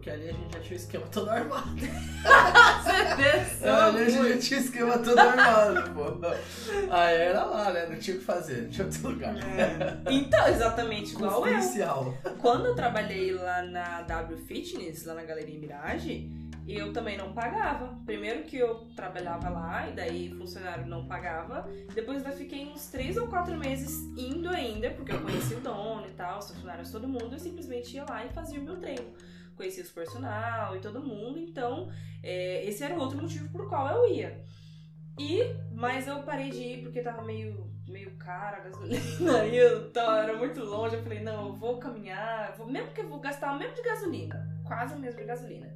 Porque 0.03 0.09
ali 0.09 0.29
a 0.29 0.33
gente 0.33 0.53
já 0.53 0.59
tinha 0.59 0.73
o 0.73 0.81
esquema 0.81 1.07
todo 1.07 1.29
armado. 1.29 1.79
Você 1.79 3.65
ali 3.69 4.03
a 4.03 4.09
gente 4.09 4.33
já 4.33 4.37
tinha 4.37 4.59
o 4.59 4.63
esquema 4.63 4.97
todo 4.97 5.17
armado, 5.17 5.91
pô. 5.91 6.27
Aí 6.91 7.15
era 7.15 7.45
lá, 7.45 7.71
né? 7.71 7.85
Não 7.85 7.97
tinha 7.97 8.17
o 8.17 8.19
que 8.19 8.25
fazer, 8.25 8.63
não 8.63 8.69
tinha 8.69 8.85
outro 8.85 9.07
lugar. 9.07 9.33
Então, 10.11 10.45
exatamente 10.49 11.13
igual 11.13 11.31
eu. 11.31 11.53
Confidencial. 11.53 12.17
Quando 12.41 12.65
eu 12.65 12.75
trabalhei 12.75 13.31
lá 13.31 13.61
na 13.61 14.01
W 14.01 14.37
Fitness, 14.39 15.05
lá 15.05 15.13
na 15.13 15.23
Galeria 15.23 15.57
Mirage, 15.57 16.29
eu 16.67 16.91
também 16.91 17.17
não 17.17 17.31
pagava. 17.31 17.97
Primeiro 18.05 18.43
que 18.43 18.57
eu 18.57 18.85
trabalhava 18.97 19.47
lá 19.47 19.87
e 19.87 19.93
daí 19.93 20.35
funcionário 20.37 20.85
não 20.85 21.07
pagava. 21.07 21.65
Depois 21.95 22.25
eu 22.25 22.31
fiquei 22.33 22.65
uns 22.65 22.87
três 22.87 23.15
ou 23.15 23.27
quatro 23.27 23.55
meses 23.57 24.01
indo 24.17 24.49
ainda, 24.49 24.89
porque 24.89 25.13
eu 25.13 25.21
conheci 25.21 25.53
o 25.53 25.61
dono 25.61 26.05
e 26.07 26.11
tal, 26.11 26.39
os 26.39 26.51
funcionários, 26.51 26.91
todo 26.91 27.07
mundo. 27.07 27.29
Eu 27.31 27.39
simplesmente 27.39 27.95
ia 27.95 28.03
lá 28.03 28.25
e 28.25 28.33
fazia 28.33 28.59
o 28.59 28.63
meu 28.63 28.75
treino. 28.75 29.07
Conhecia 29.55 29.83
os 29.83 29.91
personal 29.91 30.75
e 30.75 30.79
todo 30.79 31.01
mundo. 31.01 31.39
Então, 31.39 31.89
é, 32.21 32.65
esse 32.65 32.83
era 32.83 32.95
outro 32.95 33.21
motivo 33.21 33.49
por 33.49 33.67
qual 33.67 33.87
eu 33.87 34.13
ia. 34.13 34.43
E, 35.17 35.43
mas 35.71 36.07
eu 36.07 36.23
parei 36.23 36.49
de 36.49 36.57
ir 36.57 36.83
porque 36.83 37.01
tava 37.01 37.21
meio, 37.21 37.69
meio 37.87 38.11
cara 38.17 38.57
a 38.57 38.59
gasolina. 38.61 39.45
E 39.45 39.55
eu 39.55 39.91
tava, 39.91 40.23
era 40.23 40.37
muito 40.37 40.63
longe. 40.63 40.95
Eu 40.95 41.03
falei, 41.03 41.21
não, 41.21 41.47
eu 41.47 41.53
vou 41.53 41.77
caminhar. 41.77 42.55
Vou, 42.57 42.67
mesmo 42.67 42.91
que 42.91 43.01
eu 43.01 43.09
vou 43.09 43.19
gastar 43.19 43.53
o 43.53 43.59
mesmo 43.59 43.75
de 43.75 43.83
gasolina. 43.83 44.63
Quase 44.65 44.95
o 44.95 44.99
mesmo 44.99 45.19
de 45.19 45.25
gasolina. 45.25 45.75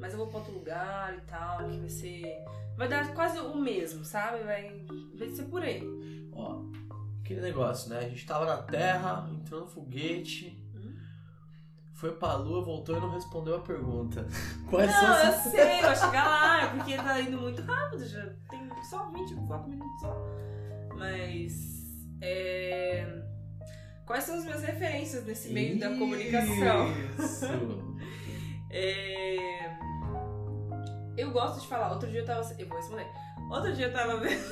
Mas 0.00 0.12
eu 0.12 0.18
vou 0.18 0.28
pra 0.28 0.38
outro 0.38 0.52
lugar 0.52 1.14
e 1.16 1.20
tal, 1.22 1.68
que 1.68 1.78
vai 1.78 1.88
ser. 1.88 2.44
Vai 2.76 2.88
dar 2.88 3.12
quase 3.14 3.40
o 3.40 3.56
mesmo, 3.56 4.04
sabe? 4.04 4.44
Vai, 4.44 4.84
vai 5.18 5.28
ser 5.30 5.44
por 5.44 5.62
aí. 5.62 5.82
Ó, 6.32 6.62
aquele 7.20 7.40
negócio, 7.40 7.90
né? 7.90 7.98
A 7.98 8.08
gente 8.08 8.26
tava 8.26 8.44
na 8.44 8.58
Terra, 8.58 9.28
entrou 9.32 9.62
no 9.62 9.66
foguete? 9.66 10.62
Foi 11.96 12.12
pra 12.12 12.34
Lua, 12.34 12.62
voltou 12.62 12.96
e 12.96 13.00
não 13.00 13.10
respondeu 13.10 13.56
a 13.56 13.60
pergunta. 13.60 14.26
Quais 14.68 14.90
Não, 14.90 15.00
são 15.00 15.08
eu 15.08 15.28
as... 15.28 15.42
sei, 15.50 15.80
vai 15.80 15.96
chegar 15.96 16.28
lá, 16.28 16.62
é 16.62 16.66
porque 16.68 16.96
tá 16.96 17.20
indo 17.20 17.40
muito 17.40 17.62
rápido, 17.62 18.06
já 18.06 18.22
tem 18.50 18.70
só 18.84 19.10
24 19.10 19.68
minutos 19.68 20.00
só. 20.00 20.14
Mas. 20.94 21.52
É... 22.20 23.22
Quais 24.04 24.24
são 24.24 24.36
as 24.36 24.44
minhas 24.44 24.62
referências 24.62 25.24
nesse 25.24 25.52
meio 25.52 25.80
da 25.80 25.88
comunicação? 25.88 26.86
Isso. 27.18 27.46
É... 28.68 29.78
Eu 31.16 31.30
gosto 31.30 31.60
de 31.62 31.68
falar. 31.68 31.92
Outro 31.92 32.10
dia 32.10 32.20
eu 32.20 32.26
tava. 32.26 32.42
Eu 32.58 32.68
vou 32.68 32.76
responder. 32.76 33.06
Outro 33.48 33.72
dia 33.72 33.86
eu 33.86 33.92
tava 33.92 34.18
vendo. 34.18 34.44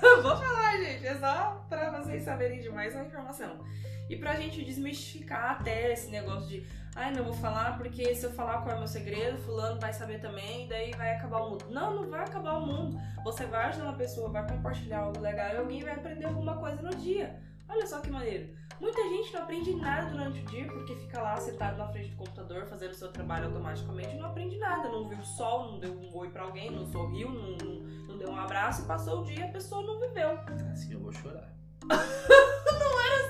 vou 0.22 0.36
falar, 0.36 0.76
gente. 0.78 1.06
É 1.06 1.14
só 1.16 1.64
pra 1.68 1.90
vocês 1.98 2.22
saberem 2.22 2.60
de 2.60 2.70
mais 2.70 2.94
uma 2.94 3.04
informação. 3.04 3.64
E 4.08 4.16
pra 4.16 4.34
gente 4.36 4.64
desmistificar 4.64 5.52
até 5.52 5.92
esse 5.92 6.10
negócio 6.10 6.48
de. 6.48 6.66
Ai, 6.94 7.12
não 7.12 7.24
vou 7.24 7.34
falar 7.34 7.76
porque 7.76 8.14
se 8.14 8.24
eu 8.24 8.32
falar 8.32 8.62
qual 8.62 8.70
é 8.70 8.74
o 8.74 8.78
meu 8.78 8.88
segredo, 8.88 9.36
fulano 9.38 9.78
vai 9.78 9.92
saber 9.92 10.18
também, 10.18 10.66
daí 10.66 10.92
vai 10.92 11.14
acabar 11.14 11.38
o 11.40 11.50
mundo. 11.50 11.66
Não, 11.68 11.94
não 11.94 12.08
vai 12.08 12.20
acabar 12.20 12.54
o 12.54 12.66
mundo. 12.66 12.98
Você 13.24 13.44
vai 13.46 13.66
ajudar 13.66 13.84
uma 13.86 13.96
pessoa, 13.96 14.30
vai 14.30 14.48
compartilhar 14.48 15.00
algo 15.00 15.20
legal 15.20 15.54
e 15.54 15.56
alguém 15.58 15.82
vai 15.82 15.94
aprender 15.94 16.24
alguma 16.24 16.56
coisa 16.56 16.80
no 16.80 16.94
dia. 16.96 17.38
Olha 17.68 17.86
só 17.86 18.00
que 18.00 18.10
maneiro. 18.10 18.54
Muita 18.80 19.02
gente 19.08 19.32
não 19.32 19.42
aprende 19.42 19.74
nada 19.74 20.10
durante 20.10 20.40
o 20.40 20.44
dia 20.44 20.66
porque 20.66 20.94
fica 20.96 21.20
lá 21.20 21.36
sentado 21.36 21.78
na 21.78 21.88
frente 21.88 22.10
do 22.10 22.16
computador 22.16 22.66
fazendo 22.66 22.94
seu 22.94 23.10
trabalho 23.10 23.46
automaticamente 23.46 24.14
e 24.14 24.18
não 24.18 24.26
aprende 24.26 24.58
nada. 24.58 24.88
Não 24.88 25.08
viu 25.08 25.18
o 25.18 25.24
sol, 25.24 25.72
não 25.72 25.78
deu 25.78 25.92
um 25.92 26.14
oi 26.16 26.28
pra 26.28 26.42
alguém, 26.42 26.70
não 26.70 26.86
sorriu, 26.86 27.30
não, 27.30 27.56
não, 27.56 27.74
não 28.08 28.18
deu 28.18 28.30
um 28.30 28.36
abraço 28.36 28.82
e 28.82 28.84
passou 28.84 29.22
o 29.22 29.24
dia 29.24 29.40
e 29.40 29.42
a 29.44 29.48
pessoa 29.48 29.82
não 29.82 29.98
viveu. 29.98 30.38
Assim 30.72 30.92
eu 30.92 31.00
vou 31.00 31.12
chorar. 31.12 31.50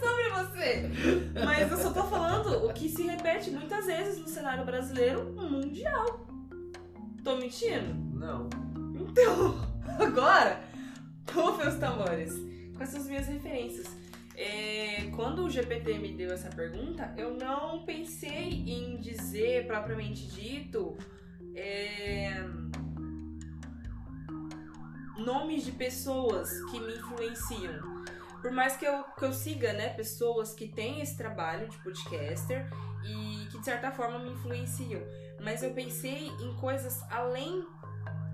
Sobre 0.00 0.30
você! 0.30 0.90
Mas 1.44 1.70
eu 1.70 1.78
só 1.78 1.92
tô 1.92 2.02
falando 2.04 2.66
o 2.66 2.72
que 2.72 2.88
se 2.88 3.02
repete 3.02 3.50
muitas 3.50 3.86
vezes 3.86 4.18
no 4.18 4.28
cenário 4.28 4.64
brasileiro 4.64 5.32
mundial. 5.32 6.26
Tô 7.22 7.36
mentindo? 7.36 7.94
Não. 8.16 8.48
Então, 8.94 9.56
agora, 9.98 10.60
rufem 11.32 11.68
os 11.68 11.76
tambores. 11.76 12.34
Quais 12.76 12.90
são 12.90 13.00
as 13.00 13.06
minhas 13.06 13.26
referências? 13.26 13.86
É, 14.36 15.10
quando 15.16 15.44
o 15.44 15.50
GPT 15.50 15.98
me 15.98 16.12
deu 16.12 16.30
essa 16.30 16.50
pergunta, 16.50 17.14
eu 17.16 17.34
não 17.34 17.84
pensei 17.86 18.50
em 18.66 18.98
dizer 18.98 19.66
propriamente 19.66 20.26
dito 20.26 20.94
é, 21.54 22.44
nomes 25.16 25.64
de 25.64 25.72
pessoas 25.72 26.50
que 26.70 26.78
me 26.78 26.96
influenciam. 26.96 28.04
Por 28.42 28.50
mais 28.50 28.76
que 28.76 28.84
eu, 28.84 29.04
que 29.04 29.24
eu 29.24 29.32
siga 29.32 29.72
né, 29.72 29.88
pessoas 29.88 30.52
que 30.52 30.68
têm 30.68 31.00
esse 31.00 31.16
trabalho 31.16 31.66
de 31.68 31.78
podcaster 31.78 32.68
e 33.04 33.46
que 33.50 33.58
de 33.58 33.64
certa 33.64 33.90
forma 33.90 34.18
me 34.18 34.30
influenciam. 34.30 35.00
Mas 35.40 35.62
eu 35.62 35.70
pensei 35.70 36.28
em 36.28 36.54
coisas 36.56 37.02
além 37.10 37.66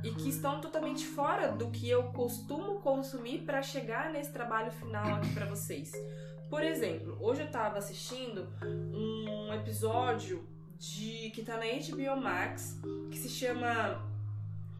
e 0.03 0.11
que 0.11 0.29
estão 0.29 0.61
totalmente 0.61 1.07
fora 1.07 1.53
do 1.53 1.71
que 1.71 1.89
eu 1.89 2.05
costumo 2.13 2.81
consumir 2.81 3.43
para 3.43 3.63
chegar 3.63 4.11
nesse 4.11 4.33
trabalho 4.33 4.71
final 4.73 5.17
aqui 5.17 5.33
para 5.33 5.47
vocês. 5.47 5.93
Por 6.51 6.63
exemplo, 6.63 7.17
hoje 7.21 7.43
eu 7.43 7.51
tava 7.51 7.79
assistindo 7.79 8.47
um 8.63 9.55
episódio 9.55 10.47
de 10.79 11.31
que 11.31 11.43
tá 11.43 11.57
na 11.57 11.65
HBO 11.65 12.21
Max 12.21 12.79
que 13.11 13.17
se 13.17 13.29
chama 13.29 14.05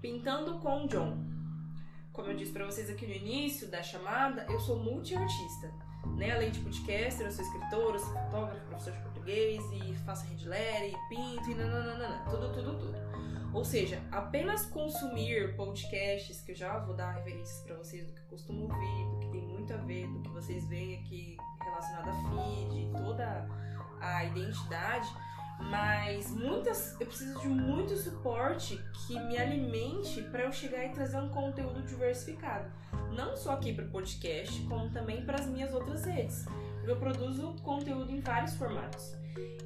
Pintando 0.01 0.59
com 0.59 0.87
John. 0.87 1.17
Como 2.13 2.29
eu 2.29 2.37
disse 2.37 2.53
para 2.53 2.67
vocês 2.67 2.91
aqui 2.91 3.07
no 3.07 3.15
início 3.15 3.69
da 3.69 3.83
chamada, 3.83 4.45
eu 4.51 4.61
sou 4.61 4.79
multiartista. 4.79 5.73
Né? 6.17 6.33
Além 6.33 6.51
de 6.51 6.61
podcaster, 6.61 7.27
eu 7.27 7.33
sou 7.33 7.45
escritora, 7.45 7.99
sou 7.99 8.13
fotógrafo, 8.13 8.67
professor 8.67 8.93
de 8.93 8.99
português 8.99 9.63
e 9.73 9.95
faço 10.05 10.27
headletter 10.27 10.91
e 10.91 11.09
pinto 11.09 11.51
e 11.51 11.55
nananana, 11.55 12.23
tudo, 12.29 12.53
tudo, 12.53 12.79
tudo. 12.79 13.42
Ou 13.53 13.65
seja, 13.65 14.01
apenas 14.11 14.65
consumir 14.67 15.55
podcasts, 15.57 16.41
que 16.41 16.53
eu 16.53 16.57
já 16.57 16.79
vou 16.79 16.95
dar 16.95 17.13
referências 17.13 17.61
para 17.61 17.77
vocês 17.77 18.07
do 18.07 18.13
que 18.15 18.21
eu 18.21 18.27
costumo 18.29 18.63
ouvir, 18.63 19.11
do 19.11 19.19
que 19.21 19.29
tem 19.29 19.43
muito 19.43 19.75
a 19.75 19.77
ver, 19.77 20.07
do 20.09 20.21
que 20.21 20.31
vocês 20.31 20.67
veem 20.69 20.99
aqui 21.01 21.37
relacionado 21.61 22.09
a 22.09 22.15
feed, 22.31 22.91
toda 22.97 23.49
a 24.01 24.25
identidade, 24.25 25.09
mas 25.61 26.31
muitas 26.31 26.99
eu 27.01 27.07
preciso 27.07 27.39
de 27.41 27.49
muito 27.49 27.97
suporte 27.97 28.83
que 29.07 29.19
me 29.21 29.37
alimente 29.37 30.23
para 30.23 30.45
eu 30.45 30.53
chegar 30.53 30.87
e 30.87 30.89
trazer 30.91 31.19
um 31.19 31.29
conteúdo 31.29 31.83
diversificado, 31.83 32.71
não 33.15 33.37
só 33.37 33.53
aqui 33.53 33.73
para 33.73 33.85
o 33.85 33.89
podcast, 33.91 34.61
como 34.63 34.91
também 34.91 35.25
para 35.25 35.39
as 35.39 35.47
minhas 35.47 35.73
outras 35.73 36.05
redes. 36.05 36.47
Eu 36.85 36.97
produzo 36.97 37.55
conteúdo 37.63 38.11
em 38.11 38.21
vários 38.21 38.55
formatos. 38.55 39.15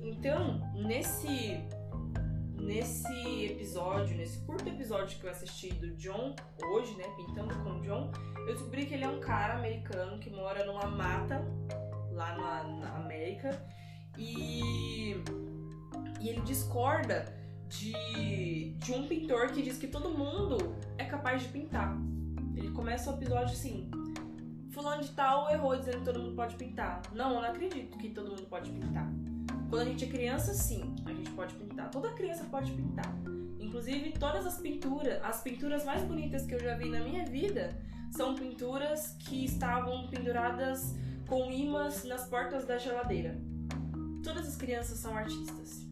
Então, 0.03 0.61
nesse 0.75 1.64
nesse 2.67 3.45
episódio, 3.45 4.17
nesse 4.17 4.41
curto 4.41 4.69
episódio 4.69 5.19
que 5.21 5.25
eu 5.25 5.31
assisti 5.31 5.73
do 5.75 5.95
John 5.95 6.35
hoje, 6.73 6.95
né, 6.97 7.05
pintando 7.17 7.55
com 7.63 7.81
John, 7.81 8.11
eu 8.41 8.47
descobri 8.47 8.87
que 8.87 8.95
ele 8.95 9.05
é 9.05 9.09
um 9.09 9.21
cara 9.21 9.55
americano 9.55 10.19
que 10.19 10.29
mora 10.31 10.65
numa 10.67 10.87
mata 10.87 11.45
lá 12.11 12.37
na, 12.37 12.65
na 12.65 12.97
América 12.97 13.51
e 14.19 15.15
e 16.21 16.29
ele 16.29 16.41
discorda 16.41 17.33
de, 17.69 18.75
de 18.79 18.93
um 18.93 19.07
pintor 19.07 19.53
que 19.53 19.63
diz 19.63 19.79
que 19.79 19.87
todo 19.87 20.11
mundo 20.11 20.75
é 20.99 21.05
capaz 21.05 21.43
de 21.43 21.49
pintar. 21.49 21.97
Ele 22.57 22.71
começa 22.71 23.13
o 23.13 23.15
episódio 23.15 23.53
assim: 23.53 23.89
Fulano 24.71 25.03
de 25.03 25.11
Tal 25.11 25.51
errou 25.51 25.77
dizendo 25.77 25.99
que 25.99 26.05
todo 26.05 26.19
mundo 26.19 26.35
pode 26.35 26.57
pintar. 26.57 27.03
Não, 27.13 27.35
eu 27.35 27.41
não 27.43 27.49
acredito 27.49 27.97
que 27.99 28.11
todo 28.11 28.31
mundo 28.31 28.43
pode 28.45 28.71
pintar. 28.71 29.09
Quando 29.69 29.83
a 29.83 29.85
gente 29.85 30.05
é 30.05 30.09
criança, 30.09 30.55
sim, 30.55 30.95
a 31.05 31.13
gente 31.13 31.31
pode 31.33 31.55
pintar. 31.55 31.91
Toda 31.91 32.13
criança 32.13 32.45
pode 32.45 32.73
pintar. 32.73 33.13
Inclusive, 33.59 34.13
todas 34.13 34.47
as 34.47 34.59
pinturas, 34.59 35.23
as 35.25 35.43
pinturas 35.43 35.85
mais 35.85 36.03
bonitas 36.03 36.47
que 36.47 36.55
eu 36.55 36.61
já 36.61 36.77
vi 36.77 36.89
na 36.89 37.01
minha 37.01 37.25
vida 37.25 37.77
são 38.13 38.35
pinturas 38.35 39.17
que 39.19 39.45
estavam 39.45 40.07
penduradas 40.09 40.95
com 41.27 41.51
imãs 41.51 42.05
nas 42.05 42.29
portas 42.29 42.65
da 42.65 42.79
geladeira. 42.79 43.39
Todas 44.23 44.47
as 44.47 44.57
crianças 44.57 44.99
são 44.99 45.17
artistas 45.17 45.87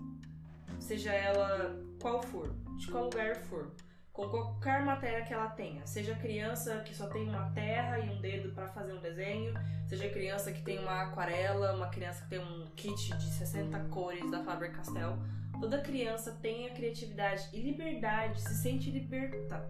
seja 0.85 1.13
ela 1.13 1.83
qual 2.01 2.23
for, 2.23 2.55
de 2.77 2.87
qual 2.89 3.05
lugar 3.05 3.37
for, 3.37 3.71
com 4.15 4.29
qualquer 4.29 4.85
matéria 4.85 5.25
que 5.25 5.35
ela 5.35 5.49
tenha, 5.49 5.85
seja 5.85 6.15
criança 6.15 6.79
que 6.87 6.95
só 6.95 7.09
tem 7.09 7.29
uma 7.29 7.51
terra 7.51 7.99
e 7.99 8.09
um 8.09 8.21
dedo 8.21 8.55
para 8.55 8.69
fazer 8.69 8.93
um 8.93 9.01
desenho, 9.01 9.53
seja 9.89 10.09
criança 10.09 10.53
que 10.53 10.63
tem 10.63 10.79
uma 10.79 11.03
aquarela, 11.03 11.75
uma 11.75 11.89
criança 11.89 12.23
que 12.23 12.31
tem 12.31 12.39
um 12.39 12.65
kit 12.77 13.13
de 13.17 13.25
60 13.25 13.77
cores 13.91 14.31
da 14.31 14.45
Faber-Castell, 14.45 15.19
toda 15.61 15.81
criança 15.81 16.33
tem 16.43 16.69
a 16.69 16.71
criatividade 16.71 17.49
e 17.53 17.61
liberdade, 17.61 18.41
se 18.41 18.55
sente 18.55 18.91
liberta 18.91 19.65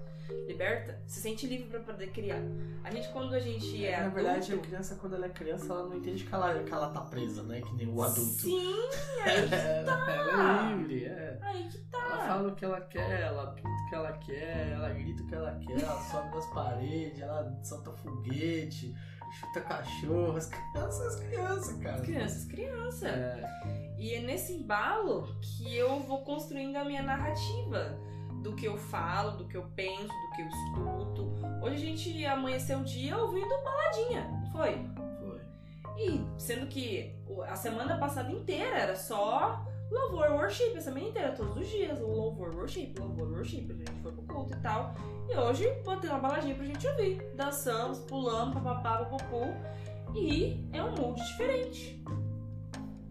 liberta, 0.47 0.99
se 1.07 1.21
sente 1.21 1.47
livre 1.47 1.69
para 1.69 1.81
poder 1.81 2.11
criar. 2.11 2.41
A 2.83 2.91
gente, 2.91 3.09
quando 3.13 3.35
a 3.35 3.41
gente 3.41 3.85
é, 3.85 3.93
Na 3.93 4.07
adulto... 4.07 4.15
verdade, 4.15 4.55
a 4.55 4.59
criança, 4.59 4.95
quando 4.97 5.15
ela 5.17 5.27
é 5.27 5.29
criança, 5.29 5.73
ela 5.73 5.89
não 5.89 5.97
entende 5.97 6.25
que 6.25 6.35
ela, 6.35 6.63
que 6.63 6.73
ela 6.73 6.91
tá 6.91 7.01
presa, 7.03 7.43
né? 7.43 7.61
Que 7.61 7.75
nem 7.75 7.89
o 7.89 8.03
adulto. 8.03 8.43
Sim, 8.43 8.75
aí 9.25 9.43
que 9.43 9.49
tá. 9.51 10.13
ela 10.13 10.71
é 10.71 10.75
livre, 10.75 11.05
é. 11.05 11.39
Aí 11.43 11.69
que 11.69 11.79
tá. 11.79 11.99
Ela 11.99 12.27
fala 12.27 12.49
o 12.49 12.55
que 12.55 12.65
ela 12.65 12.81
quer, 12.81 13.21
ela 13.21 13.53
pinta 13.53 13.69
o 13.69 13.89
que 13.89 13.95
ela 13.95 14.13
quer, 14.13 14.69
ela 14.73 14.89
grita 14.91 15.23
o 15.23 15.27
que 15.27 15.35
ela 15.35 15.59
quer, 15.59 15.83
ela 15.83 16.01
sobe 16.11 16.35
nas 16.35 16.47
paredes, 16.47 17.21
ela 17.21 17.61
solta 17.63 17.93
foguete, 17.93 18.95
chuta 19.41 19.61
cachorro. 19.61 20.37
As 20.37 20.47
crianças, 20.73 21.01
as 21.01 21.17
crianças, 21.21 21.79
cara. 21.79 21.97
As 21.97 22.05
crianças, 22.05 22.45
criança. 22.45 23.09
É. 23.09 23.84
E 24.05 24.17
é 24.17 24.21
nesse 24.21 24.53
embalo 24.53 25.35
que 25.41 25.75
eu 25.75 25.99
vou 26.01 26.19
construindo 26.25 26.77
a 26.77 26.85
minha 26.85 27.03
narrativa 27.03 27.99
do 28.43 28.55
que 28.55 28.67
eu 28.67 28.77
falo, 28.77 29.39
do 29.39 29.49
que 29.49 29.57
eu 29.57 29.65
penso, 29.75 30.09
do 30.09 30.31
que 30.37 30.43
eu 30.43 30.47
escuto. 30.47 31.35
Hoje 31.63 31.77
a 31.77 31.79
gente 31.79 32.27
amanheceu 32.27 32.81
o 32.81 32.85
dia 32.85 33.17
ouvindo 33.17 33.49
baladinha, 33.65 34.29
não 34.29 34.51
foi? 34.53 34.73
Foi. 35.23 35.41
E 35.97 36.23
sendo 36.37 36.67
que 36.67 37.17
a 37.49 37.57
semana 37.57 37.97
passada 37.97 38.31
inteira 38.31 38.77
era 38.77 38.95
só 38.95 39.65
louvor 39.91 40.33
worship, 40.33 40.77
a 40.77 40.83
semana 40.83 41.07
inteira, 41.07 41.33
todos 41.33 41.57
os 41.57 41.67
dias, 41.67 41.99
louvor 41.99 42.55
worship, 42.55 42.93
louvor 42.99 43.33
worship, 43.33 43.67
a 43.71 43.75
gente 43.75 44.03
foi 44.03 44.13
pro 44.13 44.23
culto 44.25 44.53
e 44.53 44.61
tal. 44.61 44.95
E 45.31 45.35
hoje 45.35 45.67
botei 45.83 46.11
uma 46.11 46.19
baladinha 46.19 46.55
pra 46.55 46.67
gente 46.67 46.87
ouvir. 46.87 47.23
Dançamos, 47.37 48.01
pulamos, 48.01 48.53
papapá, 48.53 48.99
papapu. 48.99 49.47
E 50.15 50.63
é 50.75 50.85
um 50.85 50.95
mood 50.95 51.19
diferente. 51.23 52.05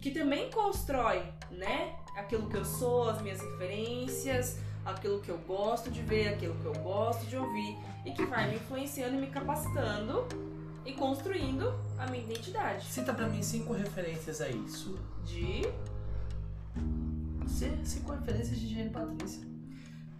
Que 0.04 0.12
também 0.12 0.52
constrói, 0.52 1.24
né? 1.50 1.96
Aquilo 2.18 2.50
que 2.50 2.58
eu 2.58 2.66
sou, 2.66 3.10
as 3.10 3.22
minhas 3.22 3.40
referências, 3.42 4.60
aquilo 4.86 5.22
que 5.22 5.30
eu 5.30 5.38
gosto 5.38 5.90
de 5.90 6.02
ver, 6.02 6.28
aquilo 6.28 6.56
que 6.56 6.66
eu 6.66 6.74
gosto 6.84 7.26
de 7.26 7.38
ouvir 7.38 7.78
e 8.06 8.12
que 8.12 8.26
vai 8.26 8.50
me 8.50 8.56
influenciando 8.58 9.16
e 9.16 9.18
me 9.18 9.28
capacitando 9.28 10.26
e 10.86 10.92
construindo 10.92 11.74
a 11.98 12.06
minha 12.08 12.22
identidade. 12.22 12.86
Cita 12.86 13.14
pra 13.14 13.30
mim 13.30 13.42
cinco 13.42 13.72
referências 13.72 14.42
a 14.42 14.50
isso. 14.50 15.00
De. 15.24 15.62
Cinco 17.86 18.12
referências 18.12 18.60
de 18.60 18.76
Jane 18.76 18.90
Patrícia. 18.90 19.42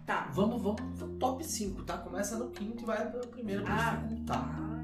Tá. 0.06 0.30
Vamos, 0.32 0.62
vamos 0.62 0.80
pro 0.98 1.08
top 1.18 1.44
5, 1.44 1.82
tá? 1.82 1.98
Começa 1.98 2.38
no 2.38 2.50
quinto 2.50 2.82
e 2.82 2.86
vai 2.86 3.10
pro 3.10 3.26
primeiro 3.26 3.62
pra 3.64 3.74
Ah. 3.74 3.96
dificultar. 3.96 4.38
Ah. 4.60 4.83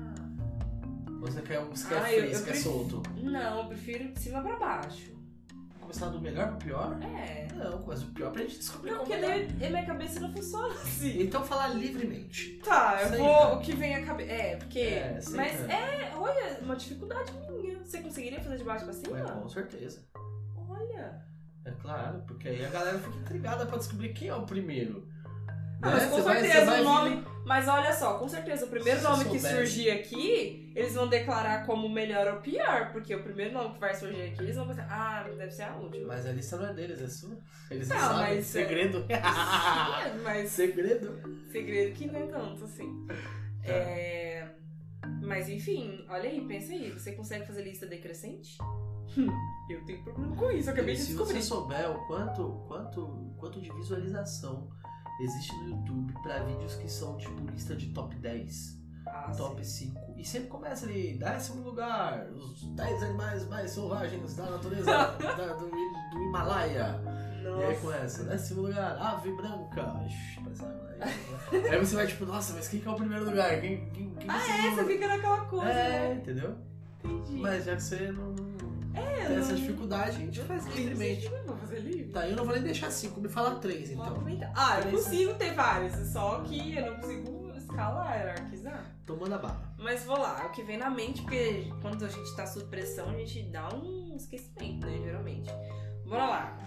Você 1.21 1.43
quer, 1.43 1.61
você 1.65 1.89
quer 1.89 1.95
Ah, 2.03 2.13
eu- 2.13 2.21
free, 2.21 2.31
eu 2.33 2.39
você 2.39 2.45
quer 2.45 2.51
prefiro- 2.53 2.75
solto? 2.75 3.03
Não, 3.23 3.59
eu 3.63 3.69
prefiro 3.69 4.13
de 4.13 4.19
cima 4.21 4.43
pra 4.43 4.57
baixo. 4.59 5.19
Começar 5.81 6.09
do 6.09 6.21
melhor 6.21 6.49
pro 6.51 6.57
pior? 6.59 6.99
É. 7.03 7.49
Não, 7.55 7.85
mas 7.85 8.03
o 8.03 8.07
pior 8.13 8.31
pra 8.33 8.43
gente 8.43 8.59
descobrir 8.59 8.93
Não, 8.93 8.99
porque 8.99 9.13
é 9.13 9.21
daí 9.21 9.67
a 9.67 9.71
minha 9.71 9.85
cabeça 9.87 10.21
não 10.21 10.33
funciona 10.33 10.73
assim. 10.75 11.21
Então 11.23 11.45
falar 11.45 11.69
livremente. 11.69 12.61
Tá, 12.65 13.01
eu 13.03 13.19
vou. 13.19 13.55
O 13.57 13.61
que 13.61 13.73
vem 13.75 13.95
à 13.97 14.07
cabeça. 14.07 14.31
É, 14.31 14.57
porque. 14.57 14.79
É, 14.79 15.21
mas 15.35 15.61
cara. 15.61 15.73
é, 15.73 16.13
olha, 16.17 16.61
uma 16.63 16.77
dificuldade 16.77 17.33
minha. 17.51 17.79
Você 17.85 18.01
conseguiria 18.01 18.41
fazer 18.41 18.59
de 18.59 18.65
baixo 18.65 18.85
pra 18.85 18.95
cima? 18.95 19.19
É, 19.19 19.25
com 19.25 19.49
certeza. 19.49 20.07
Olha. 20.69 21.23
É 21.65 21.73
claro, 21.73 22.23
porque 22.27 22.49
aí 22.49 22.65
a 22.65 22.71
galera 22.71 22.99
fica 22.99 23.17
intrigada 23.19 23.67
pra 23.67 23.77
descobrir 23.77 24.13
quem 24.15 24.29
é 24.29 24.35
o 24.35 24.47
primeiro. 24.47 25.07
Ah, 25.83 25.87
Né? 25.89 25.95
mas 25.95 26.05
com 26.11 26.17
Você 26.17 26.23
vai- 26.23 26.41
certeza 26.41 26.67
vai 26.67 26.81
o 26.81 26.85
nome. 26.85 27.17
vir- 27.17 27.31
Mas 27.45 27.67
olha 27.67 27.93
só, 27.93 28.19
com 28.19 28.29
certeza 28.29 28.67
o 28.67 28.69
primeiro 28.69 28.99
Se 29.01 29.05
nome 29.05 29.25
que 29.25 29.39
surgir 29.41 29.91
aqui, 29.91 30.71
eles 30.77 30.95
vão 30.95 31.09
declarar 31.09 31.67
como 31.67 31.89
melhor 31.89 32.35
ou 32.35 32.41
pior. 32.41 32.93
Porque 32.93 33.13
o 33.15 33.23
primeiro 33.25 33.53
nome 33.55 33.75
que 33.75 33.81
vai 33.81 33.93
surgir 33.95 34.23
aqui, 34.23 34.43
eles 34.43 34.55
vão 34.57 34.69
pensar, 34.69 34.87
ah, 34.91 35.23
deve 35.37 35.51
ser 35.51 35.63
a 35.65 35.75
última. 35.75 36.07
Mas 36.09 36.27
a 36.27 36.33
lista 36.33 36.57
não 36.59 36.67
é 36.69 36.75
deles, 36.75 37.01
é 37.01 37.09
sua. 37.09 37.37
Eles 37.71 37.89
Não, 37.89 37.97
não 37.97 38.03
sabem. 38.03 38.21
mas, 38.37 38.39
é- 38.39 38.43
Segredo. 38.43 39.05
É, 39.09 40.13
mas 40.23 40.51
Segredo. 40.51 41.21
segredo 41.51 41.95
que 41.95 42.07
não 42.07 42.21
é 42.21 42.27
tanto 42.27 42.65
assim. 42.65 43.07
Tá. 43.09 43.15
É, 43.73 44.47
Mas 45.23 45.49
enfim, 45.49 46.05
olha 46.09 46.29
aí, 46.29 46.41
pensa 46.47 46.73
aí. 46.73 46.91
Você 46.93 47.13
consegue 47.13 47.47
fazer 47.47 47.63
lista 47.63 47.87
decrescente? 47.87 48.59
Eu 49.71 49.85
tenho 49.87 50.03
problema 50.05 50.37
com 50.37 50.51
isso, 50.51 50.69
eu 50.69 50.73
acabei 50.73 50.95
de 50.95 51.01
Se 51.01 51.09
descobrir. 51.09 51.35
você 51.35 51.43
souber 51.43 51.91
o 51.91 52.07
quanto, 52.07 52.65
quanto, 52.69 53.33
quanto 53.39 53.61
de 53.61 53.73
visualização 53.73 54.69
existe 55.25 55.55
no 55.57 55.71
YouTube 55.71 56.13
pra 56.23 56.43
vídeos 56.45 56.75
que 56.77 56.89
são 56.89 57.17
tipo 57.17 57.41
lista 57.51 57.75
de 57.77 57.89
top 57.89 58.15
10, 58.17 58.79
Ah, 59.07 59.33
top 59.37 59.65
sim. 59.65 59.87
5. 59.95 60.15
E 60.17 60.25
sempre 60.25 60.49
começa 60.49 60.87
ali, 60.87 61.15
décimo 61.19 61.63
lugar, 61.63 62.27
os 62.31 62.63
10 62.75 63.03
animais 63.03 63.49
mais 63.49 63.71
selvagens 63.71 64.35
da 64.37 64.51
natureza 64.51 64.87
da- 65.19 65.53
do, 65.55 65.69
do 65.71 66.19
Himalaia. 66.23 67.01
E 67.43 67.47
aí 67.47 67.69
Nossa. 67.75 67.81
começa, 67.81 68.25
décimo 68.25 68.63
lugar, 68.63 68.99
ave 69.01 69.33
branca. 69.33 70.03
Ixi, 70.07 70.41
parece 70.43 70.63
água, 70.63 70.89
né? 70.91 71.69
Aí 71.71 71.79
você 71.79 71.97
vai 71.97 72.07
tipo, 72.07 72.27
nossa, 72.27 72.53
mas 72.53 72.69
quem 72.69 72.81
que 72.81 72.87
é 72.87 72.91
o 72.91 72.95
primeiro 72.95 73.25
lugar? 73.25 73.59
Quem, 73.61 73.89
quem, 73.91 74.11
quem 74.15 74.29
Ah, 74.31 74.67
é, 74.67 74.71
você 74.75 74.85
fica 74.85 75.09
naquela 75.09 75.41
coisa, 75.47 75.71
É, 75.71 76.09
né? 76.11 76.15
entendeu? 76.17 76.55
Entendi. 77.03 77.39
Mas 77.41 77.65
já 77.65 77.75
que 77.77 77.83
você 77.83 78.13
não 78.13 78.35
é, 78.95 79.27
Tem 79.27 79.37
essa 79.37 79.55
dificuldade, 79.55 80.17
a 80.17 80.21
gente 80.21 80.41
faz 80.41 80.67
livremente. 80.67 81.29
Não 81.29 81.45
vou 81.45 81.57
fazer 81.57 81.81
livre. 81.81 82.13
Tá, 82.13 82.29
eu 82.29 82.37
não 82.37 82.45
vou 82.45 82.55
nem 82.55 82.63
deixar 82.63 82.91
cinco, 82.91 83.21
me 83.21 83.29
fala 83.29 83.57
três, 83.57 83.91
então. 83.91 84.25
Ah, 84.55 84.79
eu 84.81 84.85
né? 84.87 84.91
consigo 84.91 85.35
ter 85.35 85.55
vários, 85.55 85.95
é 85.95 86.05
só 86.05 86.41
que 86.41 86.77
eu 86.77 86.87
não 86.87 87.01
consigo 87.01 87.53
escalar, 87.57 88.17
hierarquizar. 88.17 88.85
Tomando 89.07 89.35
a 89.35 89.39
bala. 89.39 89.75
Mas 89.79 90.05
vou 90.05 90.19
lá, 90.19 90.43
é 90.43 90.47
o 90.47 90.51
que 90.51 90.63
vem 90.63 90.77
na 90.77 90.91
mente, 90.91 91.23
porque 91.23 91.71
quando 91.81 92.05
a 92.05 92.09
gente 92.09 92.37
tá 92.37 92.47
sob 92.47 92.67
pressão, 92.67 93.09
a 93.09 93.17
gente 93.17 93.43
dá 93.45 93.69
um 93.75 94.15
esquecimento, 94.17 94.87
né, 94.87 94.99
geralmente. 95.03 95.51
Bora 96.05 96.27
lá. 96.27 96.59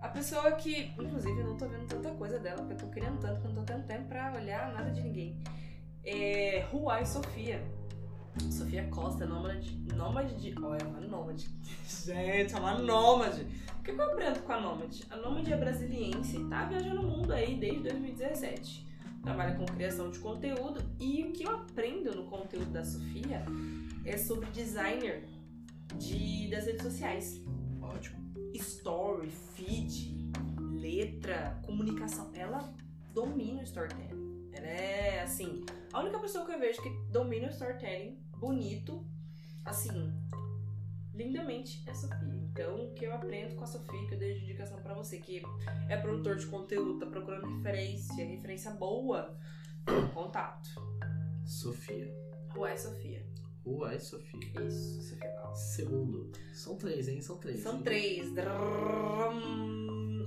A 0.00 0.08
pessoa 0.08 0.52
que, 0.52 0.92
inclusive, 0.98 1.38
eu 1.40 1.46
não 1.46 1.56
tô 1.56 1.66
vendo 1.68 1.86
tanta 1.86 2.10
coisa 2.12 2.38
dela, 2.38 2.58
porque 2.58 2.74
eu 2.74 2.78
tô 2.78 2.86
querendo 2.88 3.18
tanto 3.18 3.40
que 3.40 3.46
eu 3.46 3.52
não 3.52 3.64
tô 3.64 3.72
tendo 3.72 3.86
tempo 3.86 4.08
pra 4.08 4.32
olhar 4.34 4.72
nada 4.72 4.90
de 4.90 5.02
ninguém. 5.02 5.42
É 6.04 6.64
Ruai 6.70 7.04
Sofia. 7.04 7.60
Sofia 8.50 8.86
Costa, 8.88 9.24
é 9.24 9.26
nômade. 9.26 9.76
Nômade 9.94 10.34
de. 10.36 10.54
Olha, 10.62 10.82
é 10.82 10.86
uma 10.86 11.00
nômade. 11.00 11.48
Gente, 12.04 12.54
é 12.54 12.58
uma 12.58 12.78
nômade. 12.78 13.46
O 13.78 13.82
que 13.82 13.90
eu 13.90 14.02
aprendo 14.02 14.40
com 14.40 14.52
a 14.52 14.60
nômade? 14.60 15.04
A 15.10 15.16
nômade 15.16 15.52
é 15.52 15.56
brasiliense 15.56 16.36
e 16.36 16.48
tá 16.48 16.64
viajando 16.66 17.00
o 17.00 17.04
mundo 17.04 17.32
aí 17.32 17.56
desde 17.56 17.82
2017. 17.84 18.86
Trabalha 19.22 19.54
com 19.56 19.64
criação 19.66 20.10
de 20.10 20.18
conteúdo 20.18 20.80
e 21.00 21.24
o 21.24 21.32
que 21.32 21.44
eu 21.44 21.50
aprendo 21.50 22.14
no 22.14 22.24
conteúdo 22.24 22.70
da 22.70 22.84
Sofia 22.84 23.44
é 24.04 24.16
sobre 24.16 24.48
designer 24.50 25.24
de, 25.96 26.48
das 26.48 26.66
redes 26.66 26.82
sociais. 26.82 27.40
Ótimo. 27.80 28.16
Story, 28.54 29.30
feed, 29.54 30.30
letra, 30.60 31.60
comunicação. 31.64 32.30
Ela 32.34 32.72
domina 33.12 33.60
o 33.60 33.64
storytelling. 33.64 34.50
Ela 34.52 34.66
é 34.66 35.22
assim. 35.22 35.64
A 35.92 36.00
única 36.00 36.18
pessoa 36.18 36.44
que 36.46 36.52
eu 36.52 36.58
vejo 36.58 36.80
que 36.82 36.90
domina 37.10 37.48
o 37.48 37.50
storytelling 37.50 38.25
bonito, 38.38 39.06
assim, 39.64 40.12
lindamente 41.14 41.82
é 41.86 41.90
a 41.90 41.94
Sofia. 41.94 42.34
Então, 42.50 42.86
o 42.86 42.94
que 42.94 43.04
eu 43.04 43.14
aprendo 43.14 43.54
com 43.54 43.64
a 43.64 43.66
Sofia, 43.66 44.06
que 44.06 44.14
eu 44.14 44.18
deixo 44.18 44.40
de 44.40 44.44
indicação 44.44 44.80
para 44.82 44.94
você, 44.94 45.18
que 45.18 45.42
é 45.88 45.96
produtor 45.96 46.36
de 46.36 46.46
conteúdo, 46.46 46.98
tá 46.98 47.06
procurando 47.06 47.46
referência, 47.56 48.24
referência 48.24 48.70
boa, 48.72 49.36
contato. 50.14 50.68
Sofia. 51.44 52.12
Uai, 52.56 52.72
é 52.72 52.76
Sofia. 52.76 53.26
Uai, 53.64 53.96
é 53.96 53.98
Sofia. 53.98 54.40
Isso, 54.66 55.02
Sofia 55.02 55.32
Val. 55.34 55.54
Segundo. 55.54 56.32
São 56.52 56.76
três, 56.76 57.08
hein? 57.08 57.20
São 57.20 57.38
três. 57.38 57.60
São 57.60 57.76
hein? 57.76 57.82
três. 57.82 58.28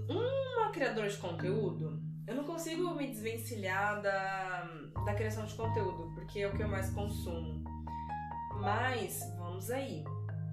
Uma 0.07 0.71
criadora 0.71 1.09
de 1.09 1.17
conteúdo. 1.17 2.01
Eu 2.27 2.35
não 2.35 2.43
consigo 2.43 2.93
me 2.93 3.07
desvencilhar 3.07 4.01
da, 4.01 4.63
da 5.03 5.15
criação 5.15 5.45
de 5.45 5.55
conteúdo, 5.55 6.13
porque 6.13 6.41
é 6.41 6.47
o 6.47 6.55
que 6.55 6.61
eu 6.61 6.67
mais 6.67 6.91
consumo. 6.91 7.63
Mas, 8.59 9.21
vamos 9.37 9.69
aí. 9.69 10.03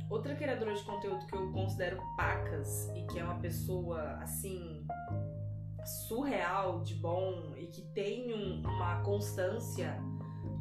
Outra 0.09 0.35
criadora 0.37 0.73
de 0.75 0.83
conteúdo 0.85 1.27
que 1.27 1.35
eu 1.35 1.51
considero 1.53 2.01
pacas 2.17 2.89
e 2.95 3.03
que 3.07 3.19
é 3.19 3.25
uma 3.25 3.39
pessoa, 3.41 4.01
assim, 4.23 4.87
surreal 6.09 6.83
de 6.83 6.95
bom 6.95 7.53
e 7.57 7.67
que 7.67 7.83
tem 7.93 8.33
um- 8.33 8.61
uma 8.63 9.01
constância 9.03 9.97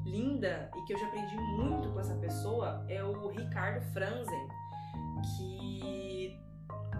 linda 0.05 0.69
e 0.75 0.81
que 0.86 0.93
eu 0.93 0.97
já 0.97 1.08
aprendi 1.08 1.36
muito 1.36 1.89
com 1.91 1.99
essa 1.99 2.15
pessoa 2.15 2.86
é 2.88 3.03
o 3.03 3.27
Ricardo 3.29 3.81
Franzen, 3.93 4.47
que 5.38 6.39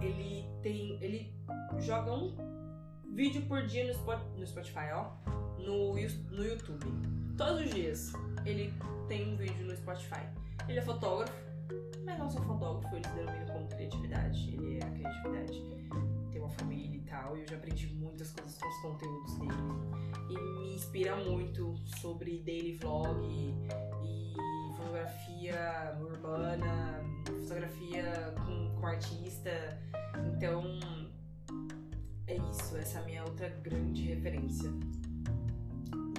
ele 0.02 0.48
tem. 0.62 0.98
ele 1.04 1.34
joga 1.80 2.12
um 2.14 2.36
vídeo 3.14 3.46
por 3.48 3.66
dia 3.66 3.86
no, 3.86 3.92
Spot- 3.92 4.28
no 4.36 4.46
Spotify, 4.46 4.92
ó, 4.94 5.12
no, 5.60 5.94
no 5.94 6.46
YouTube. 6.46 6.86
Todos 7.38 7.66
os 7.66 7.70
dias 7.74 8.14
ele 8.46 8.74
tem 9.08 9.34
um 9.34 9.38
vídeo 9.38 9.66
no 9.66 9.76
Spotify. 9.76 10.22
Ele 10.68 10.80
é 10.80 10.82
fotógrafo, 10.82 11.34
mas 12.04 12.18
não 12.18 12.30
só 12.30 12.42
fotógrafo, 12.42 12.96
eles 12.96 13.12
denominam 13.12 13.48
como 13.48 13.68
criatividade. 13.68 14.56
Ele 14.56 14.80
é 14.80 14.84
a 14.84 14.90
criatividade. 14.92 15.64
Tem 16.32 16.42
uma 16.42 16.50
família 16.50 16.98
e 16.98 17.02
tal, 17.02 17.38
e 17.38 17.42
eu 17.42 17.48
já 17.48 17.56
aprendi 17.56 17.88
muitas 17.88 18.32
coisas 18.32 18.58
com 18.58 18.68
os 18.68 18.78
conteúdos 18.82 19.38
dele. 19.40 19.54
E 20.30 20.34
me 20.34 20.76
inspira 20.76 21.16
muito 21.16 21.76
sobre 22.00 22.40
daily 22.40 22.78
vlog 22.78 23.28
e 23.28 24.34
fotografia 24.76 25.98
urbana, 26.00 27.04
fotografia 27.26 28.34
com, 28.46 28.80
com 28.80 28.88
artista. 28.88 29.80
Então, 30.28 30.64
é 32.28 32.38
isso, 32.52 32.76
essa 32.78 33.00
é 33.00 33.02
a 33.02 33.06
minha 33.06 33.24
outra 33.24 33.50
grande 33.62 34.04
referência. 34.04 34.72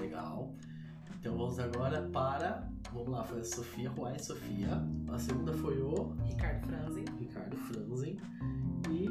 Legal. 0.07 0.55
Então 1.19 1.37
vamos 1.37 1.59
agora 1.59 2.03
para. 2.12 2.69
Vamos 2.92 3.09
lá, 3.09 3.25
foi 3.25 3.40
a 3.40 3.45
Sofia 3.45 3.90
Ruai 3.90 4.19
Sofia. 4.19 4.69
A 5.12 5.19
segunda 5.19 5.53
foi 5.53 5.81
o 5.81 6.12
Ricardo 6.25 6.66
Franzen. 6.66 7.05
Ricardo 7.19 7.57
Franzen. 7.57 8.21
E 8.90 9.09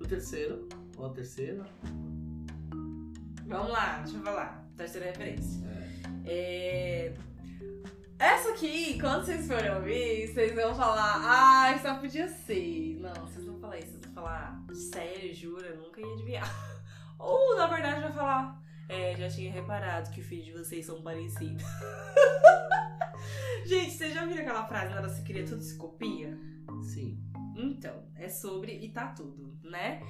o 0.00 0.06
terceiro, 0.06 0.68
ou 0.96 1.06
a 1.06 1.10
terceira, 1.10 1.64
Vamos 3.46 3.72
lá, 3.72 3.98
deixa 3.98 4.16
eu 4.16 4.22
falar. 4.22 4.66
Terceira 4.76 5.06
referência. 5.06 5.60
é, 6.24 7.12
É... 7.12 7.14
Essa 8.18 8.50
aqui, 8.50 8.98
quando 9.00 9.24
vocês 9.24 9.46
forem 9.46 9.74
ouvir, 9.74 10.28
vocês 10.28 10.54
vão 10.54 10.74
falar, 10.74 11.16
ai, 11.16 11.78
só 11.80 11.96
podia 11.96 12.28
ser. 12.28 12.96
Não, 13.00 13.12
vocês 13.12 13.44
não 13.44 13.54
vão 13.54 13.60
falar 13.62 13.78
isso, 13.78 13.88
vocês 13.88 14.04
vão 14.04 14.14
falar, 14.14 14.64
sério, 14.72 15.34
jura, 15.34 15.74
nunca 15.76 16.00
ia 16.00 16.12
adivinhar. 16.14 16.48
Ou, 17.18 17.56
na 17.56 17.66
verdade, 17.66 18.00
vai 18.00 18.12
falar, 18.12 18.62
é, 18.88 19.14
já 19.16 19.28
tinha 19.28 19.52
reparado 19.52 20.10
que 20.10 20.20
o 20.20 20.24
filho 20.24 20.44
de 20.44 20.52
vocês 20.52 20.86
são 20.86 21.02
parecidos. 21.02 21.64
Gente, 23.66 23.92
vocês 23.92 24.12
já 24.12 24.26
viram 24.26 24.42
aquela 24.42 24.66
frase, 24.66 24.92
hora 24.92 25.08
que 25.08 25.14
se 25.14 25.22
cria, 25.22 25.44
tudo 25.44 25.62
se 25.62 25.76
copia? 25.76 26.36
sim. 26.82 27.18
Então, 27.56 28.02
é 28.16 28.28
sobre 28.28 28.72
e 28.72 28.90
tá 28.90 29.08
tudo, 29.08 29.56
né? 29.62 30.02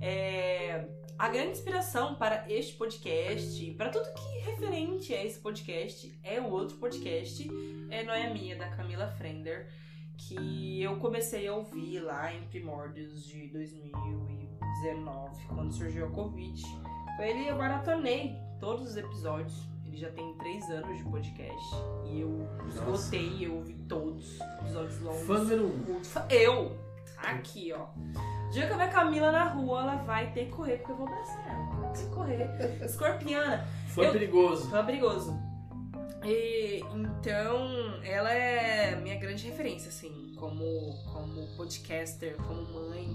É, 0.00 0.86
a 1.18 1.28
grande 1.28 1.52
inspiração 1.52 2.14
para 2.14 2.50
este 2.50 2.74
podcast, 2.74 3.70
para 3.72 3.90
tudo 3.90 4.12
que 4.12 4.38
é 4.38 4.50
referente 4.50 5.14
a 5.14 5.24
esse 5.24 5.40
podcast, 5.40 6.18
é 6.22 6.40
o 6.40 6.50
outro 6.50 6.76
podcast, 6.76 7.48
é 7.90 8.02
Noia 8.02 8.32
Minha, 8.32 8.56
da 8.56 8.68
Camila 8.70 9.08
Frender, 9.08 9.68
que 10.16 10.82
eu 10.82 10.98
comecei 10.98 11.48
a 11.48 11.54
ouvir 11.54 12.00
lá 12.00 12.34
em 12.34 12.46
primórdios 12.48 13.24
de 13.24 13.48
2019, 13.48 15.46
quando 15.48 15.72
surgiu 15.72 16.06
a 16.06 16.10
Covid. 16.10 16.62
Ele 17.20 17.48
eu 17.48 17.56
maratonei 17.56 18.36
todos 18.58 18.90
os 18.90 18.96
episódios. 18.96 19.68
Ele 19.86 19.96
já 19.96 20.10
tem 20.10 20.32
três 20.38 20.64
anos 20.70 20.96
de 20.98 21.04
podcast. 21.04 21.74
E 22.06 22.20
eu 22.20 22.48
esgotei, 22.68 23.46
eu 23.46 23.56
ouvi 23.56 23.74
todos 23.88 24.34
os 24.34 24.40
episódios 24.40 25.00
longos. 25.00 25.22
Fã 25.26 25.38
número 25.38 25.66
um. 25.66 26.00
Eu! 26.30 26.78
Aqui, 27.18 27.72
ó. 27.72 27.86
O 28.46 28.50
dia 28.50 28.66
que 28.66 28.72
eu 28.72 28.76
ver 28.78 28.84
a 28.84 28.88
Camila 28.88 29.30
na 29.30 29.44
rua, 29.44 29.82
ela 29.82 29.96
vai 29.96 30.32
ter 30.32 30.46
que 30.46 30.52
correr, 30.52 30.78
porque 30.78 30.92
eu 30.92 30.96
vou 30.96 31.06
abraçar 31.06 31.48
ela. 31.48 31.92
Tem 31.92 32.08
que 32.08 32.14
correr. 32.14 32.78
Escorpiana. 32.84 33.66
Foi 33.88 34.06
Eu- 34.06 34.12
perigoso. 34.12 34.70
Foi 34.70 34.82
perigoso. 34.84 35.38
E, 36.24 36.80
então, 36.94 38.02
ela 38.04 38.32
é 38.32 38.94
minha 38.96 39.18
grande 39.18 39.46
referência, 39.46 39.88
assim, 39.88 40.34
como, 40.38 40.64
como 41.12 41.46
podcaster, 41.56 42.36
como 42.36 42.62
mãe, 42.88 43.08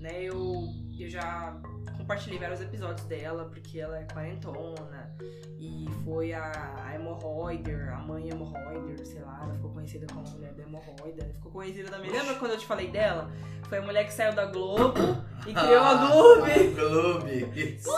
né? 0.00 0.22
Eu, 0.22 0.68
eu 0.98 1.08
já 1.08 1.60
compartilhei 2.08 2.38
vários 2.38 2.62
episódios 2.62 3.06
dela, 3.06 3.44
porque 3.44 3.78
ela 3.78 3.98
é 3.98 4.04
quarentona, 4.04 5.14
e 5.58 5.86
foi 6.06 6.32
a, 6.32 6.82
a 6.86 6.94
hemorroider, 6.94 7.92
a 7.92 7.98
mãe 7.98 8.30
hemorroider, 8.30 9.06
sei 9.06 9.20
lá, 9.20 9.40
ela 9.42 9.52
ficou 9.52 9.70
conhecida 9.72 10.06
como 10.06 10.26
a 10.26 10.30
mulher 10.30 10.54
da 10.54 10.62
hemorroida, 10.62 11.26
ficou 11.34 11.52
conhecida 11.52 11.90
também. 11.90 12.10
Lembra 12.10 12.34
quando 12.36 12.52
eu 12.52 12.58
te 12.58 12.64
falei 12.64 12.88
dela? 12.90 13.30
Foi 13.68 13.76
a 13.76 13.82
mulher 13.82 14.06
que 14.06 14.14
saiu 14.14 14.34
da 14.34 14.46
Globo 14.46 14.98
e 15.46 15.52
criou 15.52 15.82
a 15.84 16.06
Globe. 16.06 16.68
Globe. 16.74 17.78
Sim. 17.78 17.90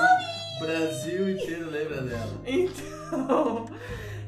O 0.56 0.66
Brasil 0.66 1.30
inteiro 1.30 1.70
lembra 1.70 2.02
dela. 2.02 2.40
Então, 2.44 3.64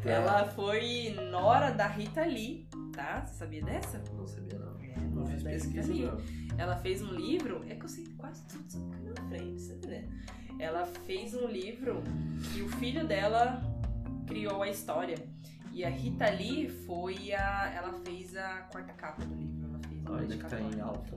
Tá. 0.03 0.11
ela 0.11 0.45
foi 0.47 1.16
nora 1.31 1.71
da 1.71 1.88
Rita 1.88 2.25
Lee, 2.25 2.68
tá? 2.95 3.25
Você 3.27 3.35
sabia 3.35 3.62
dessa? 3.64 4.01
Não 4.12 4.27
sabia, 4.27 4.59
não. 4.61 4.73
É, 5.12 5.14
Não 5.14 5.27
fiz 5.27 5.42
Rita 5.42 5.51
pesquisa, 5.51 5.92
Lee. 5.92 6.07
não. 6.07 6.59
Ela 6.59 6.77
fez 6.77 7.03
um 7.03 7.12
livro, 7.14 7.64
é 7.68 7.75
que 7.75 7.85
eu 7.85 7.88
sei 7.88 8.05
quase 8.16 8.42
tudo 8.46 8.70
sobre 8.70 8.90
Camila 8.96 9.14
Frente, 9.29 9.61
você 9.61 9.75
tá 9.75 9.88
entendendo? 9.88 10.12
Ela 10.59 10.87
fez 10.87 11.35
um 11.35 11.46
livro 11.46 12.03
que 12.53 12.62
o 12.62 12.68
filho 12.68 13.07
dela 13.07 13.62
criou 14.27 14.62
a 14.62 14.68
história. 14.68 15.16
E 15.72 15.85
a 15.85 15.88
Rita 15.88 16.29
Lee 16.31 16.68
foi 16.68 17.33
a. 17.33 17.72
Ela 17.75 17.94
fez 18.05 18.37
a 18.37 18.68
quarta 18.70 18.92
capa 18.92 19.25
do 19.25 19.35
livro. 19.35 19.66
Ela 19.68 19.79
fez 19.88 20.03
Olha 20.07 20.27
que 20.27 20.37
tá 20.44 20.57
dedicatória 20.59 20.64
em 20.66 20.77
no 20.77 20.85
alta. 20.85 21.16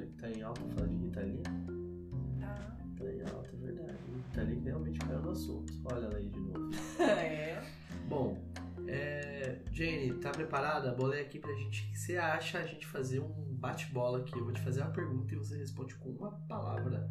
que 0.00 0.16
tá 0.20 0.30
em 0.30 0.42
alta 0.42 0.60
falar 0.74 0.86
de 0.88 0.96
Ritalia. 0.96 1.42
Tá. 2.40 2.54
Tá 2.98 3.04
em 3.04 3.20
alta, 3.22 3.48
é 3.52 3.56
verdade. 3.64 3.98
Ritalia 4.30 4.56
que 4.56 4.64
realmente 4.64 4.98
caiu 4.98 5.20
no 5.22 5.30
assunto. 5.30 5.72
Olha 5.84 6.04
ela 6.06 6.16
aí 6.16 6.28
de 6.28 6.40
novo. 6.40 6.70
é. 7.00 7.62
Bom, 8.08 8.36
Jane, 9.78 10.12
tá 10.14 10.32
preparada? 10.32 10.90
Bolei 10.90 11.20
aqui 11.20 11.38
pra 11.38 11.54
gente. 11.54 11.86
O 11.86 11.92
que 11.92 11.98
você 11.98 12.16
acha 12.16 12.58
a 12.58 12.66
gente 12.66 12.84
fazer 12.84 13.20
um 13.20 13.54
bate-bola 13.54 14.18
aqui? 14.18 14.36
Eu 14.36 14.42
vou 14.42 14.52
te 14.52 14.60
fazer 14.60 14.80
uma 14.80 14.90
pergunta 14.90 15.32
e 15.32 15.36
você 15.36 15.56
responde 15.56 15.94
com 15.94 16.08
uma 16.08 16.32
palavra 16.48 17.08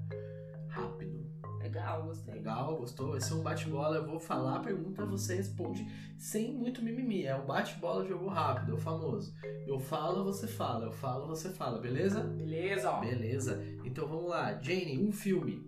rápido. 0.68 1.26
Legal, 1.62 2.04
gostei. 2.04 2.34
Legal, 2.34 2.78
gostou? 2.78 3.12
Vai 3.12 3.22
ser 3.22 3.36
um 3.36 3.42
bate-bola. 3.42 3.96
Eu 3.96 4.06
vou 4.06 4.20
falar 4.20 4.58
a 4.58 4.60
pergunta, 4.60 5.06
você 5.06 5.36
responde 5.36 5.88
sem 6.18 6.54
muito 6.54 6.84
mimimi. 6.84 7.24
É 7.24 7.38
um 7.38 7.46
bate-bola, 7.46 8.06
jogo 8.06 8.28
rápido, 8.28 8.74
é 8.74 8.76
o 8.76 8.78
famoso. 8.78 9.34
Eu 9.66 9.80
falo, 9.80 10.26
você 10.26 10.46
fala. 10.46 10.88
Eu 10.88 10.92
falo, 10.92 11.26
você 11.26 11.50
fala, 11.50 11.80
beleza? 11.80 12.20
Beleza. 12.20 12.92
Beleza. 12.98 13.64
Então 13.86 14.06
vamos 14.10 14.30
lá. 14.30 14.62
Jane, 14.62 15.00
um 15.00 15.14
filme. 15.14 15.67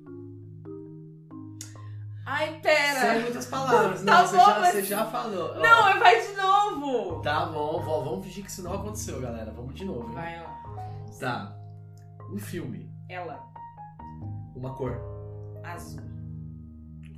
Ai, 2.31 2.59
pera! 2.61 2.99
Sem 3.13 3.21
muitas 3.23 3.45
palavras. 3.47 4.03
Tá 4.05 4.21
não, 4.21 4.27
você, 4.27 4.37
bom, 4.37 4.45
já, 4.45 4.59
mas- 4.59 4.71
você 4.73 4.83
já 4.83 5.05
falou. 5.07 5.55
Não, 5.55 5.99
vai 5.99 6.21
de 6.21 6.33
novo! 6.37 7.21
Tá 7.23 7.45
bom, 7.47 7.81
vó, 7.81 8.01
vamos 8.01 8.25
fingir 8.25 8.43
que 8.45 8.51
isso 8.51 8.61
não 8.63 8.73
aconteceu, 8.73 9.19
galera. 9.19 9.51
Vamos 9.51 9.73
de 9.73 9.83
novo. 9.85 10.07
hein? 10.09 10.13
Vai 10.15 10.39
lá. 10.43 10.63
Tá. 11.19 11.55
Um 12.31 12.37
filme. 12.37 12.87
Ela. 13.09 13.43
Uma 14.55 14.75
cor. 14.75 14.95
Azul. 15.63 16.01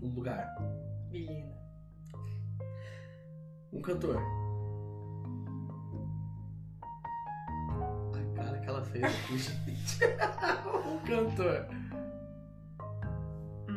Um 0.02 0.14
lugar. 0.16 0.48
Vilhena. 1.10 1.52
Um 3.74 3.82
cantor. 3.82 4.18
A 8.14 8.36
cara 8.44 8.60
que 8.60 8.68
ela 8.70 8.82
fez 8.86 9.04
aqui, 9.04 9.38
gente. 9.38 10.00
um 10.88 11.00
cantor. 11.00 11.68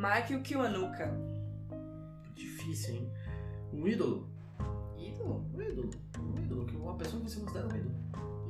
Michael 0.04 0.42
Kiwanuka. 0.42 1.10
Difícil, 2.34 2.94
hein? 2.94 3.12
Um 3.72 3.86
ídolo. 3.88 4.28
Ídolo? 4.98 5.44
Um 5.54 5.62
ídolo. 5.62 5.90
Um 6.18 6.38
ídolo. 6.44 6.66
que- 6.66 6.76
Uma 6.76 6.94
pessoa 6.96 7.22
que 7.22 7.30
você 7.30 7.40
considera 7.40 7.66
um 7.66 7.76
ídolo. 7.76 7.94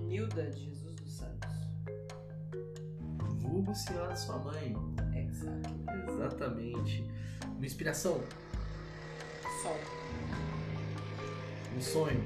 Nilda 0.05 0.51
de 0.51 0.65
Jesus 0.65 0.95
dos 0.97 1.13
Santos. 1.17 1.51
Vulgo 3.41 3.73
senhora 3.75 4.17
sua 4.17 4.39
mãe. 4.39 4.75
Exato. 5.15 5.71
Exatamente. 6.13 7.09
Uma 7.57 7.65
inspiração. 7.67 8.21
Sol. 9.63 9.77
Um 11.77 11.81
sonho. 11.81 12.25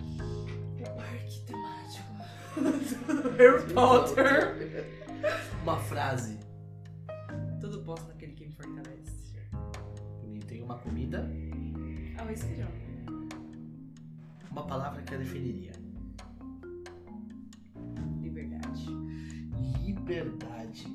O 0.00 0.96
parque 0.96 1.40
temático. 1.46 2.12
Harry 3.38 3.72
Potter. 3.72 4.86
Uma 5.62 5.78
frase. 5.78 6.38
Posso 7.86 8.06
naquele 8.08 8.32
que 8.32 8.46
me 8.46 8.52
fortalece. 8.52 9.36
Bonito. 10.20 10.46
Tem 10.48 10.60
uma 10.62 10.76
comida. 10.78 11.24
Arroz 12.18 12.42
e 12.42 12.46
feijão. 12.46 12.68
Uma 14.50 14.66
palavra 14.66 15.02
que 15.02 15.14
a 15.14 15.18
definiria. 15.18 15.70
Liberdade. 18.20 18.86
Liberdade. 19.84 20.86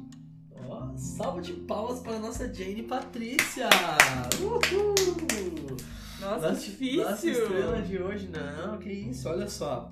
Ó, 0.67 0.95
salva 0.97 1.41
de 1.41 1.53
palmas 1.53 2.01
para 2.01 2.17
a 2.17 2.19
nossa 2.19 2.53
Jane 2.53 2.83
Patrícia. 2.83 3.69
Uhul! 4.41 5.77
Nossa, 6.19 6.49
Nossa- 6.49 6.59
difícil. 6.59 7.03
Nossa 7.03 7.29
estrela 7.29 7.81
de 7.81 7.97
hoje, 7.97 8.27
não, 8.27 8.77
que 8.77 8.91
isso, 8.91 9.27
olha 9.29 9.47
só. 9.47 9.89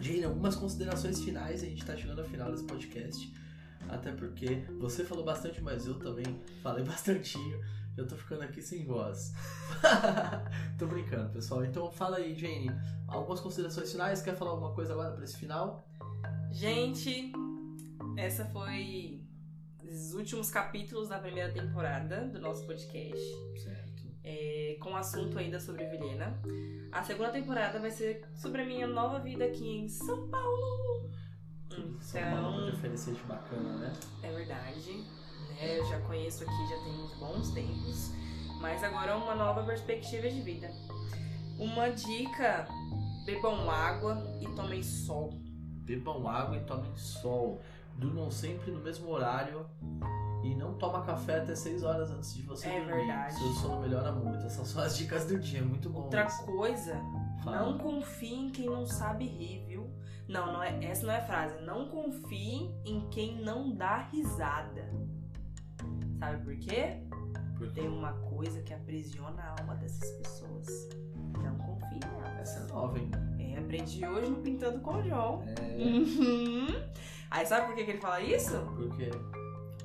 Jane, 0.00 0.24
algumas 0.24 0.56
considerações 0.56 1.22
finais, 1.22 1.62
a 1.62 1.66
gente 1.66 1.84
tá 1.84 1.94
chegando 1.96 2.20
ao 2.20 2.24
final 2.26 2.50
desse 2.50 2.64
podcast. 2.64 3.32
Até 3.88 4.12
porque 4.12 4.64
você 4.78 5.04
falou 5.04 5.24
bastante, 5.24 5.60
mas 5.60 5.86
eu 5.86 5.98
também 5.98 6.40
falei 6.62 6.84
bastantinho. 6.84 7.60
Eu 7.96 8.06
tô 8.06 8.16
ficando 8.16 8.42
aqui 8.42 8.62
sem 8.62 8.86
voz. 8.86 9.34
tô 10.78 10.86
brincando, 10.86 11.30
pessoal. 11.30 11.64
Então 11.64 11.90
fala 11.90 12.16
aí, 12.16 12.34
Jane. 12.34 12.70
Algumas 13.06 13.40
considerações 13.40 13.92
finais? 13.92 14.22
Quer 14.22 14.34
falar 14.34 14.52
alguma 14.52 14.72
coisa 14.72 14.94
agora 14.94 15.12
pra 15.12 15.24
esse 15.24 15.36
final? 15.36 15.86
Gente, 16.50 17.32
essa 18.16 18.46
foi 18.46 19.22
os 19.84 20.14
últimos 20.14 20.50
capítulos 20.50 21.08
da 21.08 21.18
primeira 21.18 21.52
temporada 21.52 22.26
do 22.28 22.40
nosso 22.40 22.66
podcast. 22.66 23.22
Certo. 23.62 23.92
é, 24.24 24.76
com 24.80 24.96
assunto 24.96 25.38
ainda 25.38 25.58
sobre 25.58 25.84
Vilhena. 25.86 26.40
A 26.90 27.02
segunda 27.02 27.30
temporada 27.30 27.78
vai 27.78 27.90
ser 27.90 28.24
sobre 28.34 28.62
a 28.62 28.64
minha 28.64 28.86
nova 28.86 29.18
vida 29.18 29.44
aqui 29.44 29.68
em 29.68 29.88
São 29.88 30.28
Paulo. 30.28 31.10
Paulo 31.76 31.98
Então, 32.14 32.52
pode 32.54 32.76
oferecer 32.76 33.14
de 33.14 33.22
bacana, 33.22 33.72
né? 33.78 33.92
é 34.22 34.32
verdade. 34.32 34.92
Né? 34.92 35.78
Eu 35.78 35.84
já 35.86 36.00
conheço 36.00 36.42
aqui 36.44 36.68
já 36.68 36.76
tem 36.84 36.92
uns 37.04 37.14
bons 37.18 37.50
tempos. 37.52 38.10
Mas 38.60 38.82
agora 38.84 39.12
é 39.12 39.14
uma 39.14 39.34
nova 39.34 39.64
perspectiva 39.64 40.28
de 40.28 40.40
vida. 40.40 40.70
Uma 41.58 41.88
dica: 41.90 42.66
bebam 43.26 43.70
água 43.70 44.22
e 44.40 44.46
tomem 44.54 44.82
sol. 44.82 45.30
Bebam 45.84 46.28
água 46.28 46.56
e 46.56 46.60
tomem 46.64 46.94
sol. 46.96 47.60
Durmam 47.96 48.30
sempre 48.30 48.70
no 48.70 48.80
mesmo 48.80 49.10
horário. 49.10 49.66
E 50.44 50.54
não 50.56 50.74
toma 50.74 51.02
café 51.02 51.38
até 51.38 51.54
6 51.54 51.84
horas 51.84 52.10
antes 52.10 52.34
de 52.34 52.42
você 52.42 52.66
É 52.68 52.80
dormir. 52.80 52.96
verdade. 53.06 53.34
Seu 53.38 53.52
sono 53.54 53.80
melhora 53.80 54.10
muito. 54.10 54.44
Essas 54.44 54.66
são 54.68 54.82
as 54.82 54.96
dicas 54.96 55.24
do 55.26 55.38
dia. 55.38 55.62
Muito 55.62 55.88
bom. 55.88 56.02
Outra 56.02 56.24
isso. 56.26 56.44
coisa, 56.46 57.00
Fala. 57.44 57.62
não 57.70 57.78
confie 57.78 58.34
em 58.34 58.50
quem 58.50 58.66
não 58.66 58.84
sabe 58.84 59.24
rir? 59.26 59.64
Não, 60.32 60.50
não 60.50 60.62
é, 60.62 60.82
essa 60.84 61.06
não 61.06 61.12
é 61.12 61.18
a 61.18 61.26
frase. 61.26 61.62
Não 61.62 61.88
confie 61.88 62.74
em 62.86 63.06
quem 63.10 63.36
não 63.42 63.74
dá 63.74 63.98
risada. 64.10 64.90
Sabe 66.18 66.42
por 66.42 66.56
quê? 66.56 67.02
Porque 67.58 67.74
Tem 67.80 67.88
uma 67.88 68.14
coisa 68.14 68.62
que 68.62 68.72
aprisiona 68.72 69.42
a 69.42 69.60
alma 69.60 69.74
dessas 69.74 70.10
pessoas. 70.12 70.88
Não 71.42 71.56
confie 71.58 72.00
nelas. 72.00 72.40
essa 72.40 72.60
é 72.60 72.72
nova, 72.72 72.98
hein? 72.98 73.10
É, 73.38 73.58
aprendi 73.58 74.06
hoje 74.06 74.30
no 74.30 74.38
Pintando 74.38 74.80
com 74.80 74.94
o 74.94 75.02
John. 75.02 75.44
É. 75.60 75.76
Uhum. 75.76 76.66
Aí 77.30 77.46
sabe 77.46 77.66
por 77.66 77.74
que, 77.74 77.84
que 77.84 77.90
ele 77.90 78.00
fala 78.00 78.20
isso? 78.22 78.56
Porque. 78.74 79.10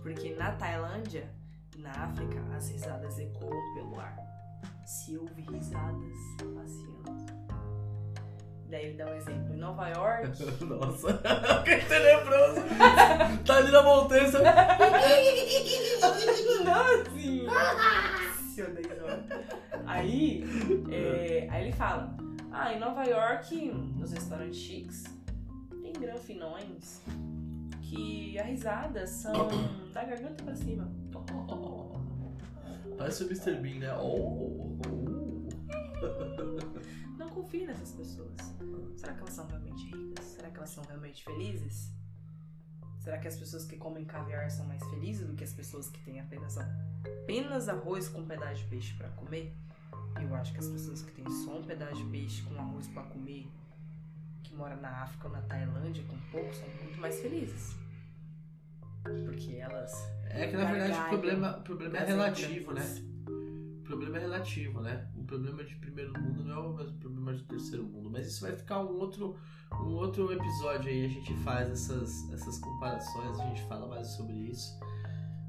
Porque 0.01 0.33
na 0.35 0.53
Tailândia 0.53 1.29
na 1.77 1.91
África 1.91 2.41
as 2.55 2.69
risadas 2.69 3.19
ecoam 3.19 3.73
pelo 3.73 3.99
ar. 3.99 4.17
Se 4.85 5.17
ouve 5.17 5.41
risadas 5.41 6.13
passeando. 6.39 6.96
Daí 8.69 8.87
ele 8.87 8.97
dá 8.97 9.05
um 9.05 9.15
exemplo. 9.15 9.53
Em 9.53 9.57
Nova 9.57 9.87
York, 9.89 10.27
Nossa, 10.65 11.13
que 11.63 11.75
tenebroso! 11.85 12.61
tá 13.45 13.57
ali 13.57 13.71
na 13.71 13.81
montanha, 13.83 14.29
você... 14.29 14.37
Assim. 17.17 17.47
Deizão. 18.73 19.07
Aí, 19.85 20.43
é, 20.91 21.47
aí 21.49 21.63
ele 21.65 21.71
fala: 21.73 22.15
Ah, 22.51 22.73
em 22.73 22.79
Nova 22.79 23.03
York, 23.03 23.71
nos 23.95 24.11
restaurantes 24.11 24.59
chiques, 24.59 25.03
tem 25.81 25.93
granfinões 25.93 27.01
que 27.81 28.37
a 28.39 28.43
risada 28.43 29.05
são 29.07 29.47
da 29.93 30.03
garganta 30.03 30.43
pra 30.43 30.55
cima. 30.55 30.91
Parece 32.97 33.23
o 33.23 33.27
Mr. 33.27 33.55
Bean, 33.61 33.79
né? 33.79 33.93
Oh, 33.93 34.79
oh. 34.87 35.17
Não 35.99 36.66
confie 37.37 37.67
nessas 37.67 37.91
pessoas. 37.91 38.35
Será 38.95 39.13
que 39.13 39.19
elas 39.19 39.33
são 39.33 39.45
realmente 39.45 39.85
ricas? 39.85 40.25
Será 40.25 40.49
que 40.49 40.57
elas 40.57 40.69
são 40.71 40.83
realmente 40.85 41.23
felizes? 41.23 41.91
Será 42.99 43.19
que 43.19 43.27
as 43.27 43.37
pessoas 43.37 43.63
que 43.63 43.77
comem 43.77 44.03
caviar 44.05 44.49
são 44.49 44.65
mais 44.65 44.83
felizes 44.89 45.27
do 45.27 45.35
que 45.35 45.43
as 45.43 45.53
pessoas 45.53 45.87
que 45.87 45.99
têm 46.03 46.19
apenas, 46.19 46.57
apenas 46.57 47.69
arroz 47.69 48.09
com 48.09 48.21
um 48.21 48.25
pedaço 48.25 48.63
de 48.63 48.69
peixe 48.69 48.93
pra 48.95 49.09
comer? 49.09 49.55
Eu 50.19 50.33
acho 50.33 50.51
que 50.51 50.59
as 50.59 50.67
pessoas 50.67 51.03
que 51.03 51.11
têm 51.11 51.29
só 51.29 51.59
um 51.59 51.63
pedaço 51.63 52.03
de 52.03 52.09
peixe 52.09 52.41
com 52.41 52.59
arroz 52.59 52.87
pra 52.87 53.03
comer, 53.03 53.47
que 54.43 54.55
moram 54.55 54.81
na 54.81 55.03
África 55.03 55.27
ou 55.27 55.33
na 55.33 55.41
Tailândia 55.43 56.03
com 56.05 56.17
pouco, 56.31 56.53
são 56.55 56.67
muito 56.81 56.99
mais 56.99 57.19
felizes. 57.19 57.75
Porque 59.03 59.55
elas. 59.57 59.93
É 60.25 60.47
que 60.47 60.57
na 60.57 60.65
verdade 60.65 60.99
o 60.99 61.09
problema, 61.09 61.57
o 61.57 61.61
problema 61.61 61.97
é 61.97 62.03
relativo, 62.03 62.73
né? 62.73 62.83
O 63.27 63.83
problema 63.83 64.17
é 64.17 64.21
relativo, 64.21 64.81
né? 64.81 65.07
Problema 65.27 65.63
de 65.63 65.75
primeiro 65.75 66.13
mundo 66.19 66.43
não 66.43 66.55
é 66.55 66.59
o 66.59 66.73
mesmo 66.73 66.97
problema 66.99 67.33
de 67.33 67.43
terceiro 67.43 67.83
mundo. 67.83 68.09
Mas 68.09 68.27
isso 68.27 68.41
vai 68.41 68.55
ficar 68.55 68.79
um 68.79 68.97
outro, 68.97 69.35
um 69.73 69.95
outro 69.95 70.31
episódio 70.31 70.89
aí. 70.89 71.05
A 71.05 71.09
gente 71.09 71.33
faz 71.43 71.69
essas, 71.69 72.31
essas 72.31 72.57
comparações, 72.59 73.39
a 73.39 73.43
gente 73.49 73.61
fala 73.67 73.87
mais 73.87 74.07
sobre 74.07 74.33
isso. 74.33 74.79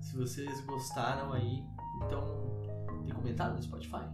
Se 0.01 0.17
vocês 0.17 0.61
gostaram 0.67 1.33
aí, 1.33 1.63
então. 2.05 2.59
Tem 3.05 3.15
comentário 3.15 3.55
no 3.55 3.63
Spotify? 3.63 4.05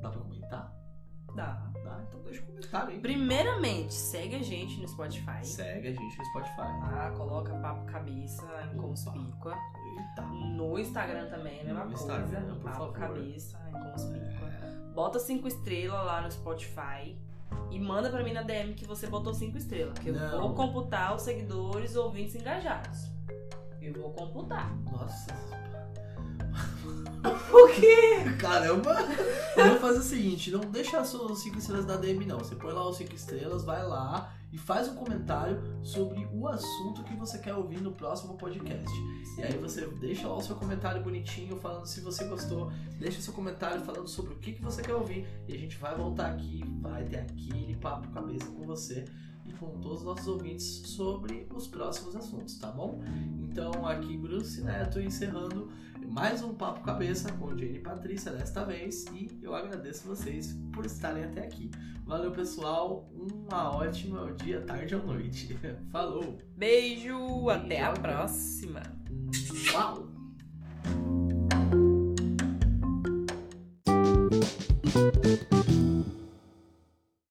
Dá 0.00 0.08
pra 0.08 0.20
comentar? 0.20 0.81
Dá. 1.34 1.70
Dá, 1.84 2.00
então 2.08 2.20
deixa 2.22 2.42
um 2.42 2.46
comentário 2.46 2.88
aí. 2.90 3.00
Primeiramente, 3.00 3.92
segue 3.94 4.36
a 4.36 4.42
gente 4.42 4.80
no 4.80 4.88
Spotify. 4.88 5.44
Segue 5.44 5.88
a 5.88 5.92
gente 5.92 6.18
no 6.18 6.24
Spotify. 6.26 6.60
Ah, 6.60 7.12
coloca 7.16 7.52
papo 7.54 7.84
cabeça 7.86 8.44
em 8.72 8.76
Conspícua. 8.76 9.56
Eita. 9.98 10.22
No 10.22 10.78
Instagram 10.78 11.28
também 11.28 11.58
é 11.58 11.62
a 11.62 11.64
mesma 11.64 11.84
No 11.84 11.90
coisa. 11.98 12.04
Instagram, 12.22 12.46
por 12.54 12.60
papo 12.62 12.76
favor. 12.78 12.92
cabeça 12.92 13.58
em 13.68 13.72
Conspícua. 13.72 14.48
Bota 14.94 15.18
cinco 15.18 15.48
estrelas 15.48 16.04
lá 16.06 16.20
no 16.22 16.30
Spotify. 16.30 17.16
E 17.70 17.78
manda 17.80 18.10
pra 18.10 18.22
mim 18.22 18.32
na 18.32 18.42
DM 18.42 18.74
que 18.74 18.86
você 18.86 19.06
botou 19.06 19.32
cinco 19.34 19.56
estrelas. 19.58 19.98
Que 19.98 20.08
eu 20.10 20.14
Não. 20.14 20.40
vou 20.40 20.54
computar 20.54 21.14
os 21.14 21.22
seguidores 21.22 21.96
ouvintes 21.96 22.34
engajados. 22.34 23.10
Eu 23.80 23.92
vou 23.94 24.10
computar. 24.12 24.74
Nossa. 24.90 25.34
O 27.52 27.68
quê? 27.68 28.24
Caramba! 28.38 28.96
Eu 29.56 29.68
vou 29.68 29.78
fazer 29.78 29.98
o 29.98 30.02
seguinte, 30.02 30.50
não 30.50 30.60
deixa 30.60 30.98
as 30.98 31.08
suas 31.08 31.38
5 31.40 31.58
estrelas 31.58 31.86
na 31.86 31.96
DM 31.96 32.24
não. 32.24 32.38
Você 32.38 32.54
põe 32.54 32.72
lá 32.72 32.88
os 32.88 32.96
5 32.96 33.14
estrelas, 33.14 33.64
vai 33.64 33.86
lá 33.86 34.32
e 34.52 34.58
faz 34.58 34.86
um 34.88 34.94
comentário 34.94 35.62
sobre 35.82 36.28
o 36.32 36.46
assunto 36.46 37.02
que 37.04 37.14
você 37.14 37.38
quer 37.38 37.54
ouvir 37.54 37.80
no 37.80 37.92
próximo 37.92 38.36
podcast. 38.36 38.90
E 39.38 39.42
aí 39.42 39.56
você 39.56 39.86
deixa 39.86 40.28
lá 40.28 40.36
o 40.36 40.42
seu 40.42 40.54
comentário 40.56 41.02
bonitinho 41.02 41.56
falando 41.56 41.86
se 41.86 42.00
você 42.00 42.24
gostou, 42.24 42.70
deixa 42.98 43.18
o 43.18 43.22
seu 43.22 43.32
comentário 43.32 43.80
falando 43.80 44.08
sobre 44.08 44.34
o 44.34 44.36
que, 44.36 44.52
que 44.52 44.62
você 44.62 44.82
quer 44.82 44.94
ouvir 44.94 45.26
e 45.48 45.54
a 45.54 45.58
gente 45.58 45.78
vai 45.78 45.94
voltar 45.96 46.30
aqui, 46.32 46.62
vai 46.80 47.02
ter 47.04 47.20
aquele 47.20 47.74
papo 47.76 48.08
cabeça 48.08 48.46
com 48.46 48.66
você 48.66 49.06
e 49.46 49.52
com 49.54 49.70
todos 49.80 50.00
os 50.00 50.04
nossos 50.04 50.28
ouvintes 50.28 50.66
sobre 50.66 51.46
os 51.54 51.66
próximos 51.66 52.14
assuntos, 52.14 52.58
tá 52.58 52.70
bom? 52.70 53.02
Então 53.40 53.86
aqui 53.86 54.18
Bruce 54.18 54.60
Neto 54.62 55.00
encerrando 55.00 55.70
mais 56.12 56.42
um 56.42 56.52
Papo 56.52 56.82
Cabeça 56.82 57.32
com 57.32 57.56
Jane 57.56 57.78
e 57.78 57.80
Patrícia 57.80 58.30
desta 58.32 58.62
vez 58.64 59.06
e 59.14 59.38
eu 59.40 59.54
agradeço 59.54 60.06
vocês 60.06 60.54
por 60.70 60.84
estarem 60.84 61.24
até 61.24 61.40
aqui. 61.40 61.70
Valeu, 62.04 62.30
pessoal. 62.30 63.10
Uma 63.14 63.74
ótima 63.74 64.20
dia, 64.32 64.60
tarde 64.60 64.94
ou 64.94 65.02
noite. 65.06 65.58
Falou! 65.90 66.38
Beijo, 66.54 67.16
Beijo 67.16 67.48
até 67.48 67.80
a 67.80 67.92
próxima. 67.92 68.82
Uau! 69.72 70.11